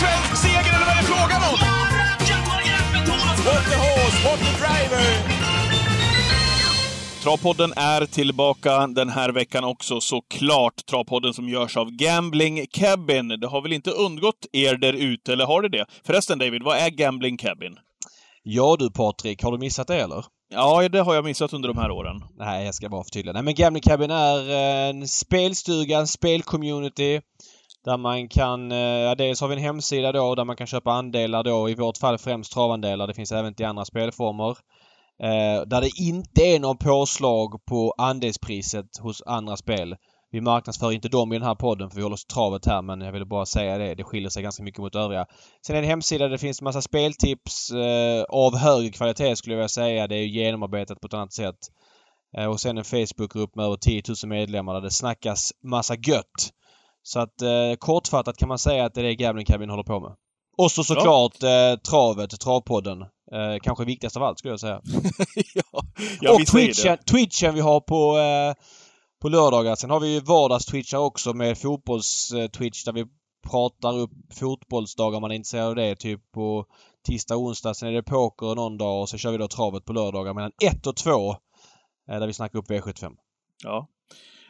[0.00, 1.56] svensk seger eller vad är det frågan om?
[3.46, 5.06] What the horse, what the driver!
[7.22, 10.86] Travpodden är tillbaka den här veckan också, såklart.
[10.90, 13.28] Travpodden som görs av Gambling Cabin.
[13.28, 15.86] Det har väl inte undgått er där ute, eller har det det?
[16.06, 17.76] Förresten David, vad är Gambling Cabin?
[18.42, 20.24] Ja du Patrik, har du missat det eller?
[20.48, 22.22] Ja, det har jag missat under de här åren.
[22.38, 23.32] Nej, jag ska bara förtydliga.
[23.32, 27.20] Nej men Gambling Cabin är eh, en spelstuga, en spelcommunity.
[27.86, 30.92] Där man kan, eh, ja, dels har vi en hemsida då där man kan köpa
[30.92, 33.06] andelar då, i vårt fall främst travandelar.
[33.06, 34.50] Det finns även till andra spelformer.
[35.22, 39.96] Eh, där det inte är någon påslag på andelspriset hos andra spel.
[40.30, 43.00] Vi marknadsför inte dem i den här podden för vi håller oss travet här men
[43.00, 43.94] jag ville bara säga det.
[43.94, 45.26] Det skiljer sig ganska mycket mot övriga.
[45.66, 49.54] Sen är det en hemsida där det finns massa speltips eh, av hög kvalitet skulle
[49.54, 50.06] jag vilja säga.
[50.06, 51.58] Det är genomarbetat på ett annat sätt.
[52.36, 56.52] Eh, och sen en Facebookgrupp med över 10 000 medlemmar där det snackas massa gött.
[57.06, 60.00] Så att eh, kortfattat kan man säga att det är det Gambling Cabin håller på
[60.00, 60.12] med.
[60.58, 63.02] Och så såklart eh, travet, Travpodden.
[63.02, 64.80] Eh, kanske viktigast av allt skulle jag säga.
[65.54, 65.82] ja,
[66.20, 68.64] ja, och Twitchen, Twitchen vi har på, eh,
[69.22, 69.74] på lördagar.
[69.74, 73.06] Sen har vi ju vardags-twitchar också med fotbolls-twitch där vi
[73.50, 75.96] pratar upp fotbollsdagar om man är intresserad av det.
[75.96, 76.66] Typ på
[77.06, 77.74] tisdag och onsdag.
[77.74, 80.52] Sen är det poker någon dag och så kör vi då travet på lördagar mellan
[80.62, 81.30] 1 och 2.
[81.30, 81.36] Eh,
[82.06, 83.12] där vi snackar upp V75.
[83.64, 83.88] Ja.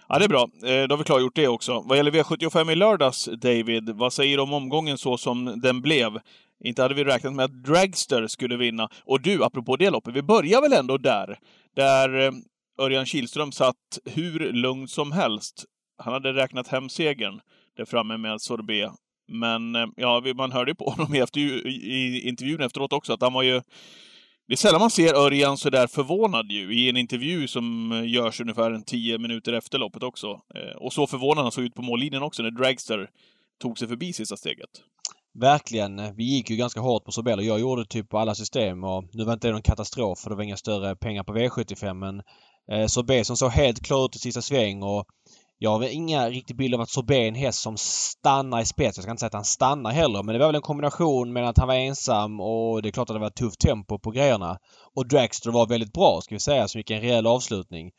[0.09, 0.43] Ja, det är bra.
[0.43, 1.83] Eh, då har vi klargjort det också.
[1.87, 6.19] Vad gäller V75 i lördags, David, vad säger du om omgången så som den blev?
[6.65, 8.89] Inte hade vi räknat med att Dragster skulle vinna.
[9.05, 11.39] Och du, apropå det loppet, vi börjar väl ändå där.
[11.77, 12.33] Där eh,
[12.79, 15.65] Örjan Kihlström satt hur lugnt som helst.
[15.99, 17.41] Han hade räknat hem segern
[17.77, 18.91] där framme med sorbet.
[19.29, 23.33] Men eh, ja, man hörde på honom i, efter, i intervjun efteråt också att han
[23.33, 23.63] var ju
[24.49, 28.11] det är sällan man ser Örjan så där förvånad ju, i en intervju som eh,
[28.11, 30.27] görs ungefär en tio minuter efter loppet också.
[30.27, 33.11] Eh, och så förvånad han såg ut på mållinjen också när Dragster
[33.63, 34.71] tog sig förbi sista steget.
[35.39, 36.17] Verkligen.
[36.17, 39.05] Vi gick ju ganska hårt på Sobel och jag gjorde typ på alla system och
[39.13, 42.23] nu var inte det någon katastrof för det var inga större pengar på V75 men
[42.73, 45.07] eh, som såg helt klar ut i sista sväng och
[45.59, 48.97] jag har inga riktig bild av att Sorbet är en häst som stannar i spets.
[48.97, 51.49] Jag ska inte säga att han stannar heller men det var väl en kombination med
[51.49, 54.59] att han var ensam och det är klart att det var tufft tempo på grejerna.
[54.95, 57.91] Och Dragster var väldigt bra ska vi säga som gick en rejäl avslutning.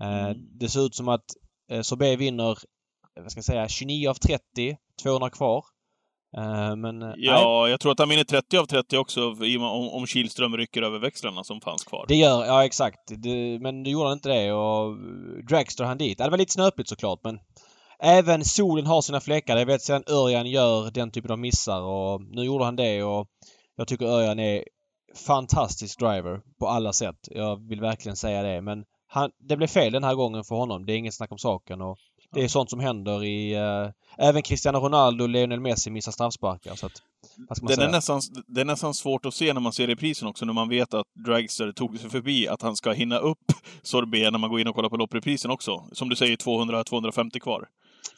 [0.00, 0.36] Eh, mm.
[0.58, 1.24] Det ser ut som att
[1.70, 2.58] eh, Sorbet vinner,
[3.20, 4.76] vad ska jag säga, 29 av 30.
[5.02, 5.64] 200 kvar.
[6.38, 7.70] Uh, men, ja, nej.
[7.70, 11.44] jag tror att han vinner 30 av 30 också om, om Kihlström rycker över växlarna
[11.44, 12.04] som fanns kvar.
[12.08, 12.98] Det gör, ja exakt.
[13.06, 14.96] Det, men du gjorde inte det och
[15.48, 16.18] Dragster han dit.
[16.18, 17.38] Det var lite snöpligt såklart men
[17.98, 19.56] även solen har sina fläckar.
[19.56, 23.26] Jag vet sedan Örjan gör den typen av missar och nu gjorde han det och
[23.76, 24.64] jag tycker Örjan är
[25.26, 27.28] fantastisk driver på alla sätt.
[27.30, 30.86] Jag vill verkligen säga det men han, det blev fel den här gången för honom.
[30.86, 31.98] Det är inget snack om saken och
[32.34, 33.56] det är sånt som händer i...
[33.56, 36.74] Uh, även Cristiano Ronaldo och Lionel Messi missar straffsparkar.
[36.74, 37.02] Så att,
[37.62, 40.52] den är nästan, det är nästan svårt att se när man ser reprisen också, när
[40.52, 43.38] man vet att Dragster tog sig förbi, att han ska hinna upp
[43.82, 45.84] Sorbet när man går in och kollar på loppreprisen också.
[45.92, 47.68] Som du säger, 200-250 kvar.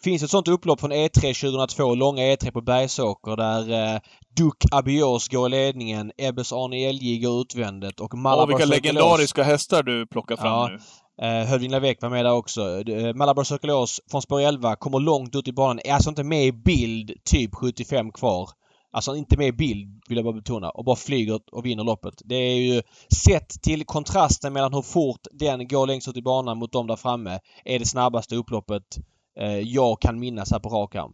[0.04, 4.00] finns ett sånt upplopp från E3 2002, långa E3 på Bergsåker, där eh,
[4.36, 9.42] Duc Abios går i ledningen, Ebbes Arne Elgi går utvändigt och Malabar Åh, vilka legendariska
[9.42, 10.68] hästar du plockar fram ja.
[10.68, 10.78] nu.
[11.22, 12.88] Eh, Hövding Lavec var med där också.
[12.88, 15.80] Eh, Malabar Circulos från spår 11 kommer långt ut i banan.
[15.84, 18.50] Är alltså inte med i bild typ 75 kvar.
[18.90, 22.14] Alltså inte med i bild vill jag bara betona och bara flyger och vinner loppet.
[22.24, 22.82] Det är ju
[23.24, 26.96] sett till kontrasten mellan hur fort den går längst ut i banan mot dem där
[26.96, 28.98] framme är det snabbaste upploppet
[29.40, 31.12] eh, jag kan minnas här på rak arm.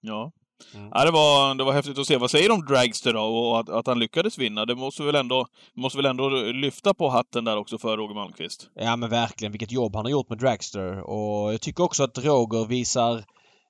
[0.00, 0.32] Ja.
[0.74, 0.88] Mm.
[0.92, 2.16] Ja, det, var, det var häftigt att se.
[2.16, 4.64] Vad säger du om Dragster då, och att, att han lyckades vinna?
[4.64, 8.68] Det måste väl, ändå, måste väl ändå lyfta på hatten där också för Roger Malmqvist?
[8.74, 11.00] Ja men verkligen, vilket jobb han har gjort med Dragster.
[11.00, 13.24] Och jag tycker också att Roger visar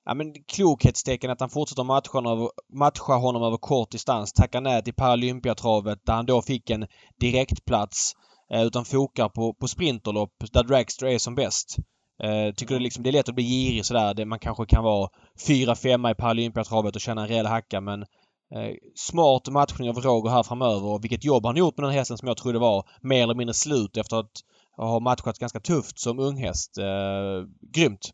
[0.05, 4.33] ja, men klokhetstecken att han fortsätter matcha honom, matcha honom över kort distans.
[4.33, 6.87] Tackar nej till Paralympiatravet där han då fick en
[7.19, 8.13] direktplats.
[8.53, 11.77] Eh, utan fokar på, på sprinterlopp där Dragster är som bäst.
[12.23, 14.13] Uh, tycker det, liksom, det är lätt att bli girig sådär.
[14.13, 15.09] Det, man kanske kan vara
[15.47, 20.29] fyra, femma i Paralympiatravet och känna en rejäl hacka men uh, smart matchning av Roger
[20.31, 23.23] här framöver och vilket jobb han gjort med den hästen som jag trodde var mer
[23.23, 24.31] eller mindre slut efter att
[24.77, 26.77] ha matchat ganska tufft som unghäst.
[26.77, 28.09] Uh, grymt!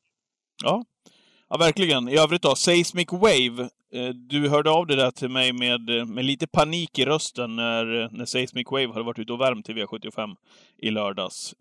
[0.63, 0.83] Ja.
[1.49, 2.09] Ja, verkligen.
[2.09, 3.69] I övrigt då, Seismic Wave.
[4.13, 8.25] Du hörde av det där till mig med, med lite panik i rösten när, när
[8.25, 10.35] Seismic Wave hade varit ute och värmt till V75
[10.77, 11.53] i lördags.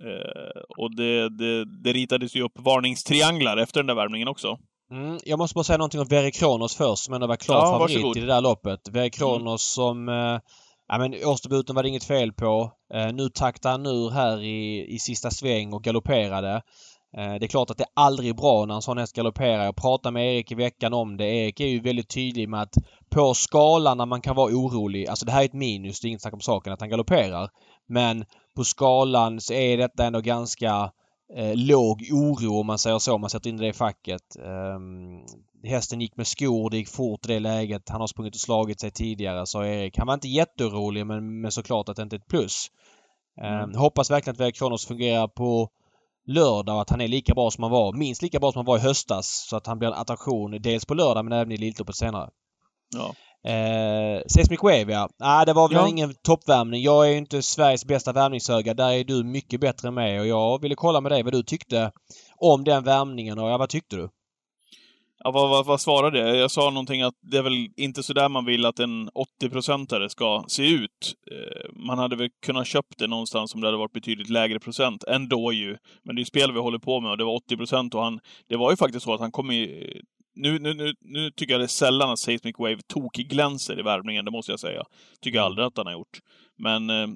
[0.78, 4.58] Och det, det, det ritades ju upp varningstrianglar efter den där värmningen också.
[4.90, 7.72] Mm, jag måste bara säga någonting om Verre Kronos först som ändå var klar ja,
[7.72, 8.16] favorit varsågod.
[8.16, 8.88] i det där loppet.
[8.88, 9.94] Verre Kronos mm.
[9.94, 10.08] som...
[10.08, 10.40] Eh,
[10.88, 12.72] ja men årsdebuten var det inget fel på.
[12.94, 16.62] Eh, nu taktade han ur här i, i sista sväng och galopperade.
[17.16, 19.64] Eh, det är klart att det är aldrig bra när en sån häst galopperar.
[19.64, 21.24] Jag pratade med Erik i veckan om det.
[21.24, 22.74] Erik är ju väldigt tydlig med att
[23.10, 26.08] på skalan när man kan vara orolig, alltså det här är ett minus, det är
[26.08, 27.50] inget snack om saken att han galopperar.
[27.88, 28.24] Men
[28.56, 30.92] på skalan så är detta ändå ganska
[31.36, 34.36] eh, låg oro om man säger så, om man sätter in det i facket.
[34.38, 35.24] Um,
[35.64, 37.88] hästen gick med skor, det gick fort i det läget.
[37.88, 39.98] Han har sprungit och slagit sig tidigare, sa Erik.
[39.98, 42.66] Han var inte jätteorolig men, men såklart att det inte är ett plus.
[43.40, 43.74] Mm.
[43.74, 45.68] hoppas verkligen att Vera Kronos fungerar på
[46.26, 47.92] lördag och att han är lika bra som han var.
[47.92, 49.46] Minst lika bra som han var i höstas.
[49.48, 52.30] Så att han blir en attraktion dels på lördag men även i Elitloppet senare.
[52.94, 53.14] Ja.
[53.50, 55.08] Eh, Seismic Wave ja.
[55.18, 55.88] Nej, det var väl ja.
[55.88, 56.82] ingen toppvärmning.
[56.82, 58.74] Jag är ju inte Sveriges bästa värmningsöga.
[58.74, 61.42] Där är du mycket bättre än mig och jag ville kolla med dig vad du
[61.42, 61.92] tyckte
[62.36, 64.08] om den värmningen och ja, vad tyckte du?
[65.24, 66.36] Ja, vad, vad, vad svarade jag?
[66.36, 70.08] Jag sa någonting att det är väl inte så där man vill att en 80-procentare
[70.08, 71.14] ska se ut.
[71.30, 75.04] Eh, man hade väl kunnat köpt det någonstans om det hade varit betydligt lägre procent
[75.04, 75.76] ändå ju.
[76.02, 78.02] Men det är ju spel vi håller på med och det var 80 procent och
[78.02, 78.20] han...
[78.48, 80.00] Det var ju faktiskt så att han kom i...
[80.34, 84.24] Nu, nu, nu, nu tycker jag det är sällan att Seismic Wave tokglänser i värvningen,
[84.24, 84.84] det måste jag säga.
[85.20, 86.18] Tycker jag aldrig att han har gjort.
[86.58, 87.06] Men eh,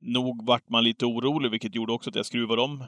[0.00, 2.84] nog vart man lite orolig, vilket gjorde också att jag skruvade om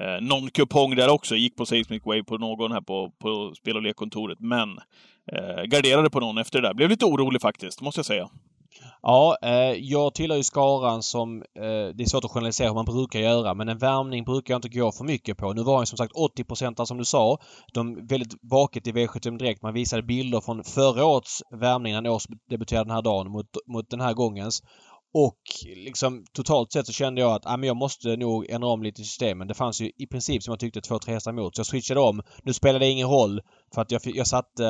[0.00, 1.36] Eh, någon kupong där också.
[1.36, 4.40] Gick på Seismic Wave på någon här på, på spel och lekkontoret.
[4.40, 4.78] Men
[5.32, 6.74] eh, garderade på någon efter det där.
[6.74, 8.28] Blev lite orolig faktiskt, måste jag säga.
[9.02, 11.42] Ja, eh, jag tillhör ju skaran som...
[11.42, 14.58] Eh, det är svårt att generalisera hur man brukar göra men en värmning brukar jag
[14.58, 15.52] inte gå för mycket på.
[15.52, 17.38] Nu var ju som sagt 80% som du sa.
[17.72, 19.62] De väldigt vaket i V75 Direkt.
[19.62, 23.90] Man visade bilder från förra årets värmning när han årsdebuterade den här dagen mot, mot
[23.90, 24.62] den här gångens.
[25.14, 25.38] Och
[25.76, 29.02] liksom totalt sett så kände jag att ah, men jag måste nog ändra om lite
[29.02, 29.48] i systemen.
[29.48, 31.56] Det fanns ju i princip som jag tyckte två, tre hästar emot.
[31.56, 32.22] Så jag switchade om.
[32.42, 33.40] Nu spelade det ingen roll
[33.74, 34.66] för att jag, jag satte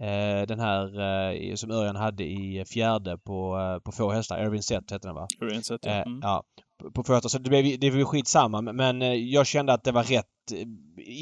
[0.00, 4.44] eh, den här eh, som Örjan hade i fjärde på, eh, på få hästar.
[4.44, 5.26] Irvin Set hette den va?
[5.42, 5.90] Irvin Set, ja.
[5.90, 6.20] Eh, mm.
[6.22, 6.42] ja.
[6.94, 7.28] På få hästar.
[7.28, 8.62] Så det blev, det blev skitsamma.
[8.62, 10.66] Men eh, jag kände att det var rätt eh,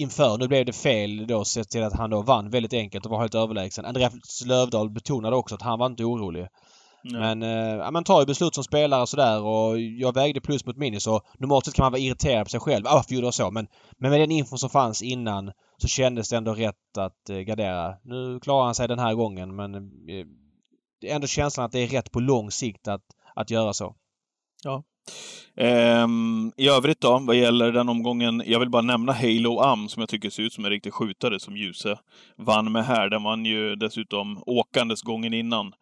[0.02, 0.38] inför.
[0.38, 3.20] Nu blev det fel då sett till att han då vann väldigt enkelt och var
[3.20, 3.84] helt överlägsen.
[3.84, 6.48] Andreas Lövdahl betonade också att han var inte orolig.
[7.04, 10.76] Men eh, man tar ju beslut som spelare och sådär och jag vägde plus mot
[10.76, 12.86] minus och normalt sett kan man vara irriterad på sig själv.
[12.86, 13.50] Ah, varför gjorde jag så?
[13.50, 13.66] Men,
[13.98, 17.94] men med den info som fanns innan så kändes det ändå rätt att eh, gardera.
[18.04, 20.26] Nu klarar han sig den här gången men eh,
[21.00, 23.04] det är ändå känslan att det är rätt på lång sikt att,
[23.34, 23.94] att göra så.
[24.64, 24.82] Ja.
[25.56, 30.00] Um, I övrigt då, vad gäller den omgången, jag vill bara nämna Halo Am som
[30.00, 31.98] jag tycker ser ut som en riktig skjutare som Ljuse
[32.36, 33.08] vann med här.
[33.08, 35.72] Den vann ju dessutom åkandes gången innan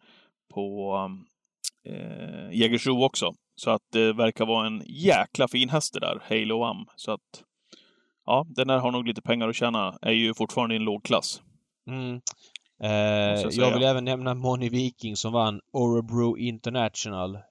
[0.51, 0.97] på
[1.85, 3.33] eh, Jägersro också.
[3.55, 6.85] Så att det verkar vara en jäkla fin häst det där, Halo Am.
[6.95, 7.43] Så att
[8.25, 9.97] ja, den där har nog lite pengar att tjäna.
[10.01, 11.41] Är ju fortfarande i en låg klass.
[11.87, 12.21] Mm.
[12.83, 17.35] Eh, jag, vill även nämna Moni Viking som vann Orebro International.
[17.35, 17.41] Eh,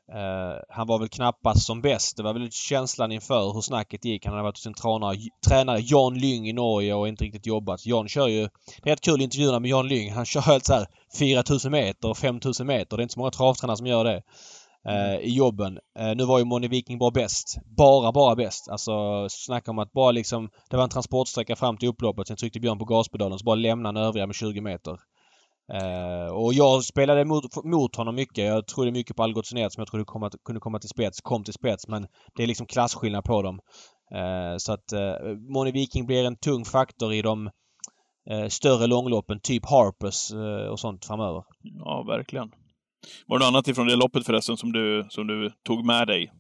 [0.69, 2.17] han var väl knappast som bäst.
[2.17, 4.25] Det var väl känslan inför hur snacket gick.
[4.25, 5.17] Han hade varit hos sin tränare,
[5.49, 7.87] tränare Jan Lyng i Norge och inte riktigt jobbat.
[7.87, 8.49] Jan kör ju...
[8.83, 10.13] Det är rätt kul intervjuerna med Jan Lyng.
[10.13, 10.87] Han kör helt så här
[11.19, 12.97] 4000 meter och 5000 meter.
[12.97, 14.23] Det är inte så många travtränare som gör det.
[14.89, 15.79] Eh, I jobben.
[15.99, 17.59] Eh, nu var ju Moni Viking bara bäst.
[17.77, 18.69] Bara, bara bäst.
[18.69, 20.51] Alltså snacka om att bara liksom...
[20.71, 22.29] Det var en transportsträcka fram till upploppet.
[22.29, 24.99] Sen tryckte Björn på gaspedalen så bara lämnade övriga med 20 meter.
[25.75, 28.45] Uh, och jag spelade mot, mot honom mycket.
[28.45, 31.21] Jag trodde mycket på Algotssonet som jag trodde komma, kunde komma till spets.
[31.21, 32.07] Kom till spets men
[32.37, 33.61] det är liksom klasskillnad på dem.
[34.15, 37.51] Uh, så att uh, Moni Viking blir en tung faktor i de
[38.49, 40.33] större långloppen, typ Harpers
[40.71, 41.43] och sånt framöver.
[41.63, 42.51] Ja, verkligen.
[43.27, 46.33] Var det något annat ifrån det loppet förresten som du, som du tog med dig?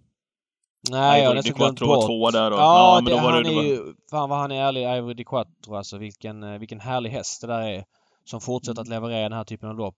[0.90, 2.06] Nej, jag har nästan glömt bort.
[2.06, 3.62] tvåa där och, ja, ja men det, då var han det, var...
[3.62, 3.94] är ju...
[4.10, 5.98] Fan vad han är ärlig, Ivory Di Quattro alltså.
[5.98, 7.84] Vilken, vilken härlig häst det där är
[8.30, 9.02] som fortsätter att mm.
[9.02, 9.96] leverera den här typen av lopp.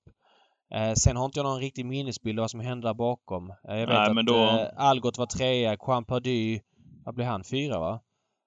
[0.74, 3.50] Eh, sen har inte jag någon riktig minnesbild av vad som hände där bakom.
[3.50, 4.44] Eh, jag vet Nej, att då...
[4.44, 6.60] eh, Algot var trea, Juan Pardy,
[7.04, 7.44] vad blev han?
[7.44, 8.00] Fyra va?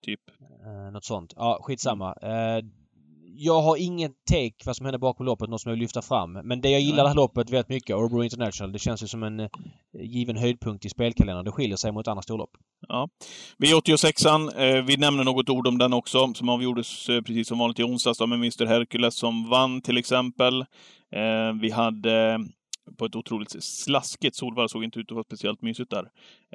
[0.06, 0.22] Typ.
[0.66, 1.34] Eh, något sånt.
[1.36, 2.14] Ja, skitsamma.
[2.14, 2.64] Eh,
[3.38, 6.32] jag har ingen take vad som hände bakom loppet, något som jag vill lyfta fram.
[6.34, 9.24] Men det jag gillar det här loppet väldigt mycket, Orebro International, det känns ju som
[9.24, 9.50] en eh,
[9.94, 11.46] given höjdpunkt i spelkalendern.
[11.46, 12.50] Det skiljer sig mot andra storlopp.
[12.88, 13.10] Ja.
[13.58, 17.80] V86an, eh, vi nämner något ord om den också, som avgjordes eh, precis som vanligt
[17.80, 20.66] i onsdags med Mr Hercules som vann till exempel.
[21.62, 22.40] Vi hade
[22.98, 24.36] på ett otroligt slaskigt.
[24.36, 26.06] Solvalla såg inte ut att vara speciellt mysigt där.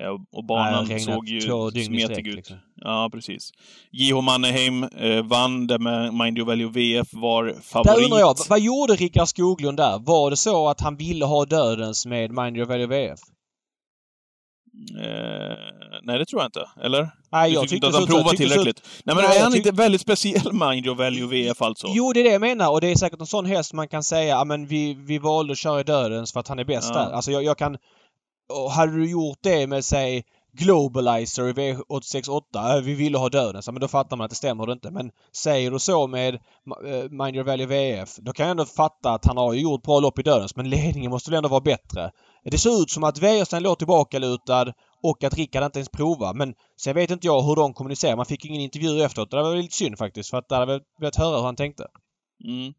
[0.01, 2.35] Eh, och banan Nej, såg ju smetig ut.
[2.35, 2.57] Liksom.
[2.75, 3.51] Ja, precis.
[3.91, 4.21] J.H.
[4.21, 7.97] Mannerheim eh, vann det med Mind Your Value VF, var favorit.
[7.97, 9.99] Där undrar jag, vad gjorde Rickard Skoglund där?
[9.99, 13.21] Var det så att han ville ha dödens med Mind Your Value VF?
[14.89, 15.57] Eh,
[16.03, 16.69] nej, det tror jag inte.
[16.85, 17.11] Eller?
[17.33, 18.79] Nej, jag tyckte inte att han provade tillräckligt.
[18.79, 18.85] Så...
[19.05, 19.67] Nej, men nej, är han tyck...
[19.67, 21.87] inte väldigt speciell Mind Your Value VF alltså?
[21.91, 22.71] Jo, det är det jag menar.
[22.71, 25.53] Och det är säkert en sån häst man kan säga, ja men vi, vi valde
[25.53, 27.01] att köra i dödens för att han är bäst ja.
[27.01, 27.11] där.
[27.11, 27.77] Alltså jag, jag kan...
[28.53, 32.77] Och hade du gjort det med, säg, Globalizer i V868.
[32.77, 33.63] Äh, vi ville ha döden.
[33.63, 34.91] Så, men då fattar man att det stämmer inte.
[34.91, 38.17] Men säger du så med uh, Mind Your Valley VF.
[38.17, 40.57] Då kan jag ändå fatta att han har gjort bra lopp i dödens.
[40.57, 42.11] Men ledningen måste väl ändå vara bättre.
[42.45, 46.35] Det ser ut som att Wäjersten låg tillbakalutad och att Rickard inte ens provar.
[46.35, 48.17] Men sen vet inte jag hur de kommunicerar.
[48.17, 49.31] Man fick ingen intervju efteråt.
[49.31, 50.31] Det var lite synd faktiskt.
[50.31, 51.87] För att där hade jag velat höra hur han tänkte.
[52.45, 52.73] Mm.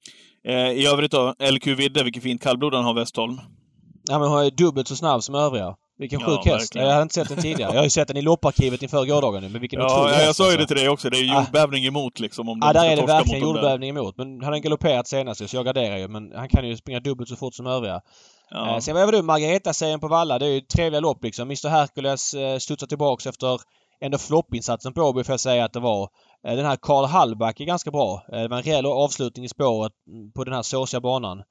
[0.47, 3.39] Eh, I övrigt då, LQ Vidde, vilket fint kallblod han har, Westholm.
[4.09, 5.75] Ja men hon är dubbelt så snabb som övriga.
[6.01, 6.61] Vilken Ja, sjuk häst.
[6.61, 6.87] verkligen.
[6.87, 7.71] Jag hade inte sett den tidigare.
[7.71, 9.49] Jag har ju sett den i lopparkivet inför gårdagen nu.
[9.49, 10.59] Men vilken Ja, ja, jag häst, sa ju alltså.
[10.61, 11.09] det till dig också.
[11.09, 11.39] Det är Ah.
[11.41, 12.49] jordbävning emot liksom.
[12.49, 14.17] Om Ja, där är det verkligen jordbävning emot.
[14.17, 16.07] Men han har galopperat senast så jag garderar ju.
[16.07, 18.01] Men han kan ju springa dubbelt så fort som övriga.
[18.49, 18.73] Ja.
[18.73, 20.39] Eh, sen var det Margareta-serien på Valla.
[20.39, 21.47] Det är ju trevliga lopp liksom.
[21.47, 23.59] Mr Hercules eh, studsar tillbaks efter
[24.03, 26.09] ändå floppinsatsen på Åby får jag säga att det var.
[26.47, 28.23] Eh, den här Karl Hallback är ganska bra.
[28.33, 29.91] Eh, det var en rejäl avslutning i spåret
[30.35, 31.43] på den här såsiga banan.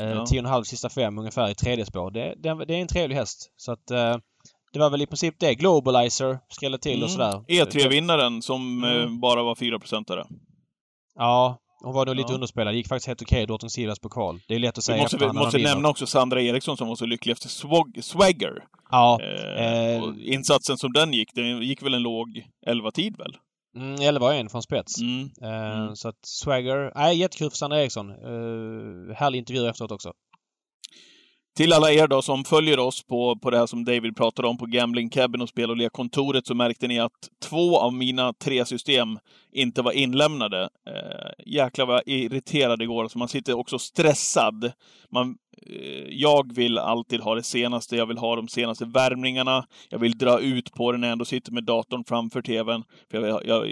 [0.00, 0.24] Eh, Ja.
[0.24, 2.10] 10,5 sista fem ungefär i tredje spår.
[2.10, 3.52] Det, det, det är en trevlig häst.
[3.56, 4.16] Så att eh,
[4.72, 5.54] det var väl i princip det.
[5.54, 7.32] Globalizer skrällde till och Mm.
[7.32, 7.44] sådär.
[7.48, 9.00] E3-vinnaren som Mm.
[9.02, 10.24] eh, bara var 4-procentare.
[11.14, 12.34] Ja, hon var nog lite Ja.
[12.34, 12.74] underspelad.
[12.74, 14.40] Gick faktiskt helt okej, Drottning Silvias pokal.
[14.48, 16.76] Det är lätt att Vi säga måste, vi när man måste nämna också Sandra Eriksson
[16.76, 18.52] som var så lycklig efter Swag, Swagger.
[18.90, 19.18] Ja.
[19.22, 23.36] Eh, eh, och insatsen som den gick, den gick väl en låg 11-tid väl?
[23.76, 25.00] Mm, 11 och 1 från spets.
[25.00, 25.30] Mm.
[25.42, 25.96] Eh, Mm.
[25.96, 26.92] Så att Swagger...
[26.94, 28.10] Nej, jättekul för Sandra Eriksson.
[28.10, 30.12] Uh, härlig intervju efteråt också.
[31.56, 34.58] Till alla er då som följer oss på, på det här som David pratade om
[34.58, 38.64] på Gambling Cabin och Spel och lekkontoret så märkte ni att två av mina tre
[38.64, 39.18] system
[39.52, 40.62] inte var inlämnade.
[40.62, 43.08] Eh, jäklar vad jag irriterad igår.
[43.08, 44.72] Så man sitter också stressad.
[45.10, 47.96] Man, eh, jag vill alltid ha det senaste.
[47.96, 49.66] Jag vill ha de senaste värmningarna.
[49.88, 52.84] Jag vill dra ut på den när jag ändå sitter med datorn framför TVn.
[53.10, 53.68] För jag, jag,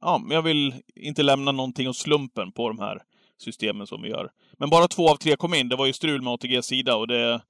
[0.00, 3.02] ja, jag vill inte lämna någonting åt slumpen på de här
[3.38, 4.30] systemen som vi gör.
[4.58, 5.68] Men bara två av tre kom in.
[5.68, 7.40] Det var ju strul med ATGs sida och det,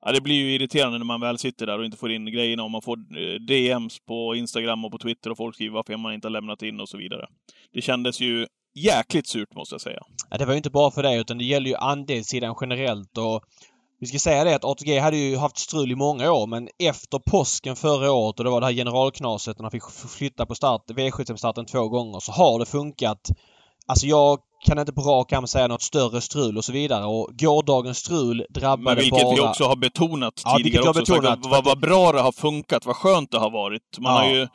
[0.00, 2.62] ja, det blir ju irriterande när man väl sitter där och inte får in grejerna
[2.62, 6.14] och man får eh, DMs på Instagram och på Twitter och folk skriver varför man
[6.14, 7.26] inte har lämnat in och så vidare.
[7.72, 10.00] Det kändes ju jäkligt surt måste jag säga.
[10.30, 13.44] Ja, det var ju inte bara för dig, utan det gäller ju andelssidan generellt och
[14.00, 17.18] vi ska säga det att ATG hade ju haft strul i många år men efter
[17.18, 19.82] påsken förra året och det var det här generalknaset när han fick
[20.18, 23.30] flytta på start, V75-starten två gånger så har det funkat.
[23.86, 27.28] Alltså jag kan inte på rak arm säga något större strul och så vidare och
[27.38, 29.34] gårdagens strul drabbade Men vilket bara...
[29.34, 31.12] vi också har betonat Ja, vilket tidigare jag har också.
[31.12, 33.82] sagt betonat, att vad, vad bra det har funkat, vad skönt det har varit.
[33.98, 34.18] Man Ja.
[34.20, 34.48] har ju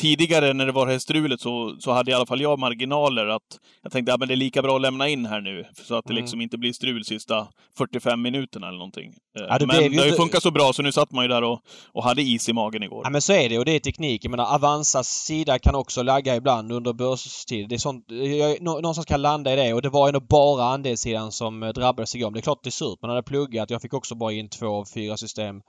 [0.00, 3.26] tidigare när det var det här strulet så, så hade i alla fall jag marginaler
[3.26, 3.42] att
[3.82, 5.64] jag tänkte att ja, men det är lika bra att lämna in här nu.
[5.74, 6.22] Så att det Mm.
[6.22, 7.46] liksom inte blir strul sista
[7.78, 9.08] 45 minuterna eller någonting.
[9.38, 11.28] Eh, Ja, det men det har ju funkat så bra så nu satt man ju
[11.28, 11.60] där och,
[11.92, 13.00] och hade is i magen igår.
[13.04, 14.24] Ja men så är det och det är teknik.
[14.24, 17.68] Jag menar Avanzas sida kan också lagga ibland under börstid.
[17.68, 20.64] Det är sånt, jag, nå- någonstans kan landa i det och det var ändå bara
[20.64, 22.26] andelssidan som eh, drabbades igår.
[22.26, 22.98] Men det är klart det är surt.
[23.02, 23.70] Man hade pluggat.
[23.70, 25.60] Jag fick också bara in två av fyra system.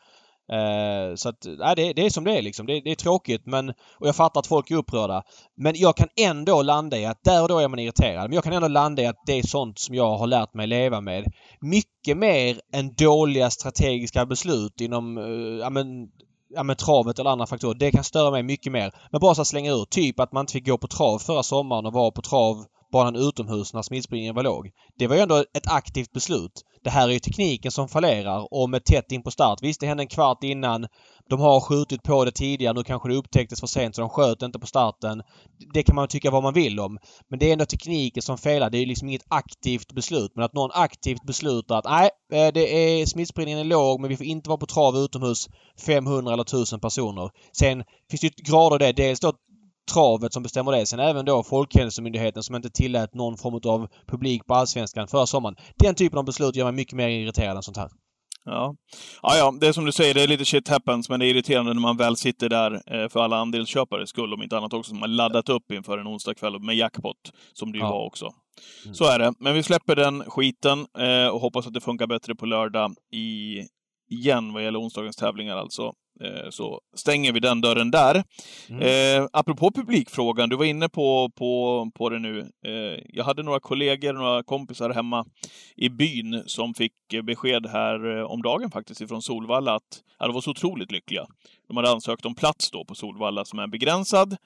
[0.52, 2.66] Eh, så att, nej, det, det är som det är liksom.
[2.66, 3.70] Det, det är tråkigt men...
[3.70, 5.24] Och jag fattar att folk är upprörda.
[5.58, 8.24] Men jag kan ändå landa i att där och då är man irriterad.
[8.24, 10.68] Men jag kan ändå landa i att det är sånt som jag har lärt mig
[10.68, 11.25] leva med.
[11.62, 16.08] Mycket mer än dåliga strategiska beslut inom, eh, ja men
[16.50, 17.74] ja, men travet eller andra faktorer.
[17.74, 18.92] Det kan störa mig mycket mer.
[19.12, 19.86] Men bara så att slänga ur.
[19.86, 23.74] Typ att man inte fick gå på trav förra sommaren och vara på travbanan utomhus
[23.74, 24.72] när smittspridningen var låg.
[24.98, 26.64] Det var ju ändå ett aktivt beslut.
[26.86, 29.60] Det här är ju tekniken som fallerar och med tätt in på start.
[29.62, 30.88] Visst, det hände en kvart innan.
[31.30, 32.74] De har skjutit på det tidigare.
[32.74, 35.24] Nu kanske det upptäcktes för sent så de sköt inte på starten.
[35.74, 36.98] Det kan man tycka vad man vill om.
[37.30, 38.70] Men det är ändå tekniken som felar.
[38.70, 40.32] Det är ju liksom inget aktivt beslut.
[40.36, 44.18] Men att någon aktivt beslutar att nej, eh, det är smittspridningen är låg men vi
[44.18, 45.50] får inte vara på trav utomhus
[45.86, 47.30] 500 eller 1000 personer.
[47.58, 48.92] Sen finns det ju grader det.
[48.92, 49.34] Dels då
[49.94, 50.86] travet som bestämmer det.
[50.86, 55.56] Sen även då Folkhälsomyndigheten som inte tillät någon form av publik på Allsvenskan förra sommaren.
[55.77, 57.89] Den typen av beslut gör mig mycket mer irriterad än sånt här.
[58.48, 58.75] Ja.
[59.22, 61.30] ja, ja, det är som du säger, det är lite shit happens, men det är
[61.30, 64.89] irriterande när man väl sitter där eh, för alla andelsköpares skull, om inte annat också,
[64.89, 67.18] som har laddat upp inför en onsdagkväll med jackpot,
[67.54, 67.89] som det ju Ja.
[67.89, 68.25] var också.
[68.84, 68.96] Mm.
[68.96, 69.34] Så är det.
[69.39, 73.58] Men vi släpper den skiten eh, och hoppas att det funkar bättre på lördag i,
[74.10, 75.94] igen vad gäller onsdagens tävlingar alltså.
[76.22, 78.24] Eh, så stänger vi den dörren där.
[78.69, 78.81] Mm.
[78.81, 82.39] Eh, apropå publikfrågan, du var inne på, på, på det nu.
[82.65, 85.25] Eh, jag hade några kollegor, några kompisar hemma
[85.75, 86.93] i byn som fick
[87.24, 91.25] besked här eh, om dagen faktiskt ifrån Solvalla att ja, de var så otroligt lyckliga.
[91.67, 94.38] De hade ansökt om plats då på Solvalla som är begränsad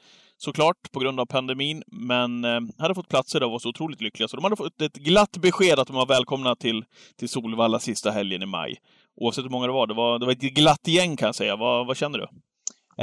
[0.41, 4.01] såklart på grund av pandemin, men eh, hade fått platser där och var så otroligt
[4.01, 4.27] lyckliga.
[4.27, 6.85] Så de hade fått ett glatt besked att de var välkomna till,
[7.15, 8.77] till Solvalla sista helgen i maj.
[9.21, 9.87] Oavsett hur många det var.
[9.87, 11.55] Det var, det var ett glatt gäng kan jag säga.
[11.55, 12.27] Vad, vad känner du?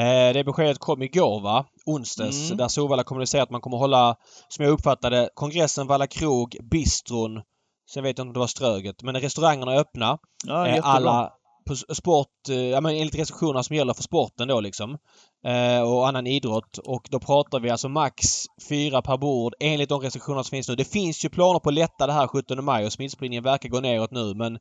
[0.01, 1.65] Eh, det beskedet kom igår va?
[1.87, 2.47] Onsdags.
[2.47, 2.57] Mm.
[2.57, 4.17] Där Solvalla kommunicerade att man kommer hålla,
[4.49, 7.43] som jag uppfattade, kongressen, Valla krog, bistron.
[7.91, 9.03] Sen vet jag inte om det var Ströget.
[9.03, 10.19] Men restaurangerna är öppna.
[10.47, 11.31] Ja, Eh, alla,
[11.67, 14.99] på sport, eh, ja men enligt restriktionerna som gäller för sporten då liksom.
[15.47, 16.79] Eh, och annan idrott.
[16.79, 18.27] Och då pratar vi alltså max
[18.69, 20.75] fyra per bord enligt de restriktioner som finns nu.
[20.75, 23.81] Det finns ju planer på att lätta det här 17 maj och smittspridningen verkar gå
[23.81, 24.59] neråt nu men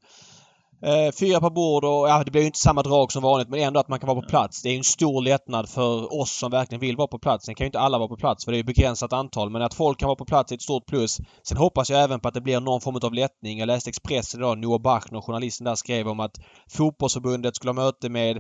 [1.20, 3.80] fyra på bord och ja, det blir ju inte samma drag som vanligt men ändå
[3.80, 4.62] att man kan vara på plats.
[4.62, 7.46] Det är en stor lättnad för oss som verkligen vill vara på plats.
[7.46, 9.62] Sen kan ju inte alla vara på plats för det är ett begränsat antal men
[9.62, 11.18] att folk kan vara på plats är ett stort plus.
[11.44, 13.60] Sen hoppas jag även på att det blir någon form av lättning.
[13.60, 16.36] Jag läste Expressen idag, Noah Bachner, journalisten där, skrev om att
[16.70, 18.38] fotbollsförbundet skulle ha möte med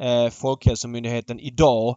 [0.00, 1.96] eh, Folkhälsomyndigheten idag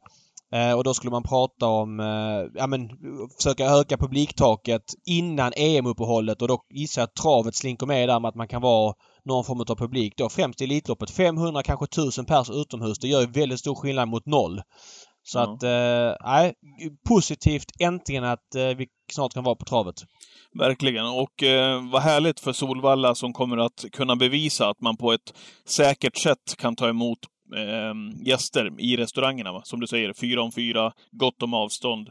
[0.54, 2.90] Eh, och då skulle man prata om, eh, ja men
[3.38, 8.30] försöka öka publiktaket innan EM-uppehållet och då gissar jag att travet slinker med där med
[8.30, 8.94] att man kan vara
[9.30, 10.30] någon form av publik då.
[10.30, 11.12] Främst i Elitloppet.
[11.12, 13.00] 500 kanske 1000 pers utomhus.
[13.00, 14.62] Det gör ju väldigt stor skillnad mot noll.
[15.24, 15.54] Så mm.
[15.54, 19.96] att, eh, nej, eh, positivt äntligen att eh, vi snart kan vara på travet.
[20.60, 21.06] Verkligen.
[21.06, 25.34] Och eh, vad härligt för Solvalla som kommer att kunna bevisa att man på ett
[25.68, 27.20] säkert sätt kan ta emot
[27.56, 29.52] eh, gäster i restaurangerna.
[29.52, 29.62] Va?
[29.64, 32.10] Som du säger, fyra om fyra, gott om avstånd.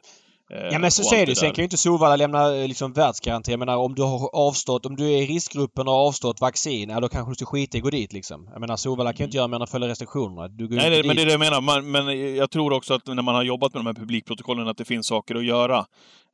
[0.50, 1.34] Eh, ja men så ser du.
[1.34, 3.50] Sen kan ju inte Solvalla lämna eh, liksom världsgaranti.
[3.50, 6.90] Jag menar om du har avstått, om du är i riskgruppen och har avstått vaccin,
[6.90, 8.48] ja då kanske du ska skita i att gå dit liksom.
[8.52, 10.48] Jag menar Solvalla kan ju inte göra mer än att följa restriktionerna.
[10.48, 11.60] Du går Nej, det, men det är det jag menar.
[11.60, 14.78] Man, men jag tror också att när man har jobbat med de här publikprotokollen att
[14.78, 15.86] det finns saker att göra.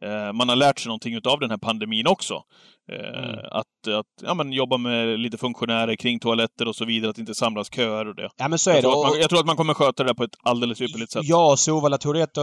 [0.02, 2.42] Eh, man har lärt sig någonting av den här pandemin också.
[2.92, 3.38] Eh, mm.
[3.50, 7.34] Att, att ja, men jobba med lite funktionärer kring toaletter och så vidare, att inte
[7.34, 8.28] samlas köer och det.
[8.36, 8.88] Ja, men så är jag det.
[8.90, 11.22] Tror man, jag tror att man kommer sköta det där på ett alldeles ypperligt sätt.
[11.24, 12.38] Ja, Solvalla tog det ett,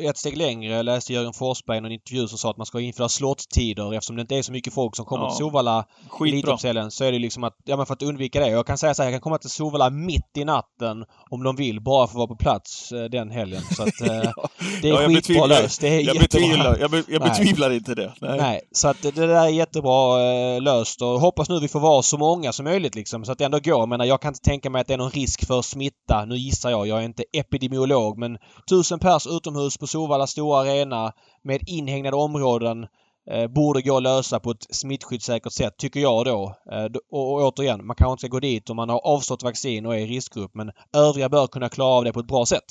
[0.00, 0.72] ett steg längre.
[0.72, 4.16] Jag läste Jörgen Forsberg i en intervju som sa att man ska införa slotttider eftersom
[4.16, 5.30] det inte är så mycket folk som kommer ja.
[5.30, 5.84] till Solvalla
[6.20, 8.48] Elitloppshelgen så är det liksom att, ja men för att undvika det.
[8.48, 11.56] Jag kan säga så här, jag kan komma till Solvalla mitt i natten om de
[11.56, 13.62] vill, bara för att vara på plats eh, den helgen.
[13.62, 14.48] Så att, eh, ja.
[14.82, 15.80] det är ja, skitbra löst.
[15.80, 16.20] Det är jag jättebra.
[16.20, 18.12] Betvivlar, jag, be, jag betvivlar inte det.
[18.20, 18.36] Nej.
[18.38, 18.60] Nej.
[18.72, 22.18] så att det där är jättebra eh, löst och hoppas nu vi får vara så
[22.18, 23.86] många som möjligt liksom så att det ändå går.
[23.86, 26.24] Men jag kan inte tänka mig att det är någon risk för smitta.
[26.24, 28.38] Nu gissar jag, jag är inte epidemiolog men
[28.70, 31.12] tusen pers utomhus på Solvalla stora arena
[31.44, 32.86] med inhägnade områden
[33.30, 36.54] eh, borde gå att lösa på ett smittskyddssäkert sätt, tycker jag då.
[36.72, 39.86] Eh, och, och återigen, man kanske inte ska gå dit om man har avstått vaccin
[39.86, 42.64] och är i riskgrupp men övriga bör kunna klara av det på ett bra sätt.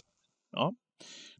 [0.52, 0.72] Ja.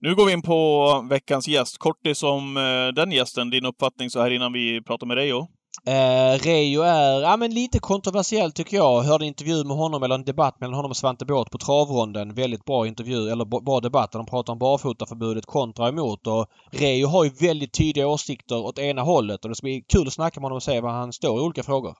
[0.04, 1.78] Nu går vi in på veckans gäst.
[1.78, 5.50] Kortis om eh, den gästen, din uppfattning så här innan vi pratar med dig, och?
[5.88, 9.02] Eh, Reijo är ja, men lite kontroversiell tycker jag.
[9.02, 12.34] Hörde en intervju med honom, eller en debatt mellan honom och Svante Båth på travronden.
[12.34, 14.12] Väldigt bra intervju, eller bra debatt.
[14.12, 16.28] De pratar om barfotaförbudet kontra emot.
[16.28, 20.08] Och Reijo har ju väldigt tydliga åsikter åt ena hållet och det ska bli kul
[20.08, 21.96] att snacka med honom och se var han står i olika frågor.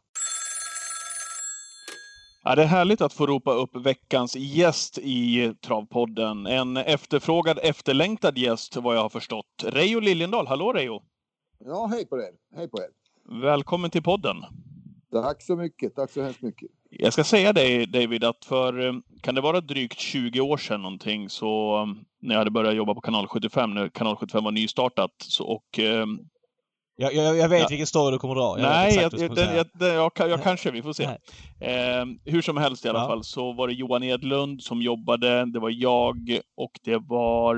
[2.44, 6.46] Ja, det är härligt att få ropa upp veckans gäst i Travpodden.
[6.46, 9.64] En efterfrågad, efterlängtad gäst vad jag har förstått.
[9.64, 10.48] Reijo Liljendahl.
[10.48, 11.02] Hallå Reijo!
[11.66, 12.32] Ja, hej på er!
[12.56, 13.01] Hej på er!
[13.32, 14.36] Välkommen till podden.
[15.12, 15.96] Tack så mycket.
[15.96, 16.72] Tack så hemskt mycket.
[16.90, 20.82] Jag ska säga dig David att för, eh, kan det vara drygt 20 år sedan
[20.82, 21.86] någonting, så eh,
[22.22, 25.80] när jag hade börjat jobba på kanal 75, när kanal 75 var nystartat, så, och
[25.80, 26.06] eh,
[26.96, 27.68] jag, jag, jag, vet ja.
[27.70, 28.60] vilken story du kommer dra.
[28.60, 29.56] Jag Nej, jag, den,
[29.96, 31.04] jag, jag, kanske, vi får se.
[31.04, 33.08] Eh, hur som helst i alla ja.
[33.08, 37.56] fall så var det Johan Edlund som jobbade, det var jag och det var...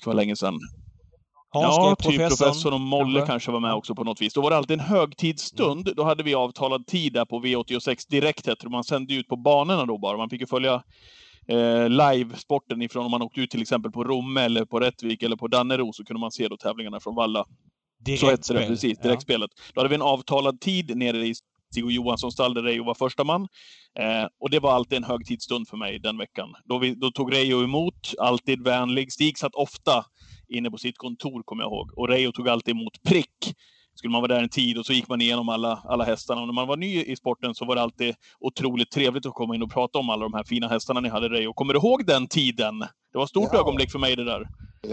[0.00, 0.58] Det var länge sedan.
[1.62, 3.32] Ja, typ professorn och Molle kanske.
[3.32, 4.34] kanske var med också på något vis.
[4.34, 5.88] Då var det alltid en högtidsstund.
[5.88, 5.94] Mm.
[5.96, 9.86] Då hade vi avtalad tid där på V86 direkt, hette Man sände ut på banorna
[9.86, 10.16] då bara.
[10.16, 10.82] Man fick ju följa
[11.48, 15.36] eh, live-sporten ifrån om man åkte ut till exempel på Romme eller på Rättvik eller
[15.36, 17.44] på Dannero så kunde man se då tävlingarna från Valla.
[18.04, 18.98] Direkt så hette det, precis.
[18.98, 19.50] Direktspelet.
[19.56, 19.62] Ja.
[19.74, 21.34] Då hade vi en avtalad tid nere i
[21.70, 23.42] Stig Johanssons stall där Reijo var första man.
[23.98, 26.48] Eh, och det var alltid en högtidsstund för mig den veckan.
[26.64, 29.12] Då, vi, då tog Reijo emot, alltid vänlig.
[29.12, 30.04] Stig satt ofta
[30.48, 31.90] inne på sitt kontor, kommer jag ihåg.
[31.96, 33.56] Och Reijo tog alltid emot prick.
[33.94, 36.40] Skulle man vara där en tid och så gick man igenom alla, alla hästarna.
[36.40, 39.54] Och när man var ny i sporten så var det alltid otroligt trevligt att komma
[39.54, 41.52] in och prata om alla de här fina hästarna ni hade, Reijo.
[41.52, 42.78] Kommer du ihåg den tiden?
[43.12, 43.58] Det var ett stort ja.
[43.60, 44.48] ögonblick för mig det där.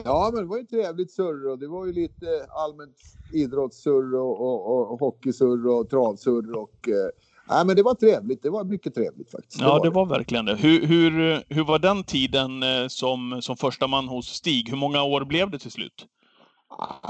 [0.06, 2.98] Ja, men det var ju trevligt surr och det var ju lite allmänt
[3.34, 7.10] idrottssurr och, och, och hockeysurr och travsurr och eh,
[7.50, 8.44] Nej, men det var trevligt.
[8.44, 9.60] Det var mycket trevligt faktiskt.
[9.60, 10.56] Det ja, var det var verkligen det.
[10.56, 14.70] Hur, hur, hur var den tiden eh, som, som första man hos Stig?
[14.70, 16.08] Hur många år blev det till slut?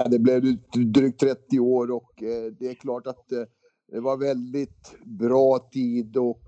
[0.09, 3.39] Det blev drygt 30 år och eh, det är klart att eh,
[3.91, 6.41] det var väldigt bra tid och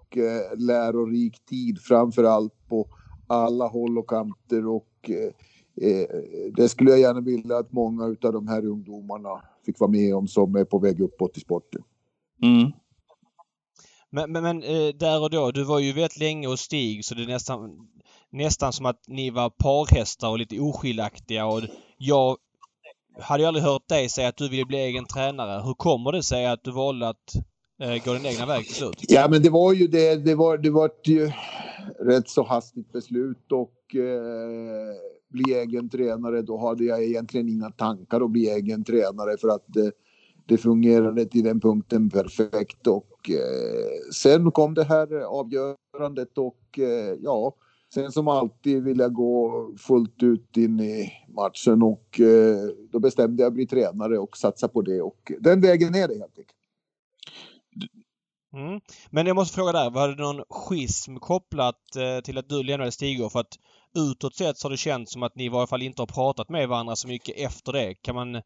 [0.58, 2.88] lärorik tid framför allt på
[3.28, 5.12] alla håll och kanter och
[6.56, 10.28] det skulle jag gärna vilja att många av de här ungdomarna fick vara med om
[10.28, 11.82] som är på väg uppåt i sporten.
[12.44, 12.72] Mm.
[14.12, 17.16] Men, men, men eh, där och då, du var ju väldigt länge hos Stig så
[17.16, 17.88] det är nästan,
[18.32, 21.62] nästan som att ni var parhästar och lite oskiljaktiga och
[21.98, 22.38] jag
[23.20, 25.62] hade ju aldrig hört dig säga att du ville bli egen tränare.
[25.66, 27.36] Hur kommer det sig att du valde att
[27.82, 28.96] eh, gå din egna väg till slut?
[29.08, 30.16] Ja, men det var ju det.
[30.16, 31.32] Det var, det var ju
[32.00, 34.96] rätt så hastigt beslut och eh,
[35.30, 36.42] bli egen tränare.
[36.42, 39.90] Då hade jag egentligen inga tankar att bli egen tränare för att eh,
[40.48, 47.16] det fungerade till den punkten perfekt och eh, sen kom det här avgörandet och eh,
[47.22, 47.56] ja,
[47.94, 53.44] sen som alltid vill jag gå fullt ut in i matchen och eh, då bestämde
[53.44, 56.58] jag bli tränare och satsa på det och den vägen är det helt enkelt.
[58.54, 58.82] Mm.
[59.10, 62.92] Men jag måste fråga där, var det någon schism kopplat eh, till att du lämnade
[62.92, 63.30] Stigå?
[63.30, 63.58] För att
[63.96, 66.50] utåt sett så har det känts som att ni i varje fall inte har pratat
[66.50, 67.94] med varandra så mycket efter det.
[67.94, 68.42] Kan man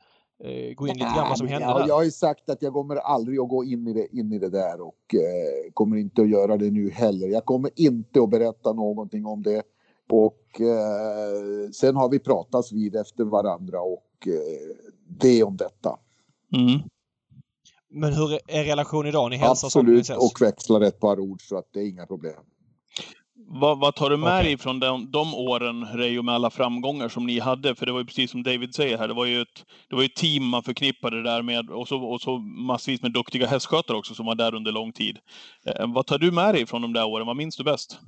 [0.76, 1.88] gå in lite grann vad som hände ja, där?
[1.88, 4.40] Jag har ju sagt att jag kommer aldrig att gå in i det, in i
[4.40, 7.28] det där och eh, kommer inte att göra det nu heller.
[7.28, 9.64] Jag kommer inte att berätta någonting om det.
[10.10, 14.76] Och eh, sen har vi pratats vid efter varandra och eh,
[15.08, 16.00] det om detta.
[16.54, 16.82] Mm.
[17.90, 19.30] Men hur är relationen idag?
[19.30, 22.44] Ni hälsar Absolut och växlar ett par ord så att det är inga problem.
[23.54, 24.44] Vad, vad tar du med Okej.
[24.44, 27.76] dig från de, de åren, Reijo, med alla framgångar som ni hade?
[27.76, 30.04] För det var ju precis som David säger här, det var ju ett, det var
[30.04, 33.98] ett team man förknippade det där med och så, och så massvis med duktiga hästskötare
[33.98, 35.18] också som var där under lång tid.
[35.66, 37.28] Eh, vad tar du med dig från de där åren?
[37.28, 38.00] Vad minns du bäst?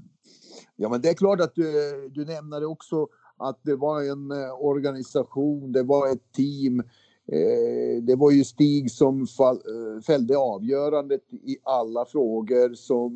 [0.75, 1.71] Ja, men det är klart att du,
[2.13, 6.79] du nämnde också att det var en eh, organisation, det var ett team.
[7.31, 13.13] Eh, det var ju Stig som fall, eh, fällde avgörandet i alla frågor som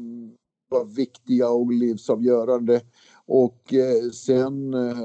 [0.70, 2.82] var viktiga och livsavgörande.
[3.26, 4.98] Och eh, sen eh,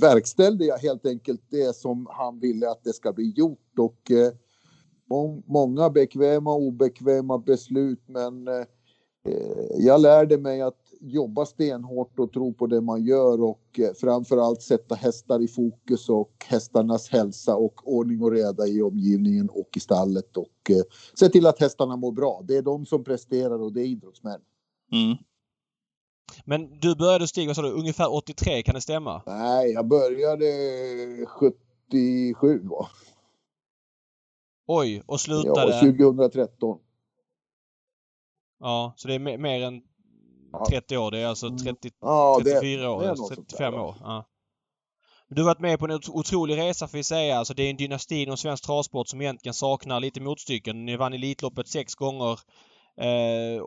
[0.00, 3.78] verkställde jag helt enkelt det som han ville att det ska bli gjort.
[3.78, 4.32] Och eh,
[5.10, 8.64] må- många bekväma och obekväma beslut men eh,
[9.28, 13.92] eh, jag lärde mig att jobba stenhårt och tro på det man gör och eh,
[13.94, 19.68] framförallt sätta hästar i fokus och hästarnas hälsa och ordning och reda i omgivningen och
[19.76, 20.70] i stallet och
[21.18, 22.44] se till att hästarna mår bra.
[22.48, 24.40] Det är de som presterar och det är idrottsmän.
[24.92, 25.16] Mm.
[26.44, 29.22] Men du började Stig, vad sa du, ungefär 83, kan det stämma?
[29.26, 30.46] Nej, jag började
[31.26, 32.88] 77 va?
[34.66, 35.72] Oj, och slutade...
[35.72, 36.78] Ja, 2013.
[38.60, 39.82] Ja, så det är me- mer än
[40.52, 40.66] Ja.
[40.70, 41.10] 30 år.
[41.10, 41.58] Det är alltså Mm.
[41.58, 43.94] 30, Ja, det, 34 år, det något sånt 35 där, år.
[44.00, 44.24] Ja.
[45.28, 47.38] Du har varit med på en ot- otrolig resa får vi säga.
[47.38, 50.84] Alltså det är en dynasti inom svensk travsport som egentligen saknar lite motstycken.
[50.86, 52.40] Ni vann Elitloppet sex gånger.
[53.00, 53.62] Eh,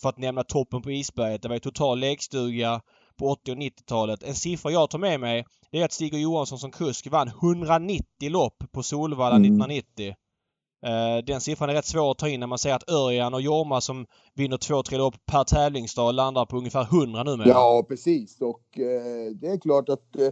[0.00, 1.42] för att nämna toppen på isberget.
[1.42, 2.80] Det var ju total lekstuga
[3.18, 4.22] på 80 och 90-talet.
[4.22, 8.04] En siffra jag tar med mig det är att Stig Johansson som kusk vann 190
[8.30, 9.42] lopp på Solvalla Mm.
[9.42, 10.14] 1990.
[10.86, 13.40] Eh, Den siffran är rätt svår att ta in när man säger att Örjan och
[13.40, 17.48] Jorma som vinner två, tre lopp per tävlingsdag landar på ungefär 100 numera.
[17.48, 18.40] Ja, precis.
[18.40, 20.28] Och eh, det är klart att eh,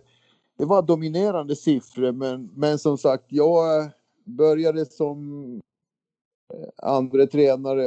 [0.58, 3.88] det var dominerande siffror, men, men som sagt, jag eh,
[4.24, 5.50] började som
[6.54, 7.86] eh, andra tränare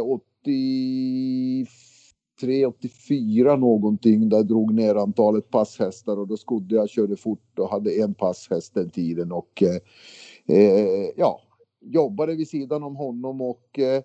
[2.38, 4.30] 83, 84 någonting.
[4.30, 8.14] Där jag drog ner antalet passhästar och då skodde jag, körde fort och hade en
[8.14, 11.42] passhäst den tiden och eh, eh ja,
[11.82, 14.04] jobbade vid sidan om honom och eh,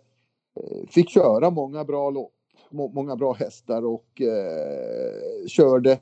[0.89, 2.33] fick köra många bra lopp
[2.73, 5.99] många bra hästar och eh, körde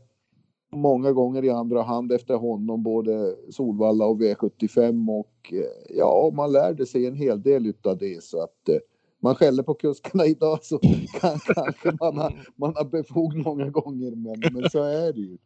[0.73, 6.53] många gånger i andra hand efter honom, både Solvalla och V75 och eh, ja, man
[6.53, 8.79] lärde sig en hel del utav det så att eh,
[9.21, 10.79] man skäller på kuskarna idag så
[11.21, 15.39] kan, kanske man har, man har befog många gånger men, men så är det ju.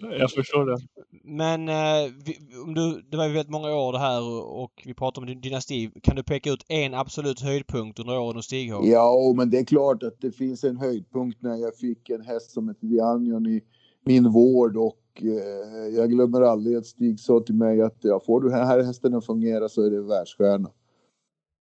[0.00, 0.78] Jag förstår det.
[1.24, 2.38] Men eh, vi,
[2.74, 4.22] du, det var ju väldigt många år det här
[4.62, 5.90] och, vi pratar om din dynasti.
[6.02, 8.80] Kan du peka ut en absolut höjdpunkt under åren hos Stig H?
[8.84, 12.50] Ja, men det är klart att det finns en höjdpunkt när jag fick en häst
[12.50, 13.62] som heter Dianion i
[14.04, 18.40] min vård och eh, jag glömmer aldrig att Stig sa till mig att ja, får
[18.40, 20.70] du den här hästen att fungera så är det världsstjärna.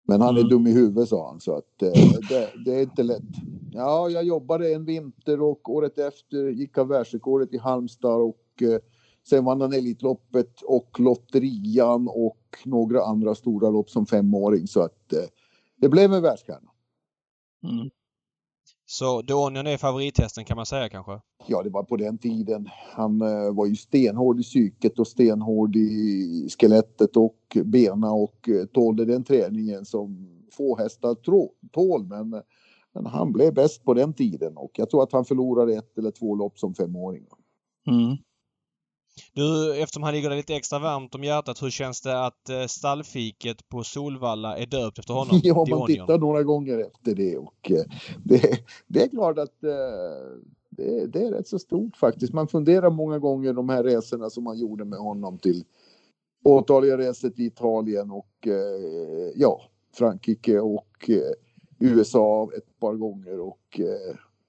[0.09, 0.51] Men han är Mm.
[0.51, 1.89] dum i huvudet sa han så att eh,
[2.29, 3.23] det, det är inte lätt.
[3.73, 8.79] Ja, jag jobbade en vinter och året efter gick han världsrekordet i Halmstad och eh,
[9.29, 15.13] sen vann han Elitloppet och Lotterian och några andra stora lopp som femåring så att
[15.13, 15.29] eh,
[15.77, 16.71] det blev en världsstjärna.
[17.65, 17.91] Mm.
[18.91, 21.21] Så Donion är favorithästen kan man säga kanske?
[21.47, 22.69] Ja, det var på den tiden.
[22.93, 28.67] Han eh, var ju stenhård i psyket och stenhård i skelettet och bena och eh,
[28.67, 31.15] tålde den träningen som få hästar
[31.73, 32.05] tål.
[32.05, 32.43] Men,
[32.95, 36.11] men han blev bäst på den tiden och jag tror att han förlorade ett eller
[36.11, 37.27] två lopp som femåring.
[37.87, 38.17] Mm.
[39.33, 42.67] Du, eftersom han ligger dig lite extra varmt om hjärtat, hur känns det att eh,
[42.67, 45.41] stallfiket på Solvalla är döpt efter honom?
[45.45, 47.85] Ja, man tittar några gånger efter det och eh,
[48.25, 49.71] det, det är klart att eh,
[50.71, 52.33] det, det är rätt så stort faktiskt.
[52.33, 55.65] Man funderar många gånger de här resorna som man gjorde med honom till
[56.45, 58.49] åtaliga resor till Italien och
[59.35, 59.61] ja,
[59.95, 61.11] Frankrike och
[61.79, 63.81] USA ett par gånger och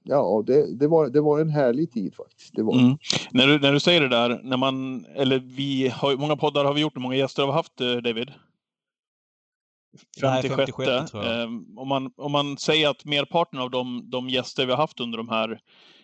[0.04, 2.56] ja, det, det, var, det var en härlig tid faktiskt.
[2.56, 2.74] Det var.
[2.74, 2.98] Mm.
[3.32, 6.74] När, du, när du säger det där, när man, eller vi har, många poddar har
[6.74, 8.32] vi gjort, hur många gäster har vi haft eh, David?
[10.22, 10.56] Nej, 56.
[10.56, 11.42] 56 tror jag.
[11.42, 15.00] Eh, om, man, om man säger att merparten av de, de gäster vi har haft
[15.00, 15.60] under de här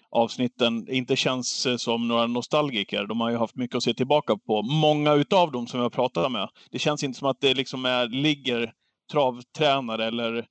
[0.10, 3.06] avsnitten inte känns eh, som några nostalgiker.
[3.06, 4.62] De har ju haft mycket att se tillbaka på.
[4.62, 6.50] Många utav dem som jag pratat med.
[6.72, 8.74] Det känns inte som att det liksom är, ligger
[9.12, 10.46] travtränare eller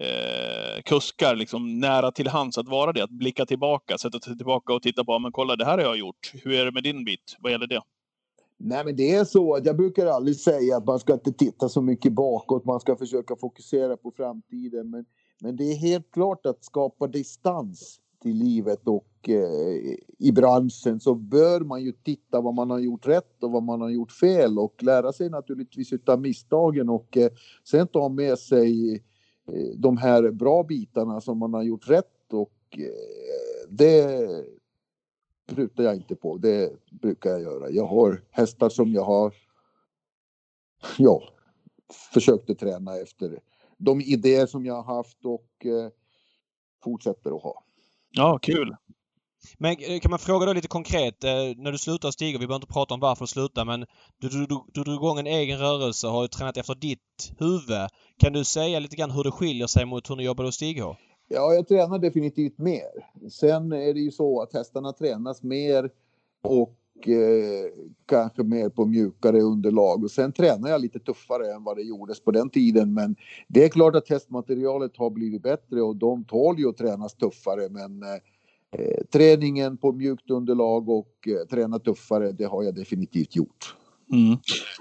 [0.00, 3.04] eh, kuskar liksom nära till hands att vara det.
[3.04, 5.98] Att blicka tillbaka, sätta sig tillbaka och titta på, men kolla det här har jag
[5.98, 6.32] gjort.
[6.34, 7.36] Hur är det med din bit?
[7.38, 7.80] Vad gäller det?
[8.56, 11.68] Nej, men det är så att jag brukar aldrig säga att man ska inte titta
[11.68, 12.64] så mycket bakåt.
[12.64, 14.90] Man ska försöka fokusera på framtiden.
[14.90, 15.04] Men,
[15.40, 21.14] men det är helt klart att skapa distans till livet och eh, i branschen så
[21.14, 24.58] bör man ju titta vad man har gjort rätt och vad man har gjort fel
[24.58, 27.30] och lära sig naturligtvis utav misstagen och eh,
[27.64, 29.00] sen ta med sig eh,
[29.48, 34.28] Eh, de här bra bitarna som man har gjort rätt och eh, det
[35.46, 36.36] prutar jag inte på.
[36.36, 37.70] Det brukar jag göra.
[37.70, 39.34] Jag har hästar som jag har
[40.98, 41.22] ja,
[42.12, 43.40] försökte träna efter
[43.76, 45.90] de idéer som jag har haft och eh,
[46.82, 47.64] fortsätter att ha.
[48.10, 48.76] Ja, kul.
[49.58, 52.62] Men eh, kan man fråga då lite konkret, eh, när du slutar stiga, vi behöver
[52.62, 53.80] inte prata om varför du slutar, men
[54.20, 57.32] du, du, du, du drog igång en egen rörelse och har ju tränat efter ditt
[57.38, 57.88] huvud.
[58.18, 60.96] Kan du säga lite grann hur det skiljer sig mot hur ni jobbade hos Stig-H?
[61.28, 63.28] Ja, jag tränar definitivt mer.
[63.30, 65.90] Sen är det ju så att hästarna tränas mer
[66.42, 67.70] och eh,
[68.06, 70.04] kanske mer på mjukare underlag.
[70.04, 72.94] Och sen tränar jag lite tuffare än vad det gjordes på den tiden.
[72.94, 73.16] Men
[73.48, 77.68] det är klart att hästmaterialet har blivit bättre och de tål ju att tränas tuffare.
[77.70, 78.08] Men eh,
[79.12, 83.76] träningen på mjukt underlag och eh, träna tuffare, det har jag definitivt gjort.
[84.12, 84.38] Mm.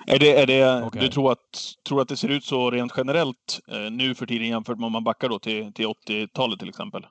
[0.07, 1.01] Är det, är det, Okej.
[1.01, 1.39] Du tror att,
[1.87, 4.91] tror att det ser ut så rent generellt eh, nu för tiden jämfört med om
[4.91, 7.05] man backar då till, till 80-talet till exempel?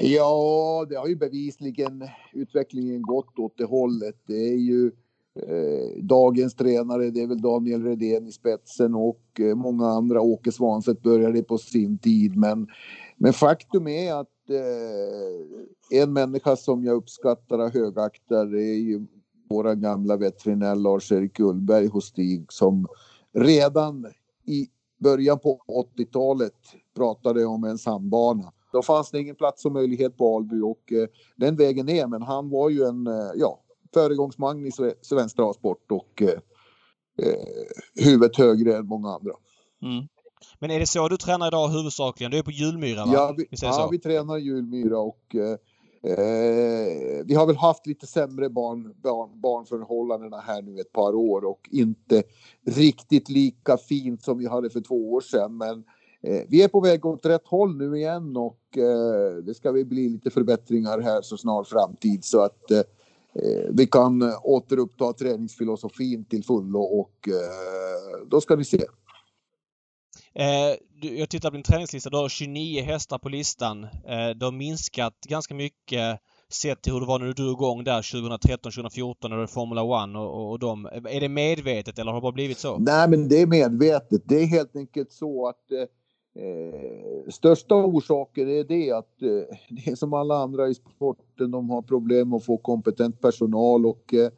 [0.00, 4.14] Ja, det har ju bevisligen utvecklingen gått åt det hållet.
[4.26, 4.86] Det är ju
[5.42, 10.20] eh, dagens tränare, det är väl Daniel Redén i spetsen och eh, många andra.
[10.20, 12.66] Åke Svanstedt började på sin tid, men,
[13.16, 19.06] men faktum är att eh, en människa som jag uppskattar och högaktar är ju
[19.48, 22.86] vår gamla veterinär Lars-Erik Ullberg hos Stig som
[23.32, 24.06] redan
[24.46, 25.60] i början på
[25.96, 26.54] 80-talet
[26.96, 28.52] pratade om en sandbana.
[28.72, 32.06] Då fanns det ingen plats och möjlighet på Alby och eh, den vägen är.
[32.06, 33.60] Men han var ju en eh, ja,
[33.94, 34.70] föregångsman i
[35.02, 36.38] svensk travsport och eh,
[37.18, 39.32] eh, huvudet högre än många andra.
[39.82, 40.06] Mm.
[40.58, 42.30] Men är det så du tränar idag huvudsakligen?
[42.30, 43.12] Du är på Hjulmyra va?
[43.14, 45.58] Ja, vi, det ja, vi tränar julmyra och eh,
[46.12, 51.44] eh, vi har väl haft lite sämre barn, barn, barnförhållandena här nu ett par år
[51.44, 52.22] och inte
[52.66, 55.56] riktigt lika fint som vi hade för två år sedan.
[55.56, 55.84] Men
[56.22, 59.86] eh, vi är på väg åt rätt håll nu igen och eh, det ska väl
[59.86, 62.78] bli lite förbättringar här så snar framtid så att eh,
[63.34, 67.28] eh, vi kan återuppta träningsfilosofin till fullo och
[68.26, 68.84] då ska vi se.
[70.34, 72.10] Eh, jag tittar på din träningslista.
[72.10, 73.84] Du har 29 hästar på listan.
[73.84, 77.84] Eh, du har minskat ganska mycket sett till hur det var när du drog igång
[77.84, 80.86] där 2013, 2014 när du var Formula One och, och, och dem.
[80.86, 82.78] Är det medvetet eller har det bara blivit så?
[82.78, 84.22] Nej, men det är medvetet.
[84.24, 89.90] Det är helt enkelt så att eh, eh största orsaken är det att eh, det
[89.90, 94.30] är som alla andra i sporten, de har problem att få kompetent personal och eh,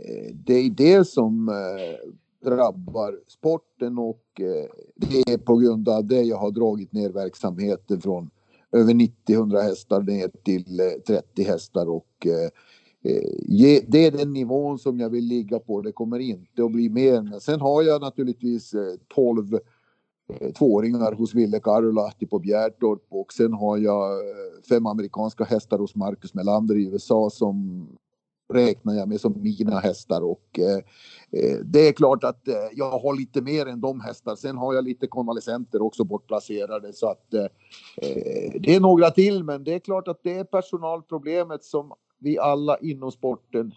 [0.00, 2.10] eh, det är det som eh,
[2.42, 8.00] drabbar sporten och eh, det är på grund av det jag har dragit ner verksamheten
[8.00, 8.30] från
[8.72, 12.50] över 90-100 hästar ner till eh, 30 hästar och eh,
[13.86, 15.80] Det är den nivån som jag vill ligga på.
[15.80, 17.40] Det kommer inte att bli mer.
[17.40, 18.74] Sen har jag naturligtvis
[19.14, 19.58] 12
[20.58, 24.10] tvååringar hos Ville Karulahti på Bjärtorp och sen har jag
[24.68, 27.86] fem amerikanska hästar hos Marcus Melander i USA som
[28.52, 30.76] räknar jag med som mina hästar och eh,
[31.42, 34.36] eh, det är klart att eh, jag har lite mer än de hästar.
[34.36, 37.44] Sen har jag lite konvalescenter också bortplacerade så att eh,
[37.96, 42.38] eh det är några till men det är klart att det är personalproblemet som vi
[42.38, 43.72] alla inom sporten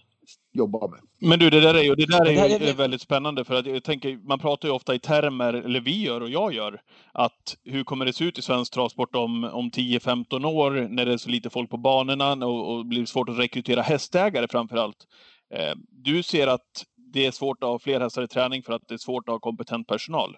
[0.53, 0.99] jobbar med.
[1.19, 3.65] Men du, det där är ju, det där är ju väl- väldigt spännande för att
[3.65, 7.57] jag tänker, man pratar ju ofta i termer, eller vi gör och jag gör, att
[7.63, 11.17] hur kommer det se ut i svensk travsport om, om 10-15 år när det är
[11.17, 15.07] så lite folk på banorna och, och blir svårt att rekrytera hästägare framför allt.
[15.53, 18.87] Eh, du ser att det är svårt att ha fler hästar i träning för att
[18.87, 20.37] det är svårt att ha kompetent personal.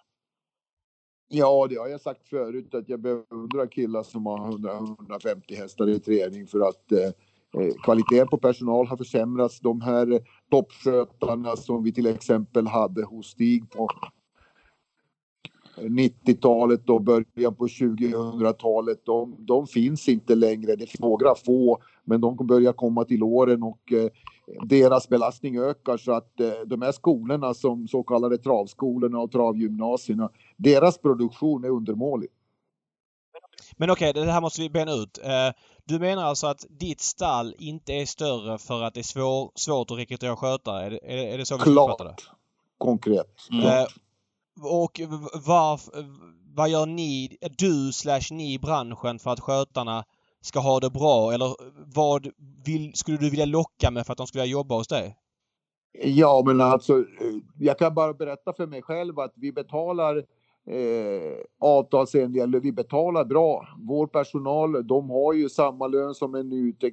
[1.30, 6.00] Ja, det har jag sagt förut att jag beundrar killar som har 100-150 hästar i
[6.00, 7.10] träning för att eh,
[7.54, 9.60] Eh, kvaliteten på personal har försämrats.
[9.60, 10.20] De här
[10.52, 13.90] toppskötarna som vi till exempel hade hos Stig på
[15.78, 20.76] 90-talet och början på 2000-talet, de, de, finns inte längre.
[20.76, 24.10] Det är några få, men de börjar komma till åren och eh,
[24.64, 30.30] deras belastning ökar så att eh, de här skolorna som så kallade travskolorna och travgymnasierna,
[30.58, 32.30] deras produktion är undermålig.
[33.78, 35.20] Men okej, okay, det här måste vi bena ut.
[35.24, 35.54] Eh,
[35.88, 39.91] du menar alltså att ditt stall inte är större för att det är svår, svårt
[39.91, 40.86] att rekrytera skötare?
[40.86, 42.00] Är det, är det så vi Klart.
[42.00, 42.15] det?
[42.78, 43.36] Konkret.
[43.52, 43.65] Mm.
[43.65, 43.86] Eh,
[44.63, 45.02] och
[45.34, 45.80] vad,
[46.56, 50.06] vad gör ni, du slash ni i branschen för att skötarna
[50.41, 51.32] ska ha det bra?
[51.32, 51.56] Eller
[51.95, 52.28] vad
[52.65, 55.17] vill, skulle du vilja locka med för att de skulle vilja jobba hos dig?
[56.04, 57.04] Ja, men alltså,
[57.60, 60.26] jag kan bara berätta för mig själv att vi betalar
[60.68, 63.68] eh, avtalsenliga, vi betalar bra.
[63.78, 66.92] Vår personal, de har ju samma lön som en ute,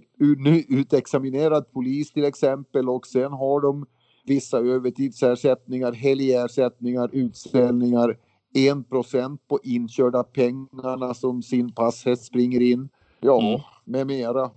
[0.69, 3.87] utexaminerad polis till exempel och sen har de
[4.27, 8.17] vissa övertidsersättningar, helgersättningar, utställningar,
[8.55, 12.89] 1% på inkörda pengarna som sin passhäst springer in.
[13.21, 13.61] Ja, mm.
[13.85, 14.51] med mera.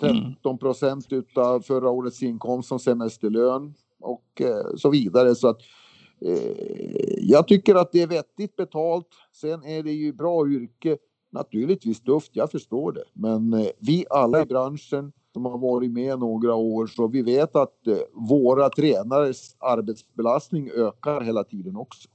[0.00, 5.34] 13 procent utav förra årets inkomst som semesterlön och eh, så vidare.
[5.34, 5.60] Så att
[6.20, 9.08] Eh, jag tycker att det är vettigt betalt.
[9.32, 10.96] Sen är det ju bra yrke.
[11.32, 13.04] Naturligtvis tufft, jag förstår det.
[13.12, 17.56] Men eh, vi alla i branschen som har varit med några år så vi vet
[17.56, 17.96] att eh,
[18.28, 22.08] våra tränares arbetsbelastning ökar hela tiden också.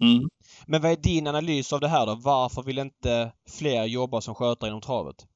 [0.00, 0.28] Mm.
[0.66, 2.14] Men vad är din analys av det här då?
[2.24, 5.26] Varför vill inte fler jobba som skötare inom travet?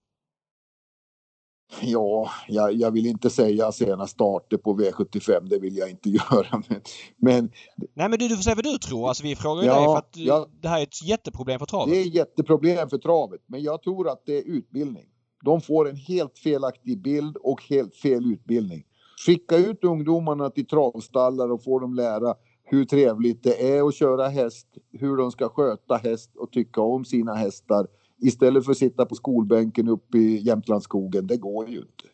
[1.82, 6.62] Ja, jag, jag, vill inte säga sena starter på V75, det vill jag inte göra.
[6.68, 6.80] Men,
[7.16, 7.50] men
[7.94, 9.08] Nej men du, du får säga vad du tror.
[9.08, 11.66] Alltså vi frågar ju ja, dig för att ja, det här är ett jätteproblem för
[11.66, 11.94] travet.
[11.94, 15.04] Det är ett jätteproblem för travet, men jag tror att det är utbildning.
[15.44, 18.84] De får en helt felaktig bild och helt fel utbildning.
[19.26, 24.28] Skicka ut ungdomarna till travstallar och få dem lära hur trevligt det är att köra
[24.28, 27.86] häst, hur de ska sköta häst och tycka om sina hästar
[28.20, 31.26] istället för att sitta på skolbänken uppe i Jämtlandsskogen.
[31.26, 32.04] Det går ju inte.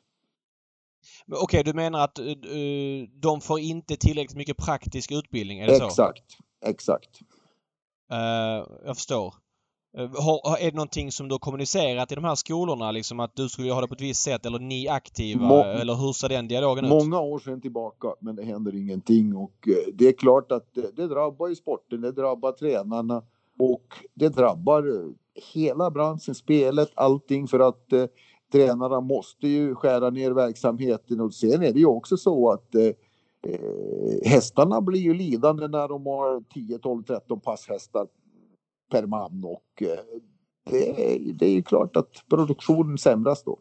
[1.27, 5.59] Okej, okay, du menar att uh, de får inte tillräckligt mycket praktisk utbildning?
[5.59, 6.69] Är det exakt, så?
[6.69, 7.21] exakt.
[8.13, 8.19] Uh,
[8.85, 9.35] jag förstår.
[9.99, 12.91] Uh, har, är det någonting som du har kommunicerat i de här skolorna?
[12.91, 15.47] Liksom att du skulle ha det på ett visst sätt eller ni aktiva?
[15.47, 16.91] Må eller hur ser den dialogen ut?
[16.91, 21.07] Många år sedan tillbaka men det händer ingenting och det är klart att det, det
[21.07, 23.23] drabbar ju sporten, det drabbar tränarna
[23.59, 25.15] och det drabbar
[25.55, 28.07] hela branschen, spelet, allting för att eh,
[28.53, 32.83] tränarna måste ju skära ner verksamheten och sen är det ju också så att eh,
[33.43, 38.07] eh hästarna blir ju lidande när de har 10, 12, 13 passhästar
[38.91, 39.99] per man och eh,
[40.71, 43.59] det, är, det är ju klart att produktionen sämras då.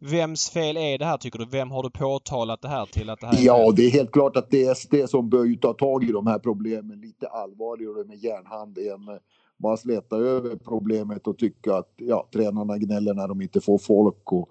[0.00, 1.46] Vems fel är det här tycker du?
[1.46, 3.10] Vem har du påtalat det här till?
[3.10, 5.56] Att det här ja, det är helt klart att det är SD som bör ju
[5.56, 9.18] ta tag i de här problemen lite allvarligare med järnhand än
[9.58, 14.32] bara sleta över problemet och tycka att ja, tränarna gnäller när de inte får folk
[14.32, 14.48] och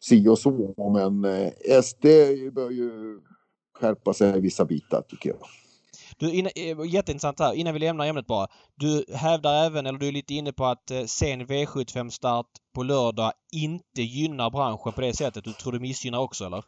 [0.00, 0.74] si och så.
[0.92, 2.04] Men eh, SD
[2.52, 3.20] bör ju
[3.78, 5.38] skärpa sig i vissa bitar tycker jag.
[6.16, 7.54] Du, in, eh, jätteintressant här.
[7.54, 8.46] Innan vi lämnar ämnet bara.
[8.74, 13.32] Du hävdar även, eller du är lite inne på att eh, sen V75-start på lördag
[13.52, 15.44] inte gynnar branschen på det sättet.
[15.44, 16.64] Du tror det missgynnar också, eller?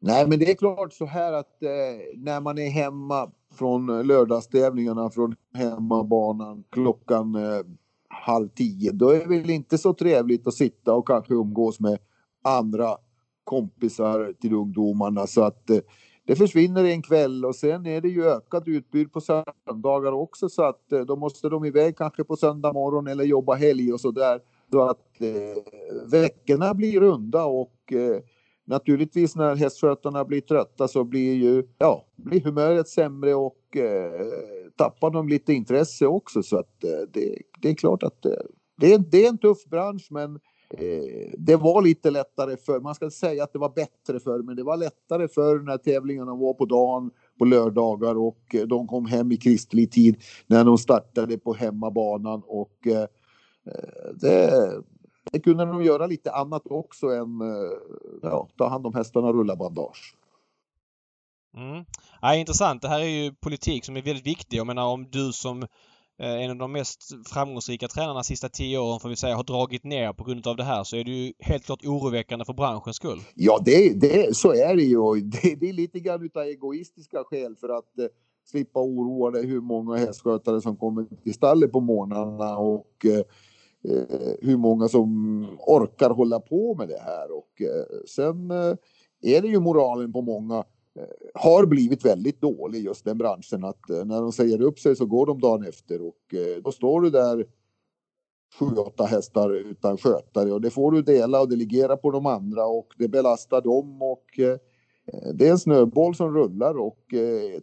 [0.00, 1.68] Nej, men det är klart så här att eh,
[2.16, 7.60] när man är hemma från lördagstävlingarna från hemmabanan klockan eh,
[8.08, 8.92] halv tio.
[8.92, 11.98] Då är det väl inte så trevligt att sitta och kanske umgås med
[12.44, 12.96] andra
[13.44, 15.78] kompisar till ungdomarna så att eh,
[16.24, 20.62] det försvinner en kväll och sen är det ju ökat utbud på söndagar också så
[20.62, 24.10] att eh, då måste de iväg kanske på söndag morgon eller jobba helg och så
[24.10, 24.40] där.
[24.70, 25.62] Så att eh,
[26.10, 28.22] veckorna blir runda och eh,
[28.68, 34.26] Naturligtvis när hästskötarna blir trötta så blir ju, ja, blir humöret sämre och eh,
[34.76, 36.42] tappar de lite intresse också.
[36.42, 38.32] Så att eh, det, det, är klart att eh,
[38.80, 40.34] det, är, det är en tuff bransch men
[40.70, 44.56] eh, det var lite lättare för, man ska säga att det var bättre för men
[44.56, 49.06] det var lättare för när tävlingarna var på dagen på lördagar och eh, de kom
[49.06, 53.02] hem i kristlig tid när de startade på hemmabanan och eh,
[53.66, 54.72] eh det,
[55.32, 57.72] det kunde de göra lite annat också än eh,
[58.22, 60.14] ja, ta hand om hästarna och rulla bandage.
[61.56, 61.84] Mm.
[62.22, 62.82] Ja, intressant.
[62.82, 64.56] Det här är ju politik som är väldigt viktig.
[64.56, 65.62] Jag menar om du som
[66.22, 69.44] eh, en av de mest framgångsrika tränarna de sista tio åren får vi säga har
[69.44, 72.52] dragit ner på grund av det här så är det ju helt klart oroväckande för
[72.52, 73.18] branschens skull.
[73.34, 75.20] Ja, det, det, så är det ju.
[75.20, 78.06] Det, det är lite grann utav egoistiska skäl för att eh,
[78.44, 83.24] slippa oroa dig hur många hästskötare som kommer till stallet på morgnarna och eh, Eh,
[83.84, 87.30] Eh, hur många som orkar hålla på med det här.
[87.36, 88.74] Och eh, sen eh,
[89.22, 90.64] är det ju moralen på många
[91.34, 95.26] har blivit väldigt dålig just den branschen att när de säger upp sig så går
[95.26, 96.02] de dagen efter.
[96.02, 97.46] Och då står du där
[98.58, 102.66] sju, åtta hästar utan skötare och det får du dela och delegera på de andra
[102.66, 104.24] och det belastar dem och
[105.34, 107.14] det är en snöboll som rullar och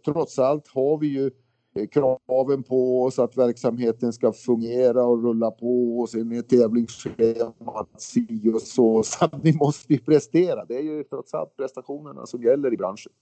[0.04, 1.30] trots allt har vi ju
[1.76, 7.88] Eh, kraven på oss att verksamheten ska fungera och rulla på och sen är tävlingsschemat
[7.96, 9.02] si och så.
[9.02, 10.64] Så att ni måste ju prestera.
[10.64, 13.12] Det är ju trots allt prestationerna som gäller i branschen.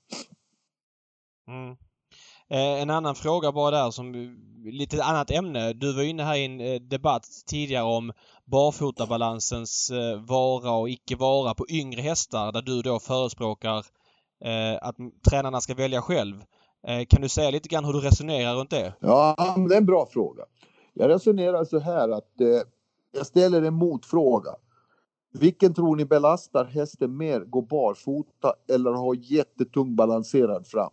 [1.49, 1.77] Mm.
[2.51, 5.73] Eh, en annan fråga bara där som eh, lite annat ämne.
[5.73, 8.13] Du var inne här i en eh, debatt tidigare om
[8.45, 9.93] barfotabalansens
[10.27, 13.79] vara och icke vara på yngre hästar där du då förespråkar
[14.45, 14.97] eh, att
[15.31, 16.45] tränarna ska välja själv.
[16.87, 18.95] Eh, kan du säga lite grann hur du resonerar runt det?
[19.01, 19.35] Ja,
[19.69, 20.45] det är en bra fråga.
[20.95, 22.47] Jag resonerar så här att eh,
[23.13, 24.51] jag ställer en motfråga.
[25.39, 30.93] Vilken tror ni belastar hästen mer, gå barfota eller ha jättetung balanserad fram?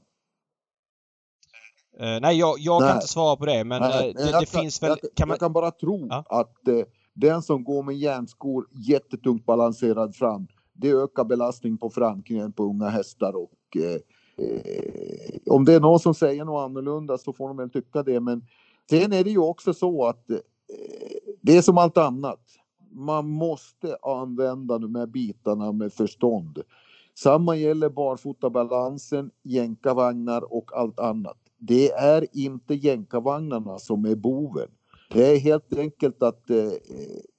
[2.01, 2.89] Uh, nej, jag, jag Nej.
[2.89, 4.89] kan inte svara på det men Nej, men det, det kan- finns väl...
[5.01, 6.23] jag, Kan man, jag kan bara tro Ja.
[6.29, 12.53] att eh, den som går med järnskor jättetungt balanserad fram, det ökar belastning på framknän
[12.53, 13.99] på unga hästar och eh, eh,
[14.41, 18.19] Eh, om det är någon som säger något annorlunda så får de väl tycka det.
[18.19, 18.45] Men
[18.89, 20.37] sen är det ju också så att eh,
[21.41, 22.39] det är som allt annat.
[22.91, 26.61] Man måste använda de här bitarna med förstånd.
[27.15, 31.37] Samma gäller barfotabalansen, jänkarvagnar och allt annat.
[31.57, 34.67] Det är inte jänkarvagnarna som är boven.
[35.13, 36.71] Det är helt enkelt att eh,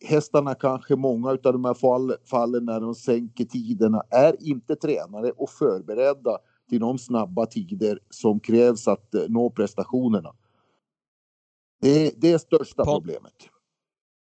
[0.04, 5.32] hästarna kanske många av de här fall, fallen när de sänker tiderna är inte tränade
[5.32, 6.38] och förberedda
[6.68, 10.34] till de snabba tider som krävs att eh, nå prestationerna.
[11.80, 13.34] Det, det är största På- problemet.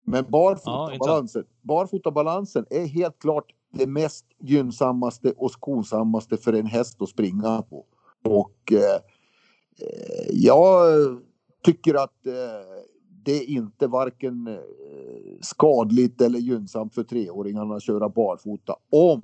[0.05, 7.01] Men Ja, barfotabalansen, barfotabalansen är helt klart det mest gynnsammaste och skonsammaste för en häst
[7.01, 7.85] att springa på.
[8.23, 8.95] Och eh,
[9.81, 10.87] eh, jag
[11.63, 12.33] tycker att eh,
[13.25, 14.59] det är inte varken eh,
[15.41, 19.21] skadligt eller gynnsamt för treåringarna att köra barfota om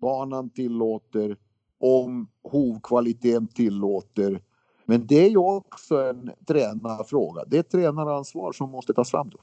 [0.00, 1.36] banan tillåter,
[1.82, 4.42] om hovkvaliteten tillåter.
[4.84, 7.44] Men det är ju också en tränarfråga.
[7.44, 9.38] Det är ett tränaransvar som måste tas fram då.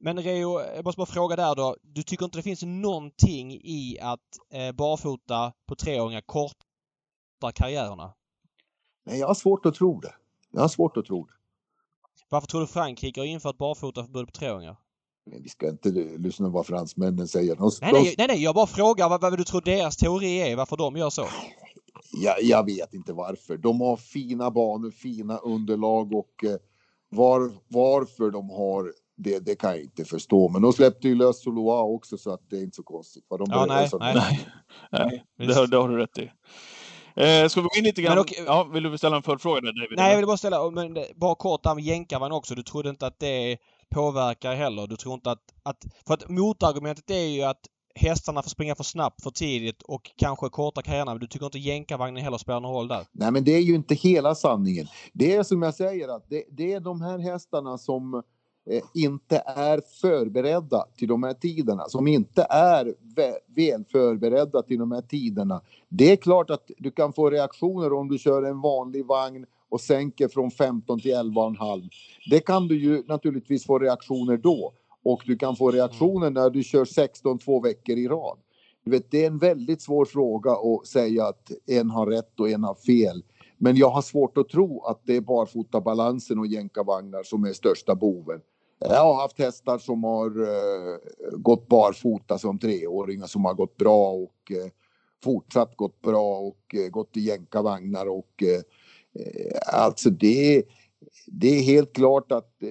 [0.00, 1.76] men Reo, jag måste bara fråga där då.
[1.82, 4.20] Du tycker inte det finns någonting i att
[4.52, 8.12] eh, barfota på treåringar kortar karriärerna?
[9.06, 10.14] Nej, jag har svårt att tro det.
[10.52, 11.32] Jag har svårt att tro det.
[12.28, 14.76] Varför tror du Frankrike har infört barfotaförbud på treåringar?
[15.26, 17.56] Men vi ska inte lyssna på vad fransmännen säger.
[17.56, 20.76] De, Nej, nej, nej, jag bara frågar vad, vad du tror deras teori är, varför
[20.76, 21.26] de gör så?
[22.12, 23.56] Jag, jag vet inte varför.
[23.56, 26.56] De har fina banor, fina underlag och eh,
[27.08, 30.48] var, varför de har det, det kan jag inte förstå.
[30.48, 33.24] Men de släppte ju lös Soloa också så att det är inte så konstigt.
[33.28, 34.14] Vad de Ja, nej, så- nej.
[34.14, 34.44] Nej,
[35.38, 36.30] nej det, har- det har du rätt i.
[37.16, 38.18] Eh, ska vi gå in lite grann?
[38.18, 39.96] Okej- Ja, vill du ställa en följdfråga där David?
[39.98, 42.54] Nej, jag vill bara ställa, men bara kort där med jänkarvagn också.
[42.54, 43.56] Du trodde inte att det
[43.94, 44.86] påverkar heller?
[44.86, 45.84] Du tror inte att, att...
[46.06, 47.60] För att motargumentet är ju att
[47.94, 51.12] hästarna får springa för snabbt för tidigt och kanske korta karriärerna.
[51.12, 53.06] Men du tycker inte jänkarvagnen heller spelar någon roll där?
[53.12, 54.86] Nej, men det är ju inte hela sanningen.
[55.12, 58.14] Det är som jag säger att det, det är de här hästarna som
[58.70, 62.94] eh, inte är förberedda till de här tiderna, som inte är
[63.56, 65.60] väl förberedda till de här tiderna.
[65.88, 69.80] Det är klart att du kan få reaktioner om du kör en vanlig vagn och
[69.80, 71.90] sänker från 15 till 11,5.
[72.30, 74.72] Det kan du ju naturligtvis få reaktioner då.
[75.04, 78.38] Och du kan få reaktioner när du kör 16 två veckor i rad.
[78.84, 82.50] Du vet, det är en väldigt svår fråga att säga att en har rätt och
[82.50, 83.24] en har fel.
[83.58, 87.94] Men jag har svårt att tro att det är barfotabalansen och jänkarvagnar som är största
[87.94, 88.40] boven.
[88.78, 90.98] Jag har haft hästar som har eh,
[91.32, 94.70] gått barfota som treåringar som har gått bra och eh,
[95.24, 98.42] fortsatt gått bra och eh, gått i jänkarvagnar och
[99.72, 100.62] alltså det,
[101.26, 102.62] det är helt klart att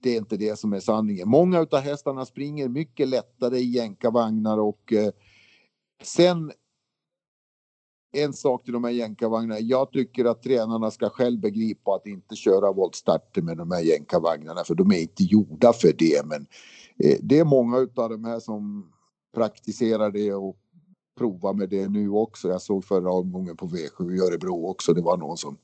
[0.00, 1.28] det är inte det som är sanningen.
[1.28, 5.10] Många utav hästarna springer mycket lättare i jänkarvagnar och eh,
[6.02, 6.52] sen
[8.12, 9.60] en sak till de här jänkarvagnarna.
[9.60, 14.64] Jag tycker att tränarna ska själv begripa att inte köra voltstarter med de här jänkarvagnarna
[14.64, 16.26] för de är inte gjorda för det.
[16.26, 16.46] Men
[16.98, 18.92] eh, det är många utav de här som
[19.34, 20.56] praktiserar det och
[21.18, 22.48] provar med det nu också.
[22.48, 24.94] Jag såg förra omgången på V7 i Örebro också.
[24.94, 25.56] Det var någon som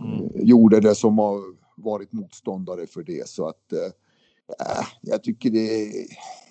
[0.00, 3.28] eh, gjorde det som har varit motståndare för det.
[3.28, 5.92] Så att eh, jag tycker det,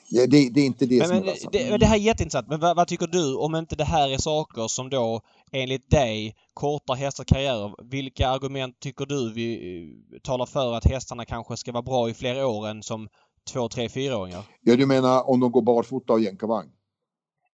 [0.09, 2.47] ja, det, det är inte det Men, som men är det, det, här är jätteintressant.
[2.47, 5.21] Men vad, vad tycker du om inte det här är saker som då
[5.51, 7.89] enligt dig kortar hästars karriärer?
[7.91, 9.77] Vilka argument tycker du vi
[10.13, 13.07] eh, talar för att hästarna kanske ska vara bra i fler år än som
[13.53, 14.43] två, tre, fyraåringar?
[14.61, 16.69] Ja, du menar om de går barfota och jänkarvagn?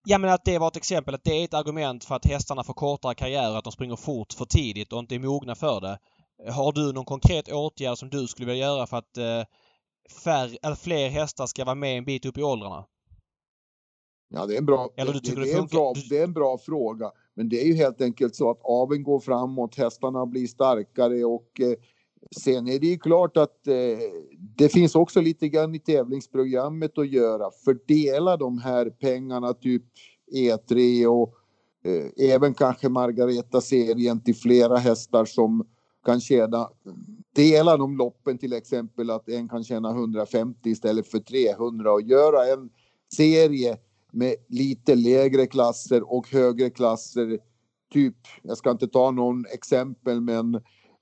[0.04, 2.64] Ja men att det var ett exempel, att det är ett argument för att hästarna
[2.64, 6.00] får kortare karriär, att de springer fort för tidigt och inte är mogna för det.
[6.50, 9.44] Har du någon konkret åtgärd som du skulle vilja göra för att eh,
[10.24, 12.86] färre, fler hästar ska vara med en bit upp i åldrarna?
[14.34, 16.18] Ja, det är en bra, Eller du det, tycker det, det är en bra, det
[16.18, 17.12] är en bra fråga.
[17.34, 21.60] Men det är ju helt enkelt så att aveln går framåt, hästarna blir starkare och
[21.60, 21.74] eh,
[22.44, 23.98] sen är det ju klart att eh,
[24.58, 27.52] det finns också lite grann i tävlingsprogrammet att göra.
[27.66, 29.84] Fördela de här pengarna, typ
[30.34, 31.36] E3 och
[31.86, 35.68] eh, även kanske Margareta-serien till flera hästar som
[36.06, 36.70] kan tjäna
[37.36, 42.54] dela de loppen till exempel att en kan tjäna 150 istället för 300 och göra
[42.54, 42.70] en
[43.16, 43.78] serie
[44.12, 47.40] med lite lägre klasser och högre klasser.
[47.94, 50.56] Typ, jag ska inte ta någon exempel, men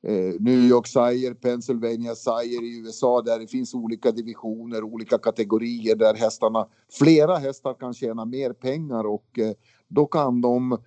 [0.03, 5.95] eh, New York Sire, Pennsylvania Sire i USA där det finns olika divisioner, olika kategorier
[5.95, 6.67] där hästarna,
[6.99, 9.53] flera hästar kan tjäna mer pengar och eh,
[9.87, 10.79] då kan de eh,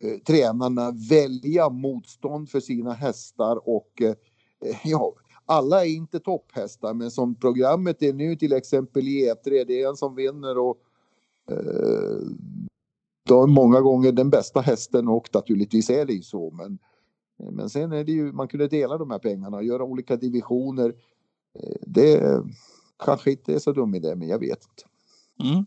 [0.00, 4.14] Eh, tränarna välja motstånd för sina hästar och eh,
[4.84, 5.14] ja,
[5.46, 9.88] alla är inte topphästar, men som programmet är nu till exempel i E3, det är
[9.88, 10.78] en som vinner och
[11.50, 12.20] eh,
[13.28, 16.78] då är många gånger den bästa hästen och naturligtvis är det ju så, men
[17.42, 20.16] eh, men sen är det ju, man kunde dela de här pengarna och göra olika
[20.16, 20.94] divisioner.
[21.58, 22.42] Eh, det
[23.04, 24.84] kanske inte är så dum idé, men jag vet inte.
[25.52, 25.66] Mm.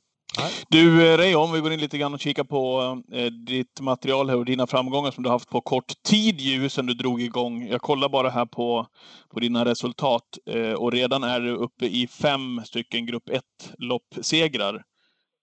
[0.69, 2.81] Du, eh, Ray, om vi går in lite grann och kikar på
[3.11, 6.85] eh, ditt material här och dina framgångar som du haft på kort tid ju sedan
[6.85, 7.67] du drog igång.
[7.67, 8.87] Jag kollar bara här på,
[9.29, 14.83] på dina resultat eh, och redan är du uppe i fem stycken grupp 1-loppsegrar.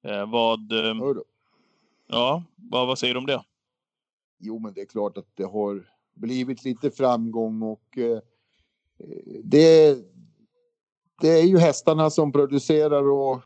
[0.07, 0.73] Eh, vad,
[2.09, 3.43] ja, vad, vad säger du om det?
[4.39, 5.87] Jo, men det är klart att det har
[6.17, 7.99] blivit lite framgång och
[9.45, 9.99] det,
[11.21, 13.43] det är ju hästarna som producerar och,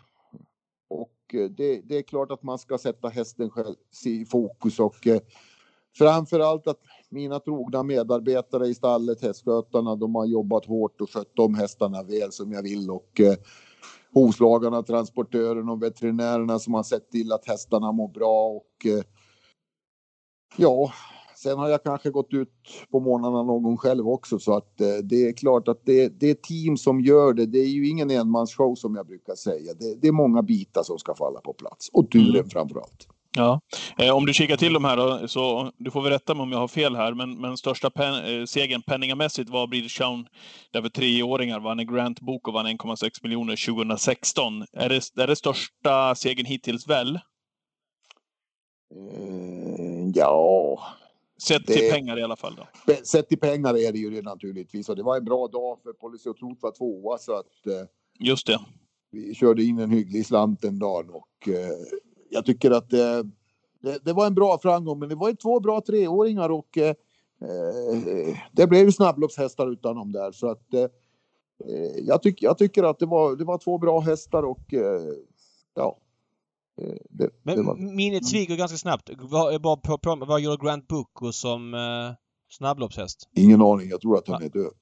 [1.34, 3.74] Eh, det, det är klart att man ska sätta hästen själv
[4.06, 5.20] i fokus och eh,
[5.98, 11.32] framför allt att mina trogna medarbetare i stallet, hästskötarna, de har jobbat hårt och skött
[11.34, 13.34] de hästarna väl som jag vill och eh,
[14.14, 19.04] hovslagarna, transportören och veterinärerna som har sett till att hästarna mår bra och eh,
[20.56, 20.92] ja,
[21.44, 22.48] sen har jag kanske gått ut
[22.90, 26.30] på morgnarna någon gång själv också så att eh, det är klart att det, det
[26.30, 27.46] är team som gör det.
[27.46, 29.74] Det är ju ingen enmansshow som jag brukar säga.
[29.74, 32.48] Det, det är många bitar som ska falla på plats och turen Mm.
[32.48, 33.08] framför allt.
[33.36, 33.60] Ja.
[33.98, 36.52] Eh, om du kikar till de här då, så du får väl rätta mig om
[36.52, 40.26] jag har fel här, men, men största pen, eh, segern penningamässigt var British Crown
[40.72, 44.62] där för treåringar vann en Grant Book och vann 1,6 miljoner 2016.
[44.72, 47.18] Är det, är det största segern hittills väl?
[48.94, 50.78] Eh, ja,
[51.38, 52.94] Sett Det- till pengar i alla fall då.
[53.04, 55.92] Sett i pengar är det ju det naturligtvis och det var en bra dag för
[55.92, 58.60] Policy och Trot var tvåa så att eh, Just det.
[59.10, 61.70] vi körde in en hygglig slant den dagen och eh,
[62.30, 63.22] jag tycker att eh,
[63.80, 66.88] det, det var en bra framgång men det var ju två bra treåringar och eh,
[67.40, 70.86] eh, det blev ju snabbloppshästar utan dem där så att eh,
[72.02, 74.74] jag, tyck, jag tycker att det var, det var två bra hästar och
[75.74, 75.98] ja.
[76.82, 79.10] Eh, Det, det Men var, minnet sviker ganska snabbt.
[79.18, 81.80] Vad, bara på, på, vad gjorde Grant Bucco som eh,
[82.58, 83.28] snabbloppshäst?
[83.36, 84.72] ingen aning, jag tror att han är död.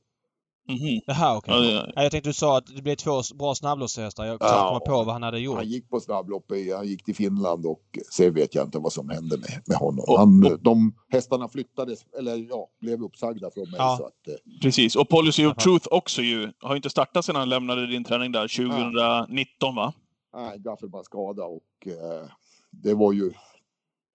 [0.68, 1.00] Mhm.
[1.06, 1.54] Jaha, okej.
[1.54, 4.24] Ja, det- Ja, Jag tänkte du sa att det blev två bra snabbloppshästar.
[4.26, 4.68] Jag försökte Ja.
[4.68, 5.56] komma på vad han hade gjort.
[5.56, 7.82] Han gick på snabbloppet, han gick till Finland och
[8.12, 10.04] sen vet jag inte vad som hände med, med honom.
[10.08, 13.74] Och- Han, och- de hästarna flyttades, eller ja, blev uppsagda från mig.
[13.78, 13.96] Ja.
[14.00, 14.96] Så att, eh, Precis.
[14.96, 15.56] Och Policy of.
[15.56, 16.52] Truth också ju.
[16.60, 19.92] Har inte startat sedan han lämnade din träning där 2019 va?
[20.34, 22.28] Nej, gaffelbandsskada och eh,
[22.70, 23.32] det var ju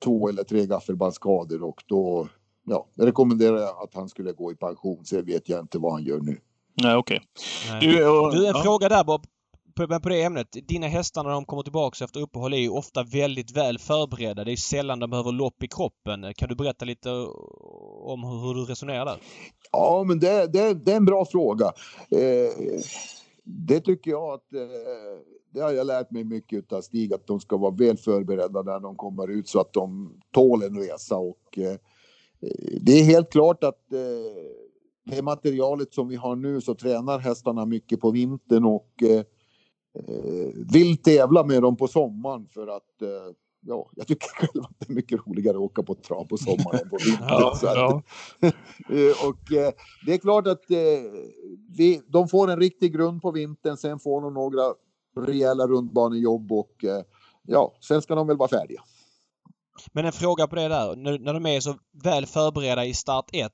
[0.04, 2.28] två eller tre gaffelbandsskador och då
[2.68, 5.06] ja, jag rekommenderade jag att han skulle gå i pension.
[5.06, 6.38] Sen vet jag inte vad han gör nu.
[6.84, 7.22] Nej, okej.
[7.70, 7.82] Nej.
[7.82, 8.64] Du, och, Du, en ja.
[8.64, 9.26] fråga där Bob.
[9.76, 10.48] På, på det ämnet.
[10.68, 14.44] Dina hästar när de kommer tillbaka efter uppehåll är ju ofta väldigt väl förberedda.
[14.44, 16.34] Det är sällan de behöver lopp i kroppen.
[16.34, 17.10] Kan du berätta lite
[18.02, 19.18] om hur, hur du resonerar där?
[19.72, 21.66] Ja, men det, det, det är en bra fråga.
[22.12, 22.82] Eh,
[23.44, 24.62] det tycker jag att eh,
[25.54, 28.80] det har jag lärt mig mycket av Stig, att de ska vara väl förberedda när
[28.80, 31.78] de kommer ut så att de tål en resa och eh,
[32.82, 37.66] det är helt klart att eh, det materialet som vi har nu så tränar hästarna
[37.66, 39.24] mycket på vintern och eh,
[39.94, 44.80] eh, vill tävla med dem på sommaren för att eh, ja, jag tycker själv att
[44.80, 47.28] det är mycket roligare att åka på trav på sommaren än på vintern.
[47.30, 48.02] Ja, ja.
[48.90, 49.74] Eh, och eh,
[50.06, 50.78] det är klart att eh,
[51.78, 54.62] vi, de får en riktig grund på vintern, sen får de några
[55.26, 57.02] rejäla rundbanejobb och eh,
[57.48, 58.82] ja, sen ska de väl vara färdiga.
[59.92, 60.96] Men en fråga på det där.
[60.96, 63.52] När, när de är så väl förberedda i start 1.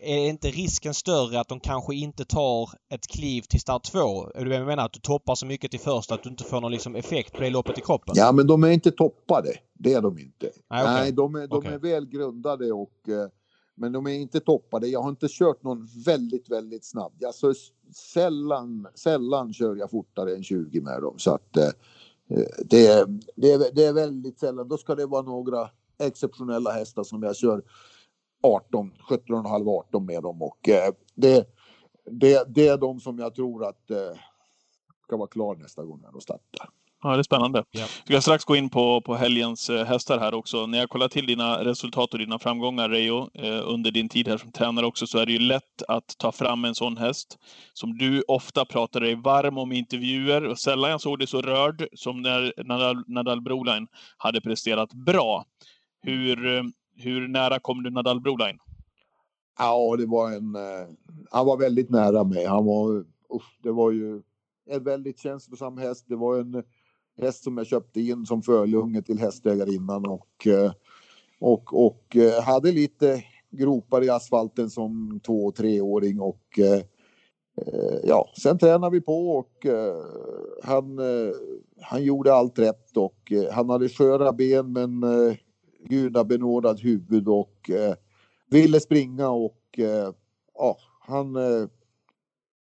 [0.00, 4.30] Är inte risken större att de kanske inte tar ett kliv till start 2?
[4.34, 4.84] Är du menar?
[4.84, 7.42] Att du toppar så mycket till första att du inte får någon liksom effekt på
[7.42, 8.14] det loppet i kroppen?
[8.16, 9.48] Ja, men de är inte toppade.
[9.74, 10.50] Det är de inte.
[10.70, 10.94] Nej, okej.
[10.94, 11.74] Nej, de, är, de Okej.
[11.74, 13.28] är väl grundade och eh,
[13.76, 14.88] men de är inte toppade.
[14.88, 17.12] Jag har inte kört någon väldigt, väldigt snabb.
[17.26, 17.52] Alltså,
[17.94, 21.18] sällan, sällan kör jag fortare än 20 med dem.
[21.18, 21.64] Så att eh,
[22.30, 23.06] eh, det, är,
[23.36, 24.68] det, är, det är väldigt sällan.
[24.68, 27.62] Då ska det vara några exceptionella hästar som jag kör
[28.42, 30.42] 18, 17,5, 18 med dem.
[30.42, 31.48] Och eh, det,
[32.10, 34.18] det, det är de som jag tror att eh,
[35.02, 36.68] ska vara klar nästa gång när de startar.
[37.02, 37.64] Ja, det är spännande.
[37.70, 37.86] Ja.
[38.06, 40.66] Vi ska strax gå in på, på helgens eh, hästar här också.
[40.66, 44.38] När jag kollar till dina resultat och dina framgångar, Reijo, eh, under din tid här
[44.38, 47.38] som tränare också, så är det ju lätt att ta fram en sån häst
[47.72, 50.44] som du ofta pratar dig varm om i intervjuer.
[50.44, 53.86] Och sällan jag såg dig så rörd som när Nadal, Nadal Broline
[54.16, 55.44] hade presterat bra.
[56.02, 56.62] Hur, eh,
[56.96, 58.58] hur nära kom du Nadal Broline?
[59.58, 60.54] Ja, det var en...
[60.54, 60.88] Eh,
[61.30, 62.46] han var väldigt nära mig.
[62.46, 63.04] Han var...
[63.34, 64.22] Usch, det var ju
[64.70, 66.04] en väldigt känslosam häst.
[66.08, 66.62] Det var en
[67.18, 70.72] häst som jag köpte in som fölunge till hästägarinnan och, eh,
[71.40, 76.82] och, och eh, hade lite gropar i asfalten som två och treåring och eh,
[78.04, 79.66] ja, sen tränade vi på och
[80.62, 80.98] han,
[81.80, 85.36] han gjorde allt rätt och han hade sköra ben men eh,
[85.88, 87.70] gudabenådad huvud och
[88.50, 89.62] ville springa och
[90.54, 91.36] ja, han,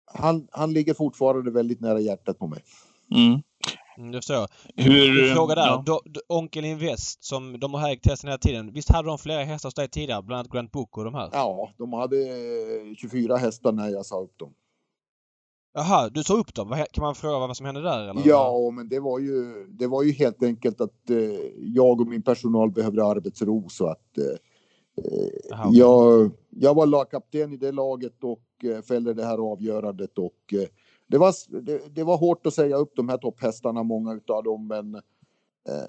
[0.07, 2.63] han, han ligger fortfarande väldigt nära hjärtat på mig.
[3.11, 3.41] Mm.
[3.99, 4.49] Mm, det förstår jag.
[4.77, 5.67] Hur, fråga där.
[5.67, 5.83] ja.
[5.87, 8.73] Do, do, Onkel Invest som de har ägt hästen hela tiden.
[8.73, 10.23] Visst hade de flera hästar hos dig tidigare?
[10.23, 11.31] Bland annat Grant Book och de här?
[11.33, 14.55] Ja, de hade eh, 24 hästar när jag sa upp dem.
[15.77, 16.85] Jaha, du sa upp dem?
[16.93, 18.23] Kan man fråga vad som hände där eller?
[18.25, 21.17] Ja, men det var ju, det var ju helt enkelt att eh,
[21.59, 27.57] jag och min personal behövde arbetsro så att eh, eh, jag, jag var lagkapten i
[27.57, 30.69] det laget och eh, fällde det här avgörandet och eh,
[31.07, 34.67] det var, det, det var hårt att säga upp de här topphästarna, många utav dem,
[34.67, 35.03] men, eh,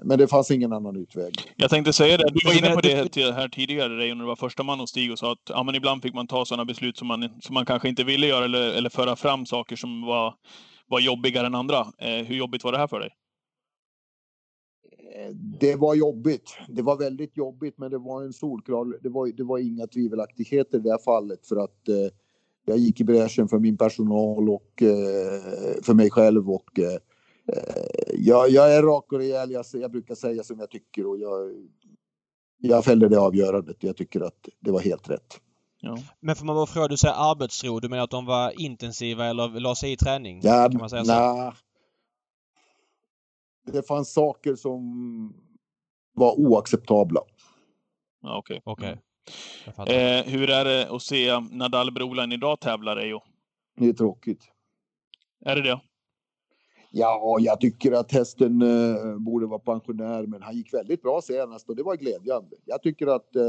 [0.04, 1.34] men det fanns ingen annan utväg.
[1.56, 2.30] Jag tänkte säga det.
[2.34, 4.90] Du var inne på det till- här tidigare, Reijo, när du var första man hos
[4.90, 7.54] Stig och sa att ja, men ibland fick man ta sådana beslut som man, som
[7.54, 10.34] man kanske inte ville göra eller, eller föra fram saker som var,
[10.88, 11.80] var jobbigare än andra.
[11.80, 13.10] Eh, hur jobbigt var det här för dig?
[15.16, 16.58] Eh, Det var jobbigt.
[16.68, 19.00] Det var väldigt jobbigt, men det var en solklar.
[19.04, 21.96] Det var, det var inga tvivelaktigheter i det här fallet för att eh,
[22.66, 27.00] jag gick i bräschen för min personal och eh, för mig själv och eh,
[27.54, 29.52] eh, jag, jag är rak och rejäl.
[29.52, 31.52] Jag, jag brukar säga som jag tycker och jag,
[32.58, 33.78] jag fäller det avgörandet.
[33.80, 35.40] Jag tycker att det var helt rätt.
[35.80, 35.98] Ja.
[36.20, 37.80] Men får man bara fråga, du säger arbetsro.
[37.80, 40.40] Du menar att de var intensiva eller la sig i träning?
[40.44, 41.54] Ja, kan man säga så?
[43.72, 45.34] Det fanns saker som
[46.14, 47.22] var oacceptabla.
[48.24, 48.62] Okej.
[48.64, 48.88] Okej.
[48.88, 49.05] Jag fattar.
[49.88, 53.22] Eh, hur är det att se Nadal Broline idag tävla, Reijo?
[53.78, 54.44] Det är tråkigt.
[55.46, 55.80] Är det det?
[56.92, 61.70] Ja, jag tycker att hästen eh, borde vara pensionär, men han gick väldigt bra senast
[61.70, 62.56] och det var glädjande.
[62.66, 63.44] Jag tycker att eh,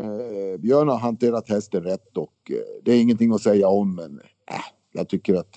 [0.00, 4.18] eh, Björn har hanterat hästen rätt och eh, det är ingenting att säga om, men
[4.50, 5.52] äh, jag tycker att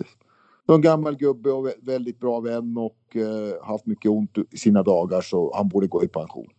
[0.65, 4.37] det är en gammal gubbe och vä- väldigt bra vän och eh, haft mycket ont
[4.51, 6.49] i sina dagar så han borde gå i pension.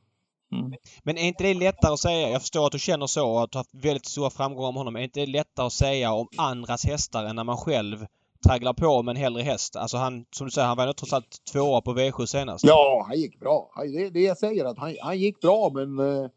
[0.53, 0.73] Mm.
[1.03, 2.31] Men är inte det lättare att säga?
[2.31, 4.79] Jag förstår att du känner så och att du har haft väldigt stora framgångar med
[4.79, 4.97] honom.
[4.97, 8.07] Är inte det lättare att säga om andras hästar än när man själv
[8.47, 9.77] tragglar på med en hellre häst?
[9.77, 12.65] Alltså han, som du säger, han var ju trots allt tvåa på V7 senast.
[12.65, 13.71] Ja, han gick bra.
[13.77, 16.31] Det är det jag säger, att han, han gick bra, men eh,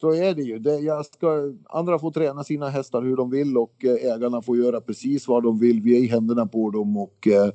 [0.00, 0.58] så är det ju.
[0.58, 4.56] Det, jag ska, andra får träna sina hästar hur de vill och eh, ägarna får
[4.56, 5.80] göra precis vad de vill.
[5.80, 7.50] Vi är i händerna på dem och eh,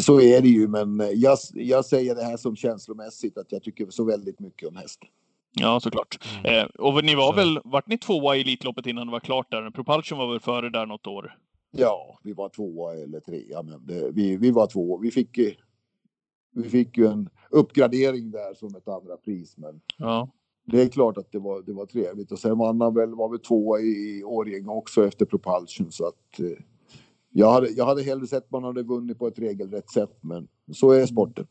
[0.00, 0.68] så är det ju.
[0.68, 4.68] Men eh, jag, jag säger det här som känslomässigt att jag tycker så väldigt mycket
[4.68, 5.08] om hästen.
[5.60, 6.24] Ja, såklart.
[6.44, 6.58] Mm.
[6.60, 7.36] Eh, och ni var Så.
[7.36, 9.70] väl, vart ni tvåa i Elitloppet innan det var klart där?
[9.70, 11.38] Propulsion var väl före där något år?
[11.70, 14.98] Ja, vi var tvåa eller trea, men det, vi, vi var två.
[14.98, 15.52] Vi fick, eh,
[16.54, 20.28] vi fick ju en uppgradering där som ett andra pris, men Ja.
[20.66, 22.32] det är klart att det var, det var trevligt.
[22.32, 25.92] Och sen vann han väl, var väl tvåa i Årjäng också efter Propulsion.
[25.92, 26.46] Så att, eh,
[27.36, 30.90] jag, hade, jag hade hellre sett man hade vunnit på ett regelrätt sätt, men så
[30.90, 31.46] är sporten.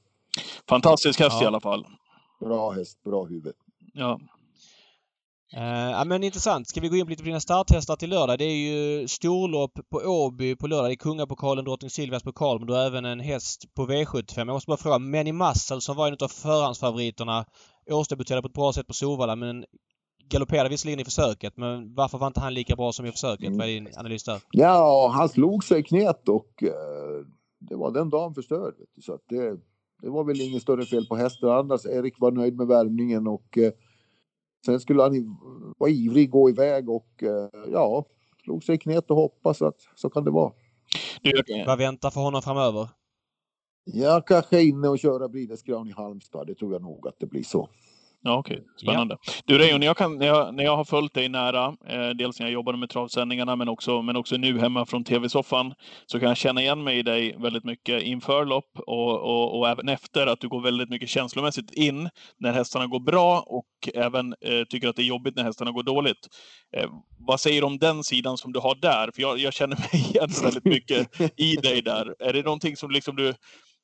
[0.69, 1.43] Fantastisk häst Ja.
[1.43, 1.85] i alla fall.
[2.39, 3.53] Bra häst, bra huvud.
[3.93, 4.19] Ja.
[5.55, 6.67] Eh, ja men intressant.
[6.67, 8.37] Ska vi gå in på lite på dina starthästar till lördag?
[8.39, 10.89] Det är ju storlopp på Åby på lördag.
[10.89, 14.37] Det är Kungapokalen, Drottning Silvias pokal, men du har även en häst på V75.
[14.37, 17.45] Jag måste bara fråga, Many Muscle som var en av förhandsfavoriterna
[17.91, 19.65] årsdebuterade på ett bra sätt på Solvalla men
[20.33, 21.57] galopperade visserligen i försöket.
[21.57, 23.47] Men varför var inte han lika bra som i försöket?
[23.47, 23.57] Mm.
[23.57, 24.41] Vad är din analys där?
[24.51, 27.25] Ja, han slog sig i knät och eh,
[27.59, 28.73] det var den dagen förstörd.
[28.79, 29.01] vet du.
[29.01, 29.57] Så att det,
[30.01, 31.49] Det var väl inget större fel på hästen.
[31.49, 33.71] Annars Erik var nöjd med värmningen och eh,
[34.65, 35.37] sen skulle han
[35.77, 38.05] vara ivrig, gå iväg och eh, ja,
[38.43, 40.51] slog sig i knät och hoppas att så kan det vara.
[41.65, 42.89] Vad väntar för honom framöver?
[43.85, 46.47] Jag kanske är inne och köra Bridesgran i Halmstad.
[46.47, 47.69] Det tror jag nog att det blir så.
[48.25, 48.57] Ja, okej.
[48.57, 48.67] Okay.
[48.77, 49.17] Spännande.
[49.25, 49.33] Ja.
[49.45, 52.47] Du Reijon, när, jag när, jag, när jag har följt dig nära, eh, dels när
[52.47, 55.73] jag jobbade med travsändningarna men också, men också nu hemma från tv-soffan,
[56.05, 59.69] så kan jag känna igen mig i dig väldigt mycket inför lopp och, och, och,
[59.69, 60.27] även efter.
[60.27, 62.09] Att du går väldigt mycket känslomässigt in
[62.39, 65.83] när hästarna går bra och även eh, tycker att det är jobbigt när hästarna går
[65.83, 66.27] dåligt.
[66.77, 66.89] Eh,
[67.27, 69.11] vad säger du om den sidan som du har där?
[69.15, 72.15] För jag, jag känner mig igen väldigt mycket i dig där.
[72.19, 73.33] Är det någonting som liksom du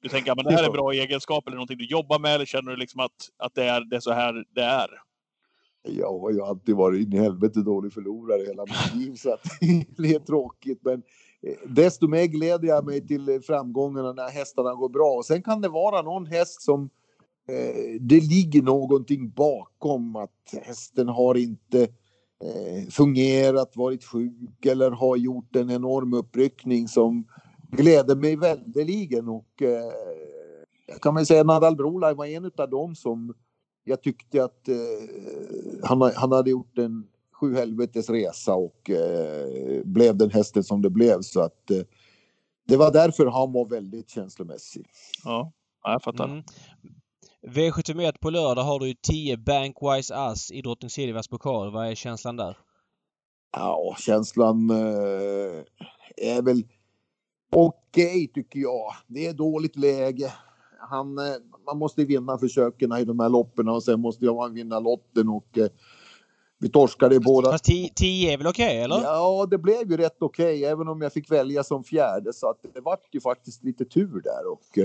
[0.02, 2.46] du tänker att det här är en bra egenskap eller någonting du jobbar med eller
[2.46, 4.90] känner du liksom att, att det, är, det är så här det är?
[5.84, 9.42] Jag har ju alltid varit in i helvete dålig förlorare hela mitt liv så att
[9.98, 10.80] det är tråkigt.
[10.84, 11.04] Men
[11.42, 15.18] eh, desto mer gläder jag mig till framgångarna när hästarna går bra.
[15.18, 16.90] Och sen kan det vara någon häst som
[17.50, 21.82] eh, det ligger någonting bakom att hästen har inte
[22.44, 27.26] eh, fungerat, varit sjuk eller har gjort en enorm uppryckning som
[27.72, 29.92] gläder mig väldeligen och eh,
[30.88, 33.34] jag kan väl säga Nadal Brolaj var en av dem som
[33.84, 34.76] jag tyckte att eh,
[35.84, 37.08] han, han hade gjort en
[37.40, 41.82] sju helvetes resa och eh, blev den hästen som det blev så att eh,
[42.68, 44.86] det var därför han var väldigt känslomässig.
[45.24, 45.52] Ja,
[45.84, 46.26] jag fattar.
[46.26, 46.44] Mm.
[47.48, 51.72] V71 på lördag har du ju 10 Bankwise Ass i Drottning Silvias pokal.
[51.72, 52.58] Vad är känslan där?
[53.52, 55.64] Ja, känslan eh,
[56.18, 56.64] är väl
[57.50, 58.94] okej okay, tycker jag.
[59.08, 60.34] Det är dåligt läge.
[60.80, 61.24] Han, eh,
[61.66, 65.58] man måste vinna försöken i de här loppen och sen måste jag vinna lotten och
[65.58, 65.68] eh,
[66.60, 67.52] vi torskade i båda.
[67.52, 67.64] Fast
[67.96, 69.02] 10 är väl okej okay, eller?
[69.04, 72.50] Ja, det blev ju rätt okej okay, även om jag fick välja som fjärde så
[72.50, 74.78] att det vart ju faktiskt lite tur där och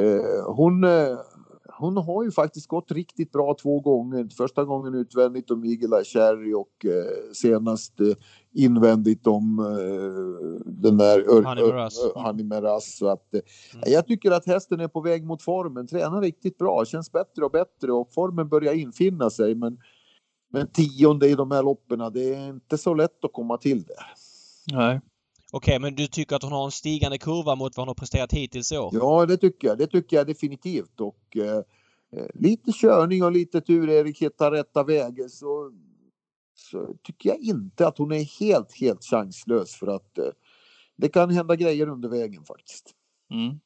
[0.00, 1.18] eh, hon, eh,
[1.78, 4.28] hon har ju faktiskt gått riktigt bra två gånger.
[4.36, 8.06] Första gången utvändigt om Eye Cherry och eh, senast eh,
[8.52, 11.24] invändigt om eh, den där
[12.24, 12.96] Honey Meras.
[12.96, 13.44] Så att, mm.
[13.86, 17.50] Jag tycker att hästen är på väg mot formen, tränar riktigt bra, känns bättre och
[17.50, 19.54] bättre och formen börjar infinna sig.
[19.54, 19.78] Men,
[20.52, 23.94] men tionde i de här loppen, det är inte så lätt att komma till det.
[24.72, 25.00] Nej.
[25.56, 28.32] Okej, men du tycker att hon har en stigande kurva mot vad hon har presterat
[28.32, 28.90] hittills i år?
[28.92, 29.78] Ja, det tycker jag.
[29.78, 31.00] Det tycker jag definitivt.
[31.00, 31.56] Och eh,
[32.12, 35.72] eh lite körning och lite tur, Erik hittar rätta vägen så,
[36.54, 40.24] så tycker jag inte att hon är helt, helt chanslös för att eh,
[40.96, 42.94] det kan hända grejer under vägen faktiskt.
[43.30, 43.60] Mm.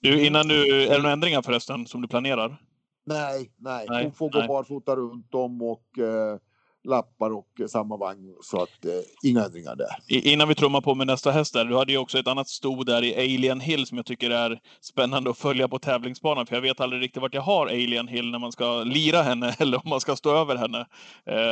[0.00, 2.62] Du, innan du, är det några ändringar förresten som du planerar?
[3.06, 3.86] Nej, nej.
[3.88, 6.38] nej hon får gå barfota runt om och eh,
[6.84, 9.88] lappar och samma vagn så att eh, inga ändringar där.
[10.08, 12.84] Innan vi trummar på med nästa häst där, du hade ju också ett annat sto
[12.84, 16.62] där i Alien Hill som jag tycker är spännande att följa på tävlingsbanan för jag
[16.62, 19.90] vet aldrig riktigt vart jag har Alien Hill när man ska lira henne eller om
[19.90, 20.86] man ska stå över henne.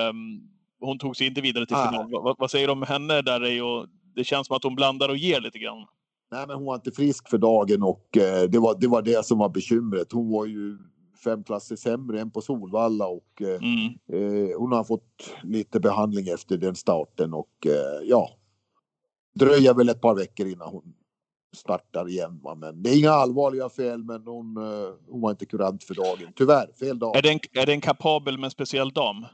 [0.09, 0.41] Um,
[0.81, 1.91] hon tog sig inte vidare till ah.
[1.91, 2.11] final.
[2.11, 3.63] Vad, vad, säger du om henne där?
[3.63, 5.87] Och det känns som att hon blandar och ger lite grann.
[6.33, 9.27] Nej, men hon var inte frisk för dagen och eh, det, var, det var det
[9.27, 10.13] som var bekymret.
[10.13, 10.79] Hon var ju
[11.25, 13.95] fem klasser sämre än på Solvalla och eh, mm.
[14.13, 18.31] eh, hon har fått lite behandling efter den starten och eh, ja,
[19.35, 20.95] dröjer väl ett par veckor innan hon
[21.57, 22.41] startar igen.
[22.57, 26.33] Men det är inga allvarliga fel, men hon, eh, hon var inte kurant för dagen.
[26.37, 27.17] Tyvärr, fel dag.
[27.17, 29.27] Är det en, är det en kapabel men speciell dam?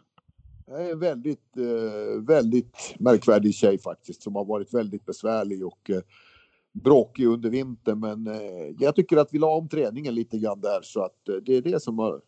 [0.66, 5.90] En väldigt, eh, väldigt märkvärdig tjej faktiskt som har varit väldigt besvärlig och
[6.72, 8.00] bråkig under vintern.
[8.00, 11.34] Men eh, jag tycker att vi la om träningen lite grann där så att eh,
[11.34, 12.20] det är det som har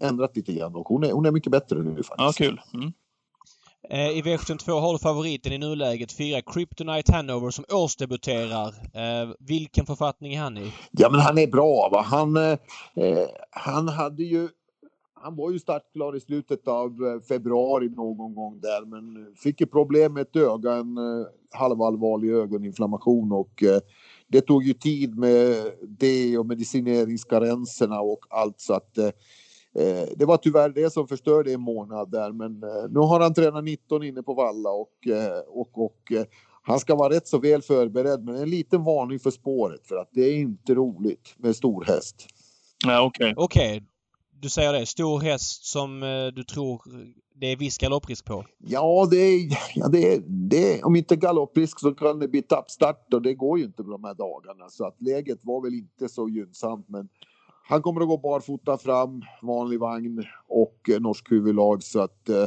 [0.00, 2.10] ändrat lite grann och hon är, hon är mycket bättre nu faktiskt.
[2.18, 2.60] Ja, kul.
[2.74, 2.92] Mm.
[3.90, 8.68] Eh, I V72 har du favoriten i nuläget, fyra Kryptonite Hanover som årsdebuterar.
[8.68, 10.72] Eh, vilken författning är han i?
[10.90, 12.02] Ja men han är bra va.
[12.02, 12.58] Han, eh,
[13.50, 14.48] han hade ju
[15.26, 19.66] han var ju startklar i slutet av eh, februari någon gång där men fick ju
[19.66, 23.80] problem med ett öga, en eh, halvallvarlig ögoninflammation och eh,
[24.28, 28.94] det tog ju tid med det och medicineringskarenserna och allt så att
[30.16, 32.60] det var tyvärr det som förstörde en månad där men
[32.90, 34.92] nu har han tränat 19 inne på Valla och,
[35.48, 36.12] och, och
[36.62, 40.08] han ska vara rätt så väl förberedd men en liten varning för spåret för att
[40.12, 42.26] det är inte roligt med stor häst.
[42.84, 43.32] Ja, okej.
[43.36, 43.44] Okay.
[43.44, 43.86] Okay
[44.40, 46.82] du säger det, stor häst som eh, du tror
[47.40, 48.44] det är viss galopprisk på?
[48.58, 53.14] Ja, det är, ja det, är, det om inte galopprisk så kan det bli tappstart
[53.14, 54.68] och det går ju inte på de här dagarna.
[54.68, 56.88] Så att läget var väl inte så gynnsamt.
[56.88, 57.08] Men
[57.68, 61.82] han kommer att gå barfota fram, vanlig vagn och eh, norsk huvudlag.
[61.82, 62.46] Så att eh,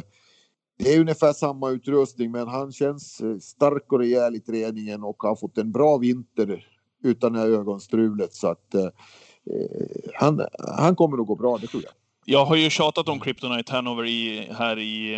[0.77, 5.23] det är ungefär samma utrustning, men han känns eh, stark och rejäl i träningen och
[5.23, 6.65] har fått en bra vinter
[7.03, 8.33] utan det här ögonstrulet.
[8.33, 8.87] Så att eh,
[10.13, 10.45] han,
[10.77, 11.91] han kommer nog gå bra, det tror jag.
[12.25, 15.15] Jag har ju tjatat om Kryptonite Hanover i, här i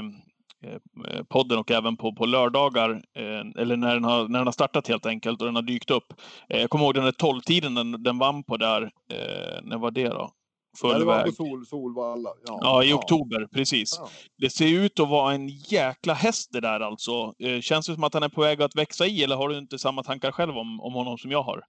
[0.63, 4.51] eh, podden och även på, på lördagar, eh, eller när den, har, när den har
[4.51, 6.13] startat helt enkelt och den har dykt upp.
[6.49, 8.82] Eh, jag kommer ihåg den där 12-tiden den, den vann på där.
[9.13, 10.32] Eh, när var det då?
[10.77, 12.29] Full Ja, det var på Sol, Solvalla.
[12.47, 13.95] Ja, Ja, i oktober, precis.
[13.99, 14.09] Ja.
[14.38, 17.34] Det ser ut att vara en jäkla häst det där alltså.
[17.39, 19.57] Eh, Känns det som att han är på väg att växa i, eller har du
[19.57, 21.63] inte samma tankar själv om, om honom som jag har?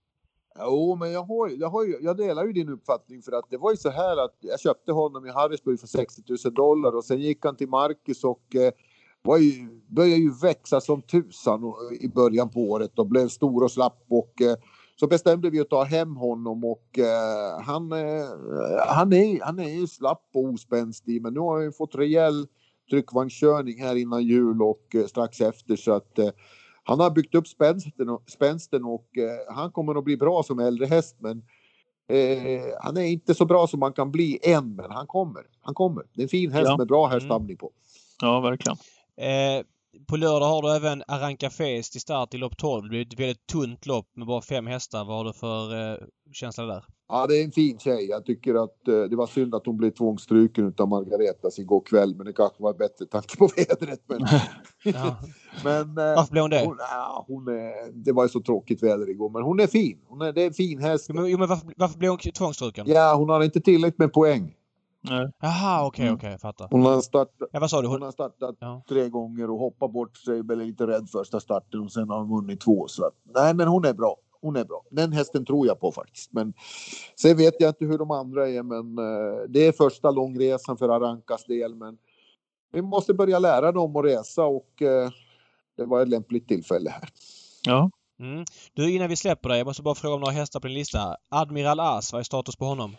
[0.59, 3.57] Jo, men jag, har, jag, har ju, jag delar ju din uppfattning för att det
[3.57, 7.05] var ju så här att jag köpte honom i Harrisburg för 60 000 dollar och
[7.05, 8.72] sen gick han till Marcus och eh,
[9.22, 11.61] var ju, började ju växa som tusan
[12.00, 14.57] i början på året och blev stor och slapp och eh,
[14.96, 18.26] så bestämde vi att ta hem honom och eh, han, eh,
[18.88, 22.46] han, är, han är ju slapp och ospänstig men nu har han ju fått rejäl
[22.90, 26.30] tryckvagnskörning här innan jul och eh, strax efter så att eh,
[26.85, 30.59] han har byggt upp spänsten och, spänsten och eh, han kommer att bli bra som
[30.59, 31.43] äldre häst men
[32.09, 35.43] eh, han är inte så bra som man kan bli än men han kommer.
[35.61, 36.05] Han kommer.
[36.14, 36.76] Det är en fin häst Ja.
[36.76, 37.70] med bra härstamning på.
[38.22, 38.76] Ja, verkligen.
[39.16, 39.64] Eh,
[40.09, 42.82] på lördag har du även Arranca Fes till start i lopp 12.
[42.82, 45.05] Det blir ett väldigt tunt lopp med bara fem hästar.
[45.05, 45.99] Vad har du för eh,
[46.32, 46.84] känsla där?
[47.09, 48.07] Ja, det är en fin tjej.
[48.09, 52.14] Jag tycker att eh, det var synd att hon blev tvångsstruken utav Margaretas igår kväll,
[52.16, 54.01] men det kanske var bättre tanke på vädret.
[54.07, 54.20] Men,
[54.84, 55.16] Ja.
[55.64, 56.64] men eh, Varför blev hon det?
[56.66, 59.99] hon, ja, hon är, det var ju så tråkigt väder igår, men hon är fin.
[60.09, 61.07] Hon är, det är en fin häst.
[61.09, 62.84] Jo, men, jo, men varför, varför blev hon tvångsstruken?
[62.88, 64.55] Ja, hon har inte tillräckligt med poäng.
[65.05, 65.30] Nej.
[65.40, 66.14] Jaha, okej, Mm.
[66.14, 66.68] okej, jag fattar.
[66.70, 67.86] Hon har startat, Ja, vad sa du?
[67.88, 68.82] hon Hon, har startat Ja.
[68.88, 72.28] tre gånger och hoppat bort sig, väl lite rädd första starten och sen har hon
[72.36, 72.88] vunnit två.
[72.88, 74.16] Så att, nej, men hon är bra.
[74.40, 74.82] Hon är bra.
[74.90, 76.32] Den hästen tror jag på faktiskt.
[76.32, 76.53] Men
[77.20, 80.88] sen vet jag inte hur de andra är, men eh, det är första långresan för
[80.88, 81.74] Arankas del.
[81.74, 81.98] Men
[82.72, 85.11] vi måste börja lära dem att resa och eh,
[85.76, 87.09] det var ett lämpligt tillfälle här.
[87.66, 87.90] Ja.
[88.20, 88.44] mm.
[88.74, 91.16] Du, innan vi släpper dig, jag måste bara fråga om några hästar på din lista.
[91.28, 92.96] Admiral As, vad är status på honom?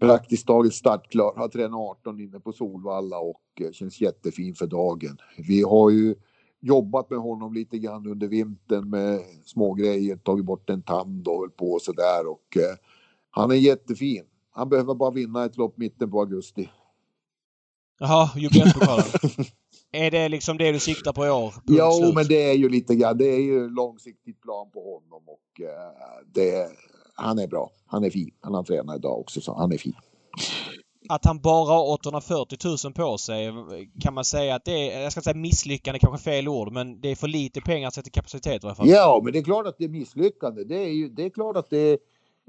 [0.00, 1.36] Praktiskt taget startklar.
[1.36, 5.18] Har tränat 18 inne på Solvalla och eh, känns jättefin för dagen.
[5.48, 6.14] Vi har ju
[6.60, 11.40] jobbat med honom lite grann under vintern med små grejer, tagit bort en tand och
[11.40, 12.76] höll på och sådär och eh,
[13.30, 14.24] han är jättefin.
[14.50, 16.70] Han behöver bara vinna ett lopp mitten på augusti.
[17.98, 19.04] Jaha, jubileumspokalen.
[19.92, 21.54] är det liksom det du siktar på i år?
[21.66, 22.14] Jo, slut.
[22.14, 25.60] men det är ju lite grann, det är ju en långsiktig plan på honom och
[25.60, 26.70] eh, det,
[27.16, 27.70] han är bra.
[27.86, 28.30] Han är fin.
[28.40, 29.94] Han har tränat idag också så han är fin.
[31.08, 33.52] Att han bara har 840 000 på sig,
[34.00, 37.08] kan man säga att det är, jag ska säga misslyckande, kanske fel ord, men det
[37.08, 38.88] är för lite pengar sett till kapacitet i alla fall.
[38.88, 40.64] Ja, men det är klart att det är misslyckande.
[40.64, 41.92] Det är ju det är klart att det,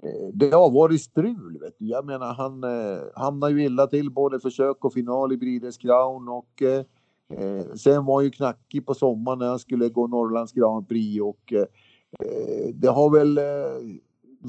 [0.03, 1.57] eh, det har varit strul.
[1.61, 1.87] Vet du.
[1.87, 6.27] Jag menar, han eh, hamnar ju illa till både försök och final i Breeders Crown
[6.27, 6.83] och eh,
[7.33, 11.53] eh, sen var ju knackig på sommaren när han skulle gå Norrlands Grand Prix och
[11.53, 11.65] eh,
[12.19, 13.43] eh, det har väl eh,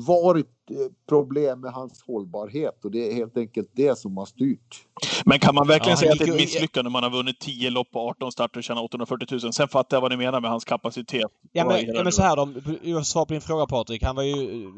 [0.06, 0.76] varit eh,
[1.08, 4.84] problem med hans hållbarhet och det är helt enkelt det som har styrt.
[5.24, 7.40] Men kan man verkligen Ja, säga att det är ett misslyckande om man har vunnit
[7.40, 9.52] 10 lopp på 18 starter och tjänat 840 000?
[9.52, 11.30] Sen fattar jag vad ni menar med hans kapacitet.
[11.52, 12.48] Ja men, ja, men så här då.
[12.82, 14.02] Jag svarar på din fråga Patrik.
[14.02, 14.70] Han var ju eh,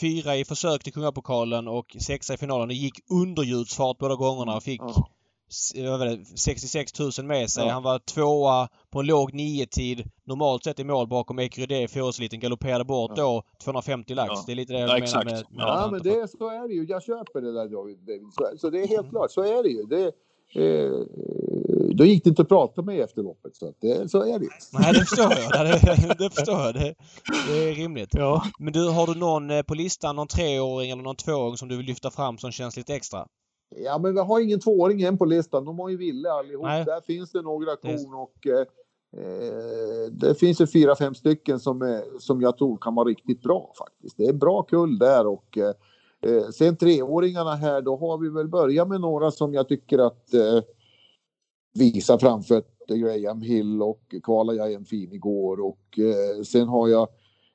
[0.00, 2.68] fyra i försök till Kungapokalen och sexa i finalen.
[2.68, 5.08] Det gick underljudsfart båda gångerna och fick Ja.
[5.48, 7.66] S- vad var det, 66 000 med sig.
[7.66, 7.72] Ja.
[7.72, 10.10] Han var tvåa på en låg nio-tid.
[10.24, 13.22] Normalt sett i mål bakom Ecurydé, fyraårsliten, galopperade bort Ja.
[13.22, 14.28] då 250 lax.
[14.34, 14.42] Ja.
[14.46, 15.24] Det är lite det jag Ja, menar exakt.
[15.30, 15.44] med...
[15.50, 16.84] Ja, Ja, men det, så är det ju.
[16.88, 17.98] Jag köper det där David.
[18.60, 19.82] Så, det är helt klart, så är det ju.
[19.82, 20.12] Det,
[20.62, 20.92] eh,
[21.94, 23.56] då gick det inte att prata med efter loppet.
[23.56, 24.48] Så, att det, så är det.
[24.72, 25.66] Nej, det förstår jag.
[25.66, 26.74] Det, det förstår jag.
[26.74, 26.94] Det,
[27.48, 28.08] det är rimligt.
[28.12, 28.42] Ja.
[28.58, 31.76] Men du, har du någon eh, på listan, någon treåring eller någon tvååring som du
[31.76, 33.26] vill lyfta fram som känns lite extra?
[33.76, 35.64] Ja, men vi har ingen tvååring än på listan.
[35.64, 36.66] De har ju Ville allihop.
[36.66, 36.84] Nej.
[36.84, 38.60] Där finns det några kon och eh,
[39.22, 43.42] eh, det finns ju fyra, fem stycken som, är, som jag tror kan vara riktigt
[43.42, 44.16] bra faktiskt.
[44.16, 45.74] Det är en bra kull där och eh,
[46.32, 50.34] eh, sen treåringarna här, då har vi väl börjat med några som jag tycker att
[50.34, 50.62] eh,
[51.74, 52.74] visar framfötter.
[52.88, 57.08] Graham Hill och kvalade jag en fin igår och eh, sen har jag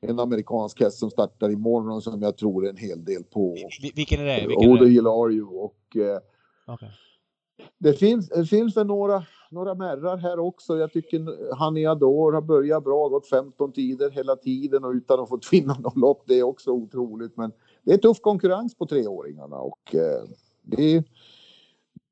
[0.09, 3.55] en amerikansk häst som startar imorgon som jag tror en hel del på.
[3.81, 4.47] Vi- Vilken är det?
[4.47, 4.85] Vilken Odo
[5.29, 6.19] ju och eh,
[6.67, 6.89] Okej.
[7.77, 10.77] det finns, det finns väl några, några märrar här också.
[10.77, 15.29] Jag tycker Honey Adore har börjat bra, gått 15 tider hela tiden och utan att
[15.29, 16.23] fått vinna något lopp.
[16.27, 17.37] Det är också otroligt.
[17.37, 17.51] Men
[17.83, 20.23] det är tuff konkurrens på treåringarna och eh,
[20.61, 21.03] det är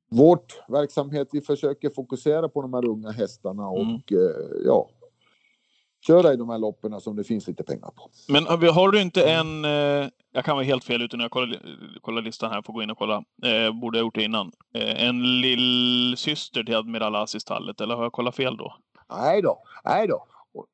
[0.09, 1.29] vårt verksamhet.
[1.31, 3.95] Vi försöker fokusera på de här unga hästarna och Mm.
[4.11, 4.89] eh, ja,
[6.07, 8.09] köra i de här loppen som det finns lite pengar på.
[8.27, 9.65] Men har vi- har du inte en...
[9.65, 11.59] Eh, jag kan vara helt fel ute när jag kollar,
[12.01, 13.23] kollar listan här, får gå in och kolla.
[13.43, 14.51] Eh, borde ha gjort det innan.
[14.75, 18.75] Eh, en lillsyster till Admiral As i stallet, eller har jag kollat fel då?
[19.09, 20.25] Nej då, nej då.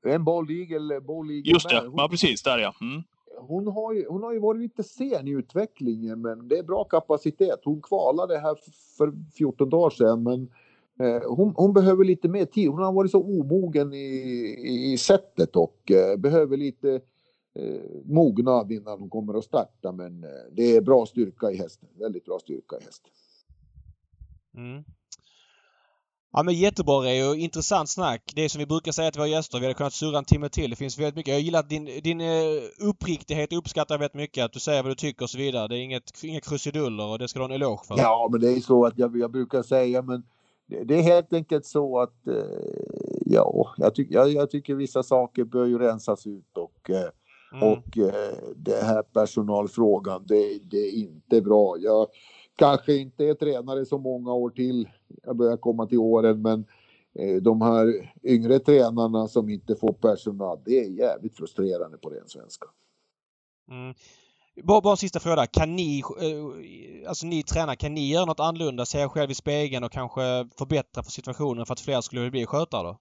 [0.05, 2.73] En Bold Eagle, Bold Eagle Just det, hon- ja precis, där ja.
[2.81, 3.03] Mm.
[3.39, 6.83] hon har, ju, hon har ju varit lite sen i utvecklingen, men det är bra
[6.83, 7.59] kapacitet.
[7.63, 8.55] Hon kvalade här
[8.97, 10.49] för 14 dagar sedan, men
[11.27, 12.69] hon, hon, behöver lite mer tid.
[12.69, 17.01] Hon har varit så omogen i, i sättet och eh, behöver lite
[17.55, 19.91] eh, mognad innan hon kommer att starta.
[19.91, 21.89] Men eh, det är bra styrka i hästen.
[21.99, 23.11] Väldigt bra styrka i hästen.
[24.55, 24.83] Mm.
[26.33, 27.35] Ja men jättebra Reo.
[27.35, 28.31] Intressant snack.
[28.35, 29.59] Det är som vi brukar säga till våra gäster.
[29.59, 30.69] Vi hade kunnat surra en timme till.
[30.69, 31.31] Det finns väldigt mycket.
[31.31, 34.45] Jag gillar din, din uh, uppriktighet uppskattar väldigt mycket.
[34.45, 35.67] Att du säger vad du tycker och så vidare.
[35.67, 37.97] Det är inget, inga krusiduller och det ska du ha en eloge för.
[37.97, 40.23] Ja men det är så att jag, jag brukar säga men
[40.67, 42.43] det, är helt enkelt så att uh,
[43.25, 47.09] ja, jag, tyck, jag, jag, tycker vissa saker bör ju rensas ut och uh,
[47.51, 47.63] Mm.
[47.63, 51.77] Och eh, det här personalfrågan, det, det, är inte bra.
[51.79, 52.07] Jag
[52.55, 54.89] kanske inte är tränare så många år till.
[55.23, 56.65] Jag börjar komma till åren, men
[57.13, 62.27] eh, de här yngre tränarna som inte får personal, det är jävligt frustrerande på ren
[62.27, 62.67] svenska.
[63.71, 63.93] Mm.
[64.63, 65.45] Bara, bara en sista fråga.
[65.45, 68.85] Kan ni, eh, alltså ni tränare, kan ni göra något annorlunda?
[68.85, 70.21] Se er själv i spegeln och kanske
[70.57, 72.99] förbättra för situationen för att fler skulle bli skötare då?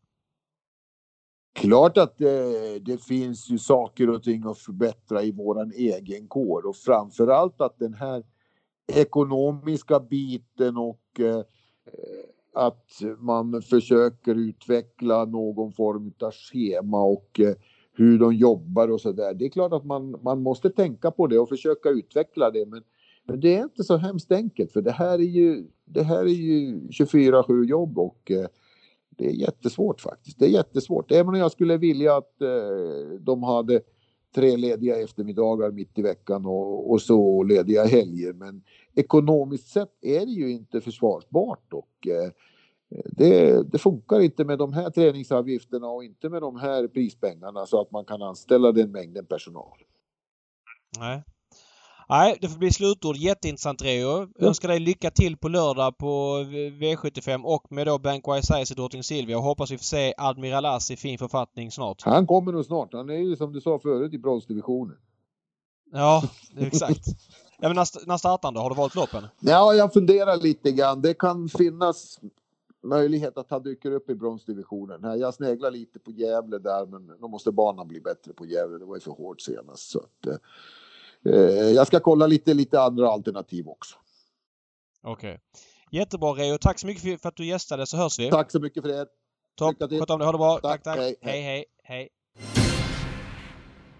[1.54, 6.66] Klart att det, det, finns ju saker och ting att förbättra i våran egen kår
[6.66, 8.24] och framförallt att den här
[8.92, 11.42] ekonomiska biten och eh,
[12.54, 17.54] att man försöker utveckla någon form av schema och eh,
[17.96, 19.34] hur de jobbar och så där.
[19.34, 22.82] Det är klart att man, man måste tänka på det och försöka utveckla det men,
[23.24, 26.28] men det är inte så hemskt enkelt för det här är ju, det här är
[26.28, 28.46] ju 24-7 jobb och eh,
[29.10, 30.38] det är jättesvårt faktiskt.
[30.38, 31.12] Det är jättesvårt.
[31.12, 33.80] Även om jag skulle vilja att eh, de hade
[34.34, 38.32] tre lediga eftermiddagar mitt i veckan och, och, så lediga helger.
[38.32, 38.62] Men
[38.94, 42.30] ekonomiskt sett är det ju inte försvarbart och eh,
[42.88, 47.80] det, det, funkar inte med de här träningsavgifterna och inte med de här prispengarna så
[47.80, 49.78] att man kan anställa den mängden personal.
[50.98, 51.22] Nej,
[52.08, 53.16] Nej, det får bli slutord.
[53.16, 54.28] Jätteintressant Reo.
[54.38, 54.46] Ja.
[54.46, 56.38] Önskar dig lycka till på lördag på
[56.80, 59.38] V75 och med då Bank Wise i Drottning Silvia.
[59.38, 62.02] Hoppas vi får se Admiral As i fin författning snart.
[62.02, 62.92] Han kommer nog snart.
[62.92, 64.96] Han är ju som du sa förut i bronsdivisionen.
[65.92, 66.22] Ja,
[66.56, 67.06] exakt.
[67.58, 68.60] Ja, men när, när startar han då?
[68.60, 69.24] Har du valt loppen?
[69.40, 71.02] Ja, jag funderar lite grann.
[71.02, 72.20] Det kan finnas
[72.88, 75.20] möjlighet att han dyker upp i bronsdivisionen.
[75.20, 78.78] Jag sneglar lite på Gävle där, men då måste banan bli bättre på Gävle.
[78.78, 79.90] Det var ju för hårt senast.
[79.90, 80.36] Så att, eh,
[81.24, 83.96] Eh, jag ska kolla lite, lite andra alternativ också.
[85.02, 85.30] Okej.
[85.30, 85.38] Okay.
[85.90, 86.58] Jättebra Reo.
[86.58, 88.30] Tack så mycket för att du gästade så hörs vi.
[88.30, 89.06] Tack så mycket för det.
[89.56, 89.76] Topp.
[89.78, 90.26] Sköt om dig.
[90.26, 90.58] Ha det bra.
[90.58, 90.82] Tack, tack.
[90.82, 90.98] tack.
[90.98, 91.64] Hej, hej, hej.
[91.82, 92.08] hej.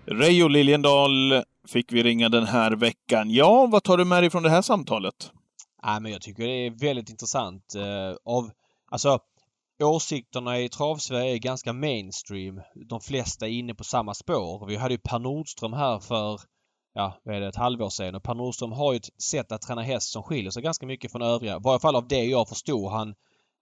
[0.07, 3.30] Reijo Liljendal fick vi ringa den här veckan.
[3.30, 5.30] Ja, vad tar du med dig från det här samtalet?
[5.82, 7.74] Ja, men jag tycker det är väldigt intressant.
[7.76, 8.51] Uh, av,
[8.91, 9.18] alltså,
[9.82, 12.61] åsikterna i travsverige är ganska mainstream.
[12.89, 14.66] De flesta är inne på samma spår.
[14.66, 16.41] Vi hade ju Per Nordström här för
[16.95, 18.14] ja, vad är det, ett halvår sedan.
[18.14, 21.12] Och Per Nordström har ju ett sätt att träna häst som skiljer sig ganska mycket
[21.12, 21.57] från övriga.
[21.57, 22.91] I varje fall av det jag förstod.
[22.91, 23.09] Han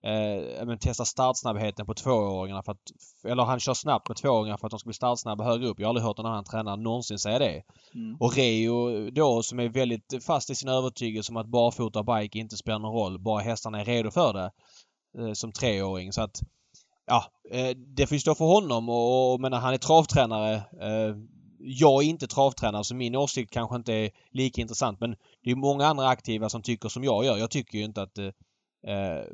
[0.04, 2.78] eh, men testar startsnabbheten på tvååringarna för att...
[3.24, 5.80] Eller han kör snabbt med tvååringar för att de ska bli startsnabba högre upp.
[5.80, 7.62] Jag har aldrig hört någon annan tränare någonsin säga det.
[7.94, 8.16] Mm.
[8.20, 12.38] Och Reo då som är väldigt fast i sin övertygelse om att barfota och bike
[12.38, 13.18] inte spelar någon roll.
[13.18, 14.50] Bara hästarna är redo för det.
[15.18, 16.12] Eh, som treåring.
[16.12, 16.42] Så att
[17.06, 20.54] ja, eh, det får ju stå för honom och, och menar, han är travtränare.
[20.80, 21.16] Eh,
[21.58, 25.56] jag är inte travtränare så min åsikt kanske inte är lika intressant men det är
[25.56, 27.36] många andra aktiva som tycker som jag gör.
[27.36, 28.26] Jag tycker ju inte att eh,
[28.86, 29.24] eh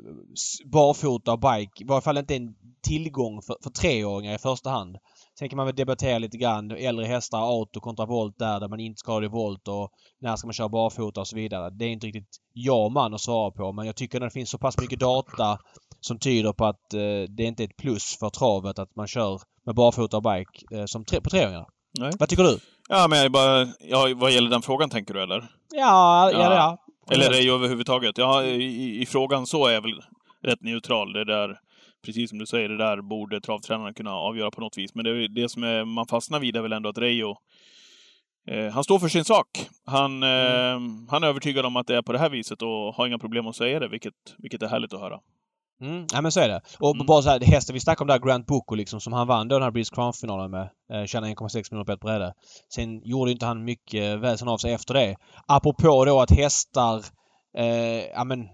[0.65, 4.97] barfota och bike, i varje fall inte en tillgång för, för treåringar i första hand.
[5.39, 8.79] Sen kan man väl debattera lite grann äldre hästar, auto kontra volt där, där man
[8.79, 11.69] inte ska ha det i volt och när ska man köra barfota och så vidare.
[11.69, 14.49] Det är inte riktigt jag man att svara på men jag tycker att det finns
[14.49, 15.59] så pass mycket data
[15.99, 19.41] som tyder på att eh, det inte är ett plus för travet att man kör
[19.65, 21.67] med barfota och bike eh, som tre, på treåringar.
[21.99, 22.11] Nej.
[22.19, 22.59] Vad tycker du?
[22.89, 23.67] Ja, men jag bara...
[23.79, 25.47] Ja, vad gäller den frågan tänker du eller?
[25.73, 26.55] Ja, ja, ja.
[26.55, 26.77] ja.
[27.15, 28.17] Eller är det överhuvudtaget?
[28.17, 30.01] Ja, i, i, frågan så är jag väl
[30.43, 31.13] rätt neutral.
[31.13, 31.59] Det där,
[32.05, 34.95] precis som du säger, det där borde travtränaren kunna avgöra på något vis.
[34.95, 37.35] Men det, det som är, man fastnar vid är väl ändå att Reijo
[38.47, 39.47] eh, han står för sin sak.
[39.85, 41.03] Han, mm.
[41.03, 43.19] eh, han är övertygad om att det är på det här viset och har inga
[43.19, 45.19] problem att säga det, vilket, vilket är härligt att höra.
[45.81, 46.61] Mm, ja men så är det.
[46.79, 47.05] Och mm.
[47.05, 49.55] bara så här, hästen vi snackade om där, Grant Boko liksom, som han vann då
[49.55, 50.69] den här Breeze Crown-finalen med.
[50.93, 52.33] Eh, tjänade 1,6 miljoner på ett bräde.
[52.73, 55.15] Sen gjorde inte han mycket väsen av sig efter det.
[55.47, 57.01] Apropå då att hästar...
[57.57, 58.47] Eh, ja men...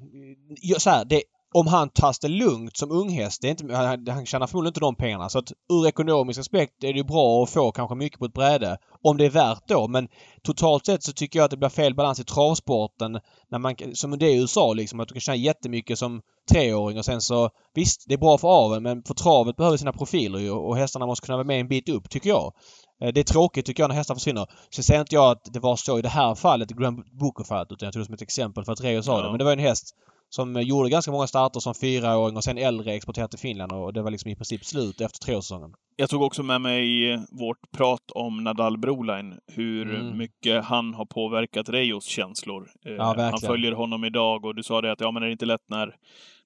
[0.77, 1.21] Så här, det,
[1.53, 4.79] om han tas det lugnt som unghäst, det är inte, han, han tjänar förmodligen inte
[4.79, 5.29] de pengarna.
[5.29, 8.33] Så att ur ekonomisk aspekt är det ju bra att få kanske mycket på ett
[8.33, 8.77] bräde.
[9.03, 9.87] Om det är värt då.
[9.87, 10.07] Men
[10.43, 13.19] totalt sett så tycker jag att det blir fel balans i travsporten.
[13.51, 14.99] När man, som det är i USA liksom.
[14.99, 16.21] Att du kan tjäna jättemycket som
[16.51, 19.93] treåring och sen så visst, det är bra för aveln men för travet behöver sina
[19.93, 22.53] profiler ju och hästarna måste kunna vara med en bit upp tycker jag.
[23.01, 24.47] Eh, det är tråkigt tycker jag när hästar försvinner.
[24.69, 27.85] Så säger inte jag att det var så i det här fallet, Grand Booker-fallet, utan
[27.87, 29.23] jag tog det som ett exempel för att Reo sa Ja.
[29.23, 29.29] det.
[29.29, 29.95] Men det var en häst
[30.29, 34.01] som gjorde ganska många starter som fyraåring och sen äldre exporterad till Finland och det
[34.01, 35.73] var liksom i princip slut efter treårssäsongen.
[35.95, 40.17] Jag tog också med mig vårt prat om Nadal Broline, hur Mm.
[40.17, 42.69] mycket han har påverkat Reyos känslor.
[42.85, 43.51] Eh, Ja, han verkligen.
[43.53, 45.95] följer honom idag och du sa det att ja, men är det inte lätt när,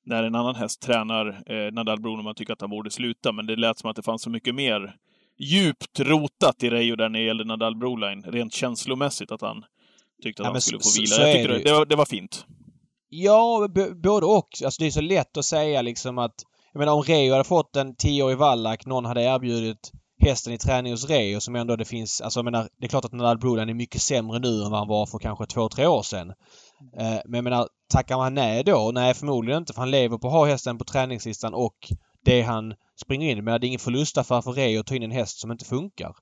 [0.05, 3.45] när en annan häst tränar eh, Nadal och man tycker att han borde sluta, men
[3.45, 4.95] det lät som att det fanns så mycket mer
[5.39, 9.63] djupt rotat i Reijo där när det gällde Nadal Broline, rent känslomässigt att han
[10.23, 11.07] tyckte att Ja, han skulle få vila.
[11.15, 12.45] så det det, var, det var fint.
[13.13, 13.67] Ja,
[14.03, 14.47] både och.
[14.65, 16.35] Alltså det är så lätt att säga liksom att...
[16.73, 19.91] Jag menar om Reo hade fått en 10-årig vallack, någon hade erbjudit
[20.21, 22.21] hästen i träning hos Reo som ändå det finns...
[22.21, 24.79] Alltså jag menar, det är klart att Nadal Broline är mycket sämre nu än vad
[24.79, 26.33] han var för kanske två, tre år sedan.
[26.97, 27.21] Mm.
[27.25, 28.91] men jag menar, tackar man nej då?
[28.93, 31.77] Nej, förmodligen inte för han lever på att ha hästen på träningslistan och
[32.25, 33.43] det han springer in med.
[33.43, 36.15] Men det är ingen förlustaffär för Reo att ta in en häst som inte funkar.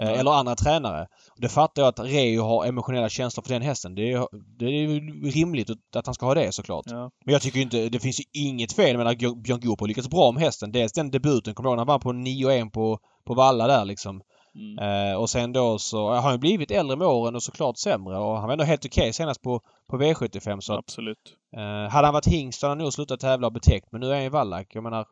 [0.00, 0.18] Eh, Nej.
[0.18, 1.06] Eller andra tränare.
[1.36, 3.94] Det fattar jag att Reo har emotionella känslor för den hästen.
[3.94, 4.26] Det är,
[4.58, 6.84] det är rimligt att han ska ha det såklart.
[6.86, 7.10] Ja.
[7.24, 8.88] Men jag tycker inte, det finns ju inget fel.
[8.88, 10.72] Jag menar Björn Goop har lyckats bra med hästen.
[10.72, 13.84] Dels den debuten, kommer du ihåg när han vann på 9-1 på, på Valla där
[13.84, 14.20] liksom.
[14.54, 15.10] Mm.
[15.10, 18.18] Eh, och sen då så har han blivit äldre med åren och såklart sämre.
[18.18, 21.18] Och han var ändå helt okej senast på, på V75 så att, Absolut.
[21.56, 23.86] eh, Hade han varit hingst hade han nog slutat tävla och betäckt.
[23.92, 24.66] Men nu är han ju vallack.
[24.74, 25.06] Jag menar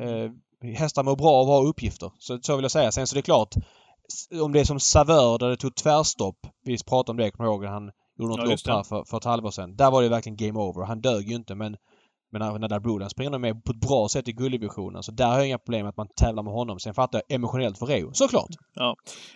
[0.00, 0.30] eh,
[0.76, 2.12] hästar mår bra av att ha uppgifter.
[2.18, 2.92] Så, så vill jag säga.
[2.92, 3.62] Sen så det är klart s-
[4.42, 6.36] om det är som Savör där det tog tvärstopp.
[6.64, 7.64] Vi pratade om det, kommer ihåg.
[7.64, 9.76] Han gjorde något Ja, lopp här för, för ett halvår sedan.
[9.76, 10.84] Där var det verkligen game over.
[10.86, 11.76] Han dög ju inte men
[12.32, 15.02] men när Nadal Brodan springer med på ett bra sätt i gulddivisionen.
[15.02, 16.78] Så där har jag inga problem med att man tävlar med honom.
[16.78, 18.10] Sen fattar jag emotionellt för Reo.
[18.12, 18.50] Såklart!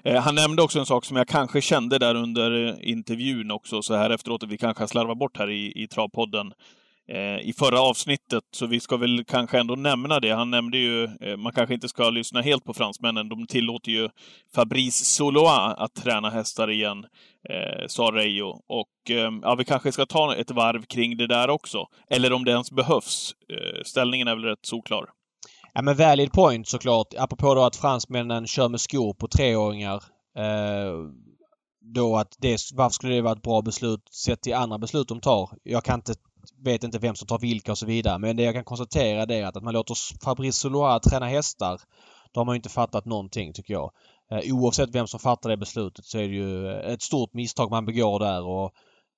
[0.05, 3.83] Eh, han nämnde också en sak som jag kanske kände där under eh, intervjun också,
[3.83, 6.53] så här efteråt, att vi kanske har slarvat bort här i, i Travpodden
[7.09, 10.35] Eh, i förra avsnittet, så vi ska väl kanske ändå nämna det.
[10.35, 14.09] Han nämnde ju, eh, man kanske inte ska lyssna helt på fransmännen, de tillåter ju
[14.55, 17.07] Fabrice Soloa att träna hästar igen,
[17.49, 18.49] eh, sa Reijo.
[18.69, 21.87] Och eh, ja, vi kanske ska ta ett varv kring det där också.
[22.11, 23.35] Eller om det ens behövs.
[23.49, 25.05] Eh, ställningen är väl rätt solklar.
[25.75, 27.15] Ja men valid point såklart.
[27.19, 30.03] Apropå då att fransmännen kör med skor på treåringar.
[30.39, 30.95] Eh,
[31.95, 35.21] då att det, varför skulle det vara ett bra beslut sett till andra beslut de
[35.21, 35.51] tar?
[35.63, 36.15] Jag kan inte,
[36.65, 38.19] vet inte vem som tar vilka och så vidare.
[38.19, 41.81] Men det jag kan konstatera det är att, att man låter Fabrice Solois träna hästar.
[42.33, 43.91] Då har man ju inte fattat någonting tycker jag.
[44.31, 47.71] Eh, oavsett vem som fattar det beslutet så är det ju eh, ett stort misstag
[47.71, 48.73] man begår där och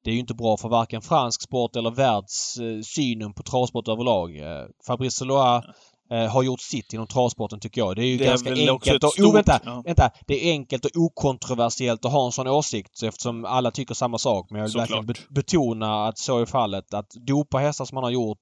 [0.05, 4.41] det är ju inte bra för varken fransk sport eller världssynen eh, på travsport överlag.
[4.87, 5.65] Fabrice Solois
[6.11, 7.97] eh, har gjort sitt inom travsporten tycker jag.
[7.97, 9.13] Det är ju Det är ganska också enkelt och...
[9.13, 9.83] stort- Oh, vänta, ja.
[9.87, 10.11] vänta!
[10.27, 14.47] Det är enkelt och okontroversiellt att ha en sån åsikt eftersom alla tycker samma sak.
[14.51, 14.91] Men jag vill Såklart.
[14.91, 16.95] verkligen be- betona att så är fallet.
[16.95, 18.41] Att dopa hästar som man har gjort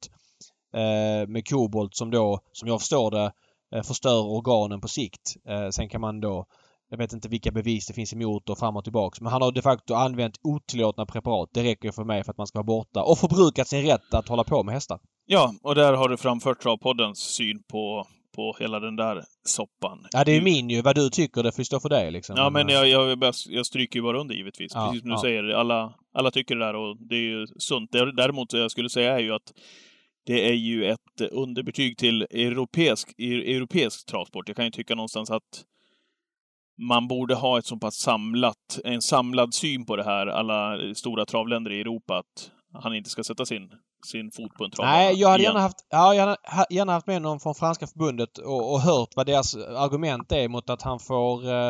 [0.76, 3.32] eh, med kobolt som då, som jag förstår det,
[3.74, 5.36] eh, förstör organen på sikt.
[5.48, 6.46] Eh, sen kan man då
[6.90, 9.20] jag vet inte vilka bevis det finns emot och fram och tillbaks.
[9.20, 11.50] Men han har de facto använt otillåtna preparat.
[11.54, 14.28] Det räcker för mig för att man ska vara borta och förbrukat sin rätt att
[14.28, 14.98] hålla på med hästar.
[15.26, 18.06] Ja, och där har du framfört Travpoddens syn på,
[18.36, 20.06] på hela den där soppan.
[20.10, 20.82] Ja, det är min ju.
[20.82, 22.36] Vad du tycker, det får stå för dig liksom.
[22.38, 24.72] Ja, men eh, jag, jag, jag, stryker ju bara under givetvis.
[24.74, 25.20] Ja, Precis som du ja.
[25.20, 27.92] säger, alla, alla tycker det där och det är ju sunt.
[27.92, 29.52] Däremot, jag skulle säga är ju att
[30.26, 34.48] det är ju ett underbetyg till europeisk, e- europeisk travsport.
[34.48, 35.64] Jag kan ju tycka någonstans att
[36.78, 41.26] man borde ha ett så pass samlat, en samlad syn på det här, alla stora
[41.26, 42.50] travländer i Europa, att
[42.82, 43.70] han inte ska sätta sin,
[44.12, 45.50] sin fot på en travbana Nej, jag hade igen.
[45.50, 48.80] gärna haft, ja, jag hade ha- gärna haft med någon från franska förbundet och, och
[48.80, 51.68] hört vad deras argument är mot att han får eh,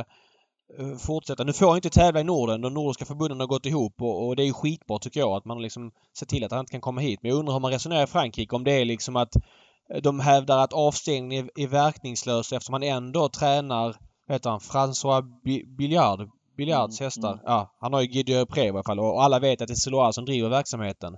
[0.78, 1.44] eh, fortsätta.
[1.44, 2.61] Nu får han inte tävla i Norden.
[2.61, 5.44] De nordiska förbunden har gått ihop och, och det är ju skitbra tycker jag att
[5.44, 7.18] man liksom ser till att han inte kan komma hit.
[7.22, 8.57] Men jag undrar hur man resonerar i Frankrike.
[8.57, 9.32] Om det är liksom att
[10.02, 13.96] de hävdar att avstängning är, är verkningslös eftersom han ändå tränar,
[14.29, 16.29] heter han, François Bi- Billard.
[16.57, 17.33] Billards Mm, hästar.
[17.33, 17.45] mm.
[17.47, 19.76] Ja, han har ju Guido Pré i alla fall och alla vet att det är
[19.76, 21.17] Siloa som driver verksamheten.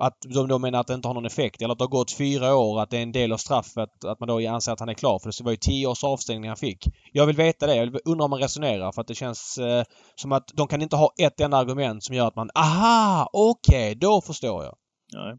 [0.00, 2.12] Att de då menar att det inte har någon effekt eller att det har gått
[2.12, 4.88] fyra år att det är en del av straffet att man då anser att han
[4.88, 6.84] är klar för det var ju tio års avstängning han fick.
[7.12, 7.76] Jag vill veta det.
[7.76, 9.84] Jag vill undra om man resonerar för att det känns eh,
[10.14, 13.94] som att de kan inte ha ett enda argument som gör att man aha, okej,
[13.94, 14.74] då förstår jag.
[15.12, 15.38] Nej.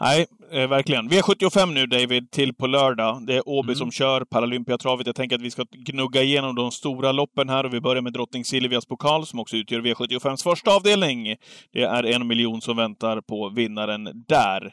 [0.00, 1.08] Nej, eh, verkligen.
[1.10, 3.26] V75 nu David, till på lördag.
[3.26, 3.76] Det är Åby Mm.
[3.76, 5.06] som kör Paralympiatravet.
[5.06, 8.12] Jag tänker att vi ska gnugga igenom de stora loppen här och vi börjar med
[8.12, 11.36] drottning Silvias pokal som också utgör V75s första avdelning.
[11.72, 14.72] Det är en miljon som väntar på vinnaren där.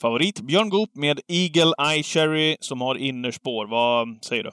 [0.00, 3.66] Favorit Björn Goop med Eagle Eye Cherry som har innerspår.
[3.66, 4.50] Vad säger du?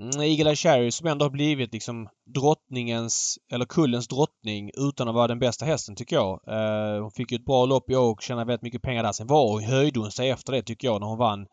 [0.00, 5.14] Mm, Eagle Eye Cherry som ändå har blivit liksom drottningens, eller kullens drottning utan att
[5.14, 6.40] vara den bästa hästen tycker jag.
[6.48, 9.12] Uh, hon fick ju ett bra lopp i och tjänade väldigt mycket pengar där.
[9.12, 11.46] Sen var hon, höjde hon sig efter det tycker jag när hon vann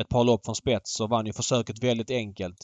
[0.00, 2.56] ett par lopp från spets och vann ju försöket väldigt enkelt.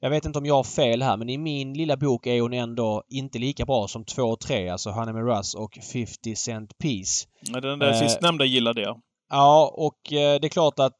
[0.00, 2.52] Jag vet inte om jag har fel här men i min lilla bok är hon
[2.52, 6.78] ändå inte lika bra som 2 och 3, alltså Honey med Russ och 50 Cent
[6.78, 7.26] Piece.
[7.62, 9.00] Den där uh, sistnämnda gillade jag.
[9.30, 10.98] Ja, och uh, det är klart att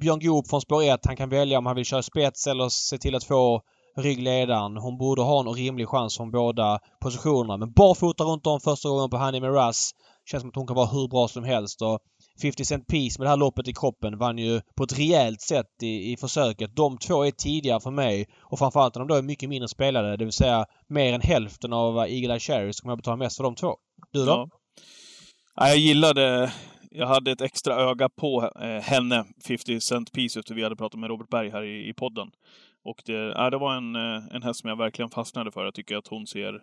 [0.00, 2.98] Björn Goop från spår 1, han kan välja om han vill köra spets eller se
[2.98, 3.62] till att få
[3.96, 4.76] ryggledaren.
[4.76, 7.56] Hon borde ha en rimlig chans från båda positionerna.
[7.56, 9.90] Men barfota runt om första gången på Honey med Russ.
[10.30, 11.82] Känns som att hon kan vara hur bra som helst.
[11.82, 11.98] Och
[12.42, 15.82] 50 Cent Piece med det här loppet i kroppen vann ju på ett rejält sätt
[15.82, 16.76] i, i försöket.
[16.76, 20.16] De två är tidigare för mig och framförallt när de då är mycket mindre spelade,
[20.16, 23.36] det vill säga mer än hälften av Eagle Eye Cherry, så kommer jag betala mest
[23.36, 23.76] för de två.
[24.12, 24.30] Du då?
[24.32, 24.48] Ja.
[25.56, 26.52] ja jag gillade
[26.98, 31.00] jag hade ett extra öga på eh, henne, 50 Cent Piece, efter vi hade pratat
[31.00, 32.30] med Robert Berg här i, i podden.
[32.84, 35.64] Och det, ja, det var en, eh, en häst som jag verkligen fastnade för.
[35.64, 36.62] Jag tycker att hon ser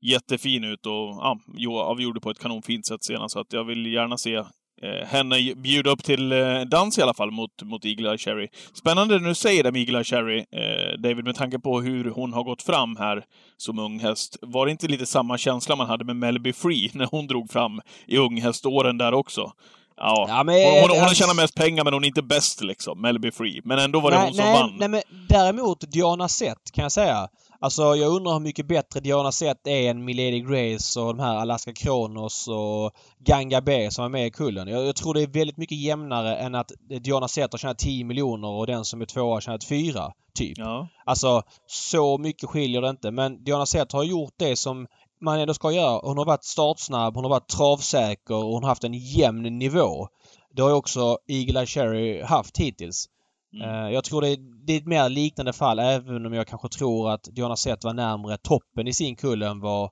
[0.00, 3.32] jättefin ut och ja, avgjorde på ett kanonfint sätt senast.
[3.32, 4.44] Så att jag vill gärna se
[4.82, 8.48] eh, henne bjuda upp till eh, dans i alla fall mot, mot Eagle Eye Cherry.
[8.74, 12.10] Spännande när du säger det med Eagle Eye Cherry, eh, David, med tanke på hur
[12.10, 13.24] hon har gått fram här
[13.56, 14.36] som ung häst.
[14.42, 17.80] Var det inte lite samma känsla man hade med Melby Free när hon drog fram
[18.06, 19.52] i unghäståren där också?
[19.96, 22.60] Ja, ja men, hon, hon, hon har tjänat mest pengar men hon är inte bäst
[22.60, 23.60] liksom, Melby Free.
[23.64, 24.76] Men ändå var det nej, hon som nej, vann.
[24.78, 27.28] Nej, men däremot Diana Sett kan jag säga.
[27.62, 31.36] Alltså jag undrar hur mycket bättre Diana Sett är än Milady Grace och de här
[31.36, 34.68] Alaska Kronos och Ganga B som är med i kullen.
[34.68, 38.04] Jag, jag, tror det är väldigt mycket jämnare än att Diana Sett har tjänat 10
[38.04, 40.12] miljoner och den som är tvåa har tjänat 4.
[40.34, 40.58] Typ.
[40.58, 40.88] Ja.
[41.04, 43.10] Alltså så mycket skiljer det inte.
[43.10, 44.86] Men Diana Sett har gjort det som
[45.20, 46.00] man ändå ska göra.
[46.04, 50.08] Hon har varit startsnabb, hon har varit travsäker och hon har haft en jämn nivå.
[50.54, 53.08] Det har ju också Eagle Eye Cherry haft hittills.
[53.54, 53.68] Mm.
[53.68, 56.68] Uh, jag tror det är, det är ett mer liknande fall även om jag kanske
[56.68, 59.90] tror att Diana Sett var närmre toppen i sin kull än vad...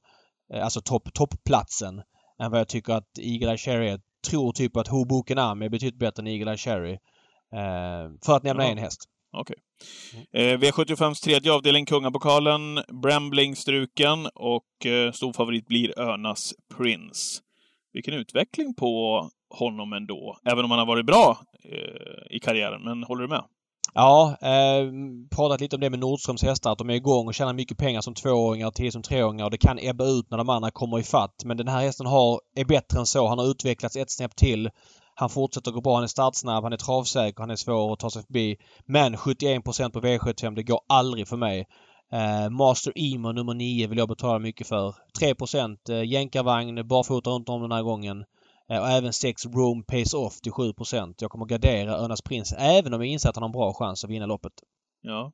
[0.55, 2.03] Uh, alltså topp, toppplatsen.
[2.43, 4.01] Än vad jag tycker att Eagle Eye Cherry är.
[4.28, 6.93] Tror typ att Hoboken är betydligt bättre än Eagle Eye Cherry.
[6.93, 8.70] Uh, för att nämna ja.
[8.70, 9.11] en häst.
[9.32, 9.57] Okej.
[10.32, 10.53] Okay.
[10.53, 12.82] Eh, V75s tredje avdelning, Kungapokalen.
[13.03, 17.41] Brambling struken och eh, storfavorit blir Örnas Prince.
[17.93, 22.82] Vilken utveckling på honom ändå, även om han har varit bra eh, Eh, i karriären.
[22.85, 23.45] Men håller du med?
[23.95, 24.91] Ja, eh,
[25.37, 28.01] pratat lite om det med Nordströms hästar, att de är igång och tjänar mycket pengar
[28.01, 31.03] som tvååringar och som treåringar och det kan ebba ut när de andra kommer i
[31.03, 31.45] fatt.
[31.45, 33.28] Men den här hästen har, är bättre än så.
[33.28, 34.70] Han har utvecklats ett snäpp till.
[35.15, 35.95] Han fortsätter gå bra.
[35.95, 38.57] Han är startsnabb, han är travsäker, han är svår att ta sig förbi.
[38.87, 41.66] Men 71% på V75, det går aldrig för mig.
[42.12, 44.95] Eh, Master Emo nummer 9 vill jag betala mycket för.
[45.19, 45.35] 3
[45.89, 48.24] eh, jänkarvagn, barfota runt om den här gången.
[48.70, 52.94] Uh, och även 6 Room Pace Off till 7% Jag kommer gardera Örnas Prins även
[52.94, 54.52] om jag inser att han har en bra chans att vinna loppet.
[55.02, 55.32] Ja.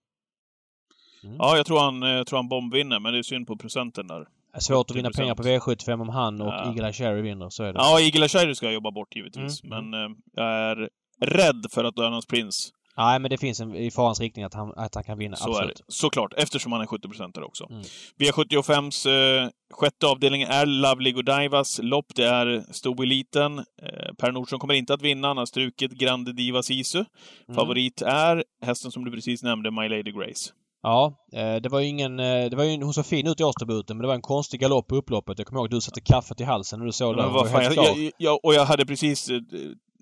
[1.24, 1.36] Mm.
[1.38, 4.26] Ja, jag tror han, jag tror han bombvinner, men det är synd på procenten där.
[4.58, 6.64] Svårt att vinna pengar på V75 om han och ja.
[6.66, 7.78] Eagle Cherry vinner, så är det.
[7.78, 9.64] Ja, Eagle Cherry ska jag jobba bort givetvis.
[9.64, 9.90] Mm.
[9.90, 10.88] Men eh, jag är
[11.20, 14.72] rädd för att Örnans Prins Nej, men det finns en, i farans riktning att han,
[14.76, 15.36] att han kan vinna.
[15.36, 15.70] Så absolut.
[15.70, 15.92] är det.
[15.92, 17.66] Såklart, eftersom han är 70 där också.
[17.70, 17.82] Mm.
[18.18, 22.06] V75s eh, sjätte avdelning är Lovely Godievas lopp.
[22.14, 23.58] Det är stoeliten.
[23.58, 25.28] Eh, per Nordström kommer inte att vinna.
[25.28, 26.98] Han har strukit Grande Diva Sisu.
[26.98, 27.54] Mm.
[27.54, 30.52] Favorit är hästen som du precis nämnde, My Lady Grace.
[30.82, 32.20] Ja, eh, det var ju ingen...
[32.20, 34.60] Eh, det var ju, hon såg fin ut i årsdebuten men det var en konstig
[34.60, 35.38] galopp på upploppet.
[35.38, 37.16] Jag kommer ihåg att du satte kaffet i halsen när du såg.
[37.16, 39.40] Vad fan, jag, jag, jag, och jag hade precis eh,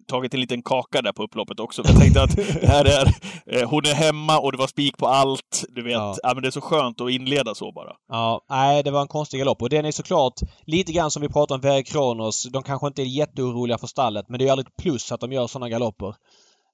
[0.06, 1.82] tagit en liten kaka där på upploppet också.
[1.86, 5.64] Jag tänkte att det här är, hon är hemma och det var spik på allt.
[5.68, 6.16] Du vet, ja.
[6.22, 6.34] ja.
[6.34, 7.92] men det är så skönt att inleda så bara.
[8.08, 9.62] Ja, nej det var en konstig galopp.
[9.62, 12.48] Och den är såklart lite grann som vi pratade om Verre Kronos.
[12.52, 15.32] De kanske inte är jätteoroliga för stallet men det är aldrig ett plus att de
[15.32, 16.14] gör sådana galopper.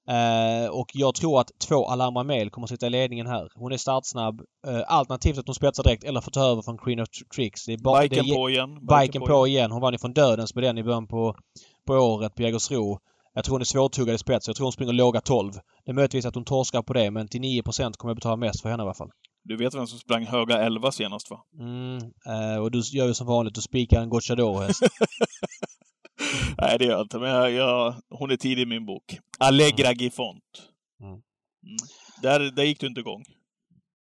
[0.09, 3.49] Uh, och jag tror att två Alhambra Mail kommer att sitta i ledningen här.
[3.55, 4.41] Hon är startsnabb.
[4.67, 7.65] Uh, alternativt att hon spetsar direkt eller får ta över från Queen of Tricks.
[7.65, 8.73] Det är bara, biken det är, på igen.
[8.73, 9.71] Biken, biken på, på igen.
[9.71, 11.35] Hon vann ju från Dödens med den i början på,
[11.87, 12.99] på året på Jägersro.
[13.33, 14.47] Jag tror hon är svårtuggad i spets.
[14.47, 15.51] Jag tror hon springer låga 12.
[15.85, 18.61] Det är möjligtvis att hon torskar på det men till 9 kommer jag betala mest
[18.61, 19.09] för henne i alla fall.
[19.43, 21.39] Du vet vem som sprang höga 11 senast va?
[21.59, 23.55] Mm, uh, och du gör ju som vanligt.
[23.55, 24.81] Du spikar en Gocciador-häst.
[26.57, 27.19] Nej, det gör jag inte.
[27.19, 29.19] Men jag, jag, hon är tidig i min bok.
[29.39, 29.97] Allegra mm.
[29.97, 30.43] Gifont.
[31.01, 31.11] Mm.
[31.11, 31.21] Mm.
[32.21, 33.23] Där, där gick du inte igång.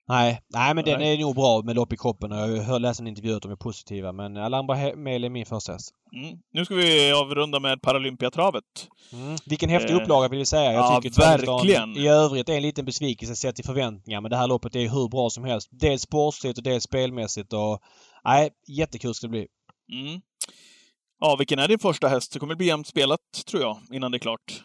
[0.09, 3.01] Nej, nej men den är nog bra med lopp i kroppen och jag har läst
[3.01, 4.13] en intervju att de är positiva.
[4.13, 5.91] Men Alhambra Mail är min första häst.
[6.13, 6.39] Mm.
[6.53, 8.65] Nu ska vi avrunda med Paralympiatravet.
[9.13, 9.37] Mm.
[9.47, 10.03] Vilken häftig eh.
[10.03, 10.73] upplaga vill vi säga.
[10.73, 11.97] Jag ja, tycker verkligen.
[11.97, 14.21] I övrigt är en liten besvikelse sett till förväntningar.
[14.21, 15.69] Men det här loppet är hur bra som helst.
[15.73, 17.53] Dels sportsligt och dels spelmässigt.
[17.53, 17.81] Och,
[18.25, 19.47] nej, jättekul ska det bli.
[19.93, 20.21] Mm.
[21.21, 22.33] Ja, vilken är din första häst?
[22.33, 24.63] Det kommer bli jämnt spelat, tror jag, innan det är klart.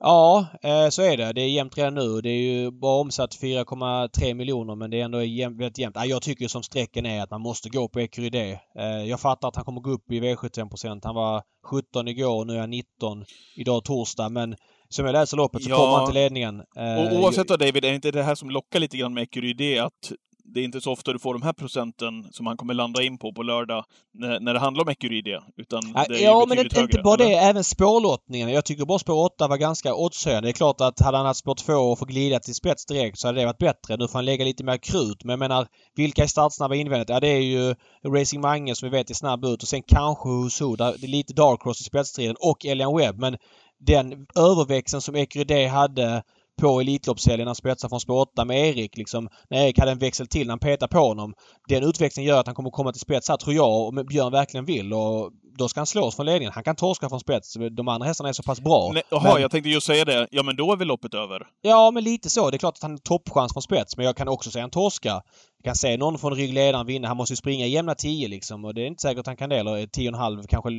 [0.00, 1.32] Ja, eh, så är det.
[1.32, 2.20] Det är jämnt redan nu.
[2.20, 5.96] Det är ju bara omsatt 4,3 miljoner men det är ändå jäm, väldigt jämnt.
[6.04, 8.60] Jag tycker som strecken är att man måste gå på Ecuride.
[8.78, 12.46] Eh, jag fattar att han kommer gå upp i V75 Han var 17 igår och
[12.46, 13.24] nu är han 19
[13.56, 14.56] idag torsdag men
[14.88, 15.76] som jag läser loppet så Ja.
[15.76, 16.62] kommer han till ledningen.
[16.76, 19.84] Eh, Och oavsett då David, är inte det här som lockar lite grann med Ecuride
[19.84, 20.12] att
[20.54, 23.18] det är inte så ofta du får de här procenten som han kommer landa in
[23.18, 25.42] på på lördag när, när det handlar om Ecuride.
[25.56, 27.30] Utan Ja, det är ja men inte, högre, bara eller?
[27.30, 27.36] det.
[27.36, 28.48] Även spårlottningen.
[28.48, 30.46] Jag tycker bara spår 8 var ganska oddshöjande.
[30.46, 33.18] Det är klart att hade han haft spår 2 och få glida till spets direkt
[33.18, 33.96] så hade det varit bättre.
[33.96, 35.24] Nu får han lägga lite mer krut.
[35.24, 37.10] Men jag menar, vilka är startsnabba invändigt?
[37.10, 37.74] Ja, det är ju
[38.06, 40.76] Racing Mange som vi vet är snabb ut och sen kanske Husu.
[40.76, 43.18] där Det är lite Dark Cross i spetsstriden och Elian Webb.
[43.18, 43.36] Men
[43.80, 46.22] den överväxeln som Ecuride hade
[46.60, 49.28] på Elitloppshelgen när han spetsar från spår 8 med Erik liksom.
[49.50, 51.34] När Erik hade en växel till när han petade på honom.
[51.68, 54.64] Den utvecklingen gör att han kommer komma till spets här tror jag om Björn verkligen
[54.64, 56.52] vill och då ska han slås från ledningen.
[56.54, 57.56] Han kan torska från spets.
[57.70, 58.90] De andra hästarna är så pass bra.
[58.94, 60.28] Nej, Jaha, Men- jag tänkte just säga det.
[60.30, 61.46] Ja, men då är väl loppet över?
[61.60, 62.50] Ja, men lite så.
[62.50, 63.96] Det är klart att han har toppchans från spets.
[63.96, 65.22] Men jag kan också säga en torska.
[65.56, 67.08] Jag kan se någon från ryggledaren vinna.
[67.08, 68.64] Han måste ju springa jämna 10 liksom.
[68.64, 69.56] Och det är inte säkert att han kan det.
[69.58, 70.70] Eller 10,5 kanske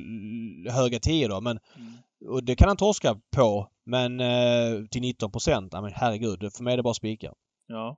[0.71, 1.41] höga 10 då.
[1.41, 1.59] Men
[2.29, 3.67] och det kan han torska på.
[3.85, 5.69] Men eh, till 19 procent.
[5.73, 6.53] Ja, men herregud.
[6.53, 7.33] För mig är det bara spikar.
[7.67, 7.97] Ja.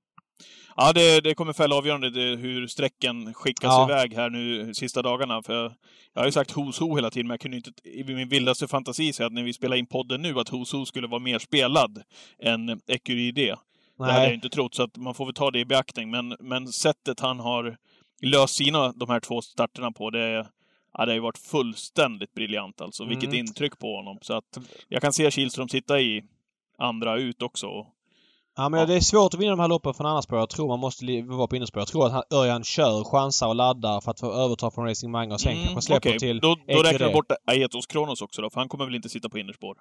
[0.76, 3.90] Ja, det, det kommer fälla avgörande det, hur strecken skickas Ja.
[3.90, 5.42] iväg här nu sista dagarna.
[5.44, 5.74] För
[6.14, 8.68] jag har ju sagt Who's Who hela tiden, men jag kunde inte i min vildaste
[8.68, 11.40] fantasi säga att när vi spelar in podden nu att Who's Who skulle vara mer
[11.40, 12.04] spelad
[12.40, 13.56] än Ecuride.
[13.98, 16.12] Det hade jag inte trott, så att man får väl ta det i beaktning.
[16.12, 17.78] Men, men sättet han har
[18.22, 20.48] löst sina, de här två starterna på, det,
[20.94, 23.06] ja, det har ju varit fullständigt briljant alltså.
[23.06, 23.40] Vilket Mm.
[23.40, 24.18] intryck på honom.
[24.22, 24.58] Så att
[24.88, 26.24] jag kan se Kihlström sitta i
[26.78, 27.88] andra ut också.
[28.56, 28.86] Ja, men Ja.
[28.86, 30.40] det är svårt att vinna de här loppen från andra spår.
[30.40, 31.82] Jag tror man måste vara på innerspår.
[31.82, 35.12] Jag tror att han, Örjan kör, chansar och laddar för att få överta från Racing
[35.12, 36.20] Mange och sen kanske släpper Mm, okej.
[36.30, 39.10] till Då, då räknar du bort Aetos Kronos också då, för han kommer väl inte
[39.10, 39.76] sitta på innerspår?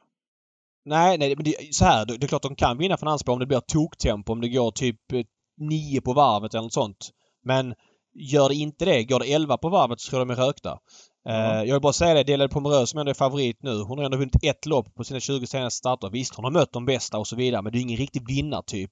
[0.84, 2.06] Nej, nej, men det, så här.
[2.06, 4.48] Det, det är klart de kan vinna från anspår om det blir toktempo, om det
[4.48, 5.20] går typ eh,
[5.60, 7.10] 9 på varvet eller något sånt.
[7.44, 7.74] Men
[8.14, 10.78] gör det inte det, går det 11 på varvet så tror jag de är rökta.
[11.24, 11.64] Ja.
[11.64, 13.82] jag vill bara säga det, Delade Pomerös som ändå är favorit nu.
[13.82, 16.10] Hon har ändå vunnit ett lopp på sina 20 senaste starter.
[16.10, 18.90] Visst, hon har mött de bästa och så vidare, men det är ingen riktig vinnartyp.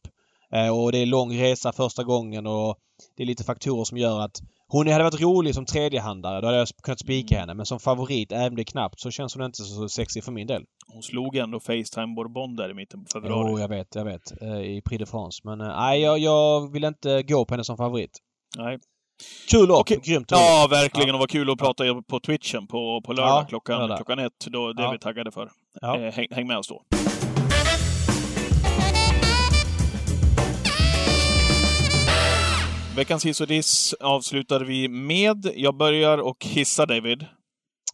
[0.53, 2.77] Eh, och det är lång resa första gången och
[3.17, 6.41] det är lite faktorer som gör att hon hade varit rolig som tredjehandare.
[6.41, 7.55] Då hade jag kunnat spika henne.
[7.55, 10.33] Men som favorit, även om det är knappt, så känns hon inte så sexig för
[10.33, 10.65] min del.
[10.93, 13.51] Hon slog ändå Facetime Bourbon där i mitten på februari.
[13.51, 14.43] Jo, jag vet, jag vet.
[14.43, 15.41] Eh, I Prix de France.
[15.45, 18.19] Men nej, jag, jag vill inte gå på henne som favorit.
[18.57, 18.79] Nej.
[19.51, 19.81] Kul lopp!
[19.81, 20.01] Okej.
[20.05, 20.29] Grymt.
[20.31, 21.15] Ja, verkligen.
[21.15, 23.97] Och vad kul att prata på Twitchen på, på lördag Ja, klockan, lördag.
[23.97, 24.47] klockan ett.
[24.47, 24.93] Då, det är Ja.
[24.93, 25.51] vi taggade för.
[25.81, 25.99] Ja.
[26.01, 26.83] Eh, häng, häng med oss då.
[32.97, 35.53] Veckans hiss och diss avslutar vi med.
[35.57, 37.27] Jag börjar och hissa David.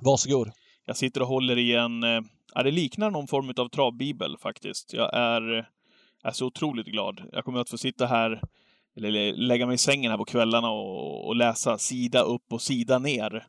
[0.01, 0.51] Varsågod.
[0.87, 2.03] Jag sitter och håller i en...
[2.03, 2.21] eh,
[2.55, 4.93] Ja, det liknar någon form av travbibel faktiskt.
[4.93, 5.43] Jag är,
[6.25, 7.23] är så otroligt glad.
[7.33, 8.41] Jag kommer att få sitta här,
[8.97, 12.99] eller lägga mig i sängen här på kvällarna och, och läsa sida upp och sida
[12.99, 13.47] ner.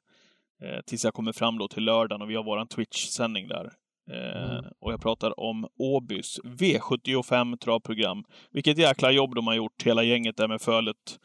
[0.64, 3.66] Eh, tills jag kommer fram då till lördagen och vi har våran Twitch-sändning där.
[4.12, 4.66] Eh, Mm.
[4.82, 8.24] Och jag pratar om Åbys V75 travprogram.
[8.52, 11.20] Vilket jäkla jobb de har gjort, hela gänget där med Fölet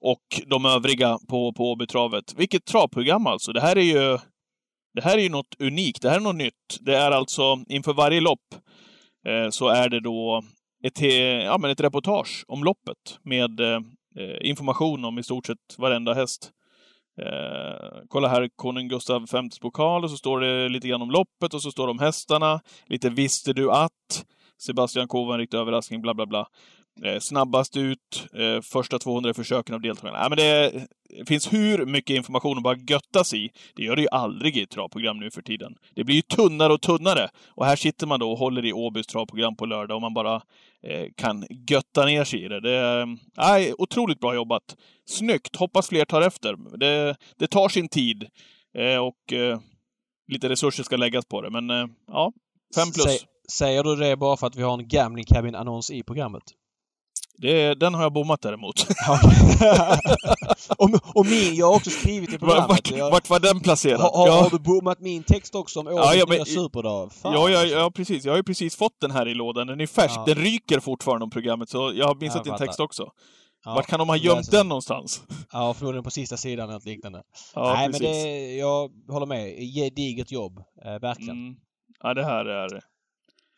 [0.00, 2.34] och de övriga på, på Åbytravet.
[2.36, 3.52] Vilket travprogram alltså!
[3.52, 4.18] Det här är ju
[4.94, 6.02] det här är ju något unikt.
[6.02, 6.78] Det här är något nytt.
[6.80, 8.54] Det är alltså inför varje lopp
[9.28, 10.42] eh, så är det då
[10.86, 11.08] ett, eh,
[11.44, 13.80] ja, men ett reportage om loppet med eh,
[14.40, 16.50] information om i stort sett varenda häst.
[17.22, 21.54] Eh, kolla här, konung Gustav Vs pokal och så står det lite grann om loppet
[21.54, 22.60] och så står det om hästarna.
[22.86, 24.26] Lite visste du att?
[24.58, 26.46] Sebastian Kovan, var en riktig överraskning, bla bla bla.
[27.02, 30.18] Eh, snabbast ut, eh, första 200 försöken av deltagarna.
[30.18, 30.86] Ja, men det
[31.28, 33.50] finns hur mycket information att bara göttas i.
[33.76, 35.74] Det gör det ju aldrig i ett travprogram nu för tiden.
[35.94, 37.28] Det blir ju tunnare och tunnare.
[37.48, 40.34] Och här sitter man då och håller i Åbys travprogram på lördag och man bara
[40.82, 42.60] eh, kan götta ner sig i det.
[42.60, 44.76] Det eh, är nej, otroligt bra jobbat.
[45.06, 45.56] Snyggt!
[45.56, 46.78] Hoppas fler tar efter.
[46.78, 48.26] Det, det tar sin tid.
[48.78, 49.58] Eh, och eh,
[50.32, 51.50] lite resurser ska läggas på det.
[51.50, 52.32] Men eh, ja,
[52.74, 53.26] fem plus.
[53.52, 56.42] Säger du det bara för att vi har en Gambling Cabin-annons i programmet?
[57.38, 58.74] Det, den har jag bommat däremot.
[60.78, 62.68] och, och min, jag har också skrivit i programmet.
[62.68, 64.00] vart, jag, vart var den placerad?
[64.00, 64.42] har, har, ja.
[64.42, 67.12] har du bommat min text också om Åbys Ja, ja, nya superdag?
[67.12, 68.24] Fan, Ja, ja, ja, precis.
[68.24, 69.66] Jag har ju precis fått den här i lådan.
[69.66, 70.14] Den är färsk.
[70.16, 70.24] Ja.
[70.26, 73.10] Den ryker fortfarande om programmet, så jag har missat Jag din text också.
[73.64, 75.22] Ja, Vart kan de ha gömt den någonstans?
[75.52, 77.22] Ja, förmodligen på sista sidan eller något liknande.
[77.54, 78.02] Ja, Nej, precis.
[78.02, 79.58] men det, jag håller med.
[79.74, 80.58] Gediget jobb.
[80.84, 81.36] Eh, verkligen.
[81.36, 81.56] Mm.
[82.02, 82.80] Ja, det här är...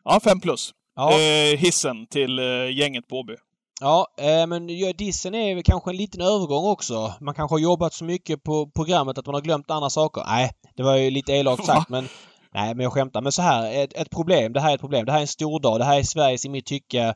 [0.04, 0.74] Ja, fem plus.
[0.96, 3.34] Ja, Eh, hissen till eh, gänget på Åby.
[3.80, 4.66] Ja eh, men
[4.98, 7.14] dissen är kanske en liten övergång också.
[7.20, 10.22] Man kanske har jobbat så mycket på programmet att man har glömt andra saker.
[10.26, 12.08] Nej, det var ju lite elakt sagt men
[12.56, 13.20] Nej, men jag skämtar.
[13.20, 14.52] Men så här, ett, ett problem.
[14.52, 15.06] Det här är ett problem.
[15.06, 15.80] Det här är en stor dag.
[15.80, 17.14] Det här är Sveriges, i mitt tycke,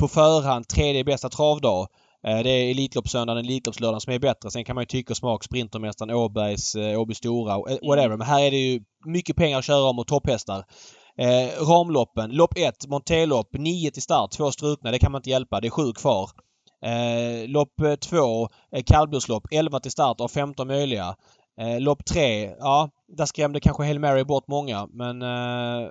[0.00, 1.88] på förhand tredje bästa travdag.
[2.26, 4.50] Eh, det är Elitloppssöndagen, Elitloppslördagen som är bättre.
[4.50, 8.16] Sen kan man ju tycka och smak Sprintermästaren, Åbergs, eh, Åby Stora, whatever.
[8.16, 10.64] Men här är det ju mycket pengar att köra om och topphästar.
[11.18, 12.30] Eh, ramloppen.
[12.30, 14.90] Lopp 1, Montelopp, 9 till start, två strukna.
[14.90, 15.60] Det kan man inte hjälpa.
[15.60, 16.30] Det är sju kvar.
[16.84, 21.16] Eh, lopp eh, 2, eh, kallblodslopp, 11 till start av 15 möjliga.
[21.60, 25.90] Eh, lopp 3, ja, där skrämde kanske Hail Mary bort många men eh,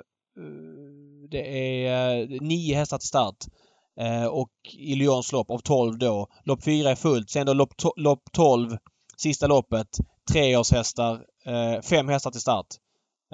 [1.29, 3.35] det är eh, nio hästar till start.
[3.99, 6.27] Eh, och i Lyons lopp av 12 då.
[6.43, 7.29] Lopp 4 är fullt.
[7.29, 8.77] Sen då lopp, to lopp 12,
[9.17, 9.87] sista loppet,
[10.31, 11.13] treårshästar,
[11.45, 12.65] eh, fem hästar till start.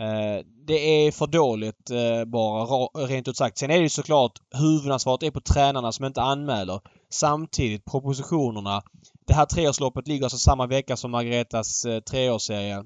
[0.01, 2.65] Eh, det är för dåligt eh, bara,
[3.07, 3.57] rent ut sagt.
[3.57, 6.79] Sen är det ju såklart huvudansvaret är på tränarna som inte anmäler.
[7.09, 8.81] Samtidigt propositionerna.
[9.27, 12.83] Det här treårsloppet ligger alltså samma vecka som Margaretas eh, treårsserie.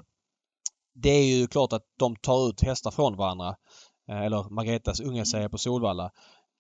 [0.96, 3.56] Det är ju klart att de tar ut hästar från varandra.
[4.12, 6.12] Eller Margaretas unga serie på Solvalla.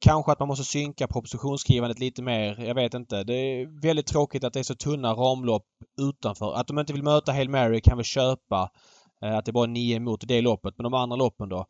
[0.05, 2.59] Kanske att man måste synka propositionsskrivandet lite mer.
[2.59, 3.23] Jag vet inte.
[3.23, 5.65] Det är väldigt tråkigt att det är så tunna ramlopp
[6.01, 6.53] utanför.
[6.53, 8.69] Att de inte vill möta Hail Mary kan vi köpa.
[9.23, 10.73] Eh, att det bara är nio emot det loppet.
[10.77, 11.65] Men de andra loppen då.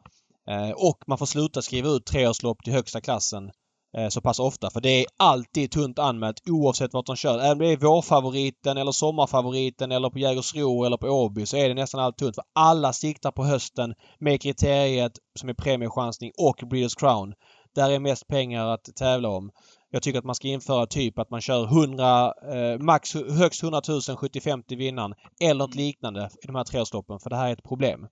[0.49, 3.51] Eh, och man får sluta skriva ut treårslopp till högsta klassen
[3.97, 4.69] eh, så pass ofta.
[4.69, 7.39] För det är alltid tunt anmält oavsett vart de kör.
[7.39, 11.67] Även om det är vårfavoriten eller sommarfavoriten eller på Jägersro eller på Åby så är
[11.67, 12.35] det nästan allt tunt.
[12.35, 17.33] För alla siktar på hösten med kriteriet som är premiechansning och Breeders Crown.
[17.75, 19.51] Där är mest pengar att tävla om.
[19.93, 23.81] Jag tycker att man ska införa typ att man kör 100, eh, max högst 100
[23.87, 27.53] 000 75 till vinnaren eller något liknande i de här treårsloppen för det här är
[27.53, 28.07] ett problem.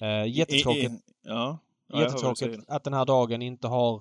[0.00, 1.58] Eh, jättetråkigt, I, i, ja.
[1.92, 3.94] Ja, jättetråkigt att den här dagen inte har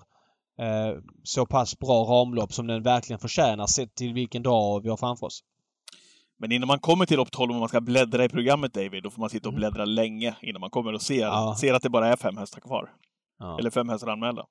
[0.60, 4.98] eh, så pass bra ramlopp som den verkligen förtjänar sett till vilken dag vi har
[4.98, 5.44] framför oss.
[6.38, 9.10] Men innan man kommer till lopp 12 och man ska bläddra i programmet David, då
[9.10, 9.60] får man sitta och mm.
[9.60, 9.96] bläddra mm.
[9.96, 11.56] länge innan man kommer och ser, ja.
[11.60, 12.92] ser att det bara är fem hästar kvar.
[13.40, 13.60] Ja.
[13.60, 14.46] Eller fem hästar anmälda.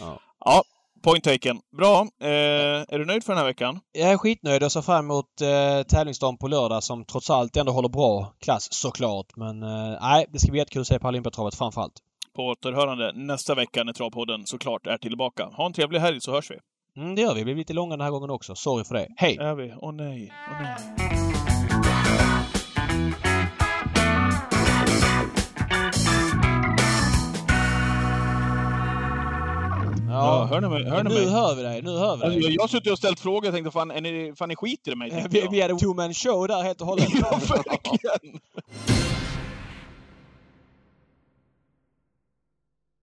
[0.00, 0.20] Ja.
[0.38, 0.62] ja,
[1.02, 1.60] Point taken.
[1.76, 2.00] Bra.
[2.22, 2.28] Eh,
[2.88, 3.80] är du nöjd för den här veckan?
[3.92, 7.72] Jag är skitnöjd och ser fram emot eh, tävlingsdagen på lördag som trots allt ändå
[7.72, 9.26] håller bra klass såklart.
[9.36, 11.92] Men eh, nej, det ska bli jättekul att se på Olympiatravet framförallt.
[12.36, 15.44] På återhörande nästa vecka när Travpodden såklart är tillbaka.
[15.44, 16.56] Ha en trevlig helg så hörs vi.
[17.00, 17.40] Mm, det gör vi.
[17.40, 18.54] Vi blir lite långa den här gången också.
[18.54, 19.08] Sorry för det.
[19.16, 19.36] Hej!
[19.40, 19.74] Är vi?
[19.76, 20.32] Åh oh, nej.
[20.50, 21.22] Åh oh, nej.
[30.26, 30.84] Ja, hör ni mig?
[30.84, 31.28] Hör ni nu mig?
[31.30, 31.82] hör vi dig.
[31.82, 32.34] Nu hör vi dig.
[32.34, 34.92] Alltså, jag har suttit och ställt frågor och tänkte fan, är ni, fan ni skiter
[34.92, 35.26] i mig?
[35.30, 37.08] Vi, vi hade two man show där helt och hållet.
[37.20, 38.40] ja, verkligen.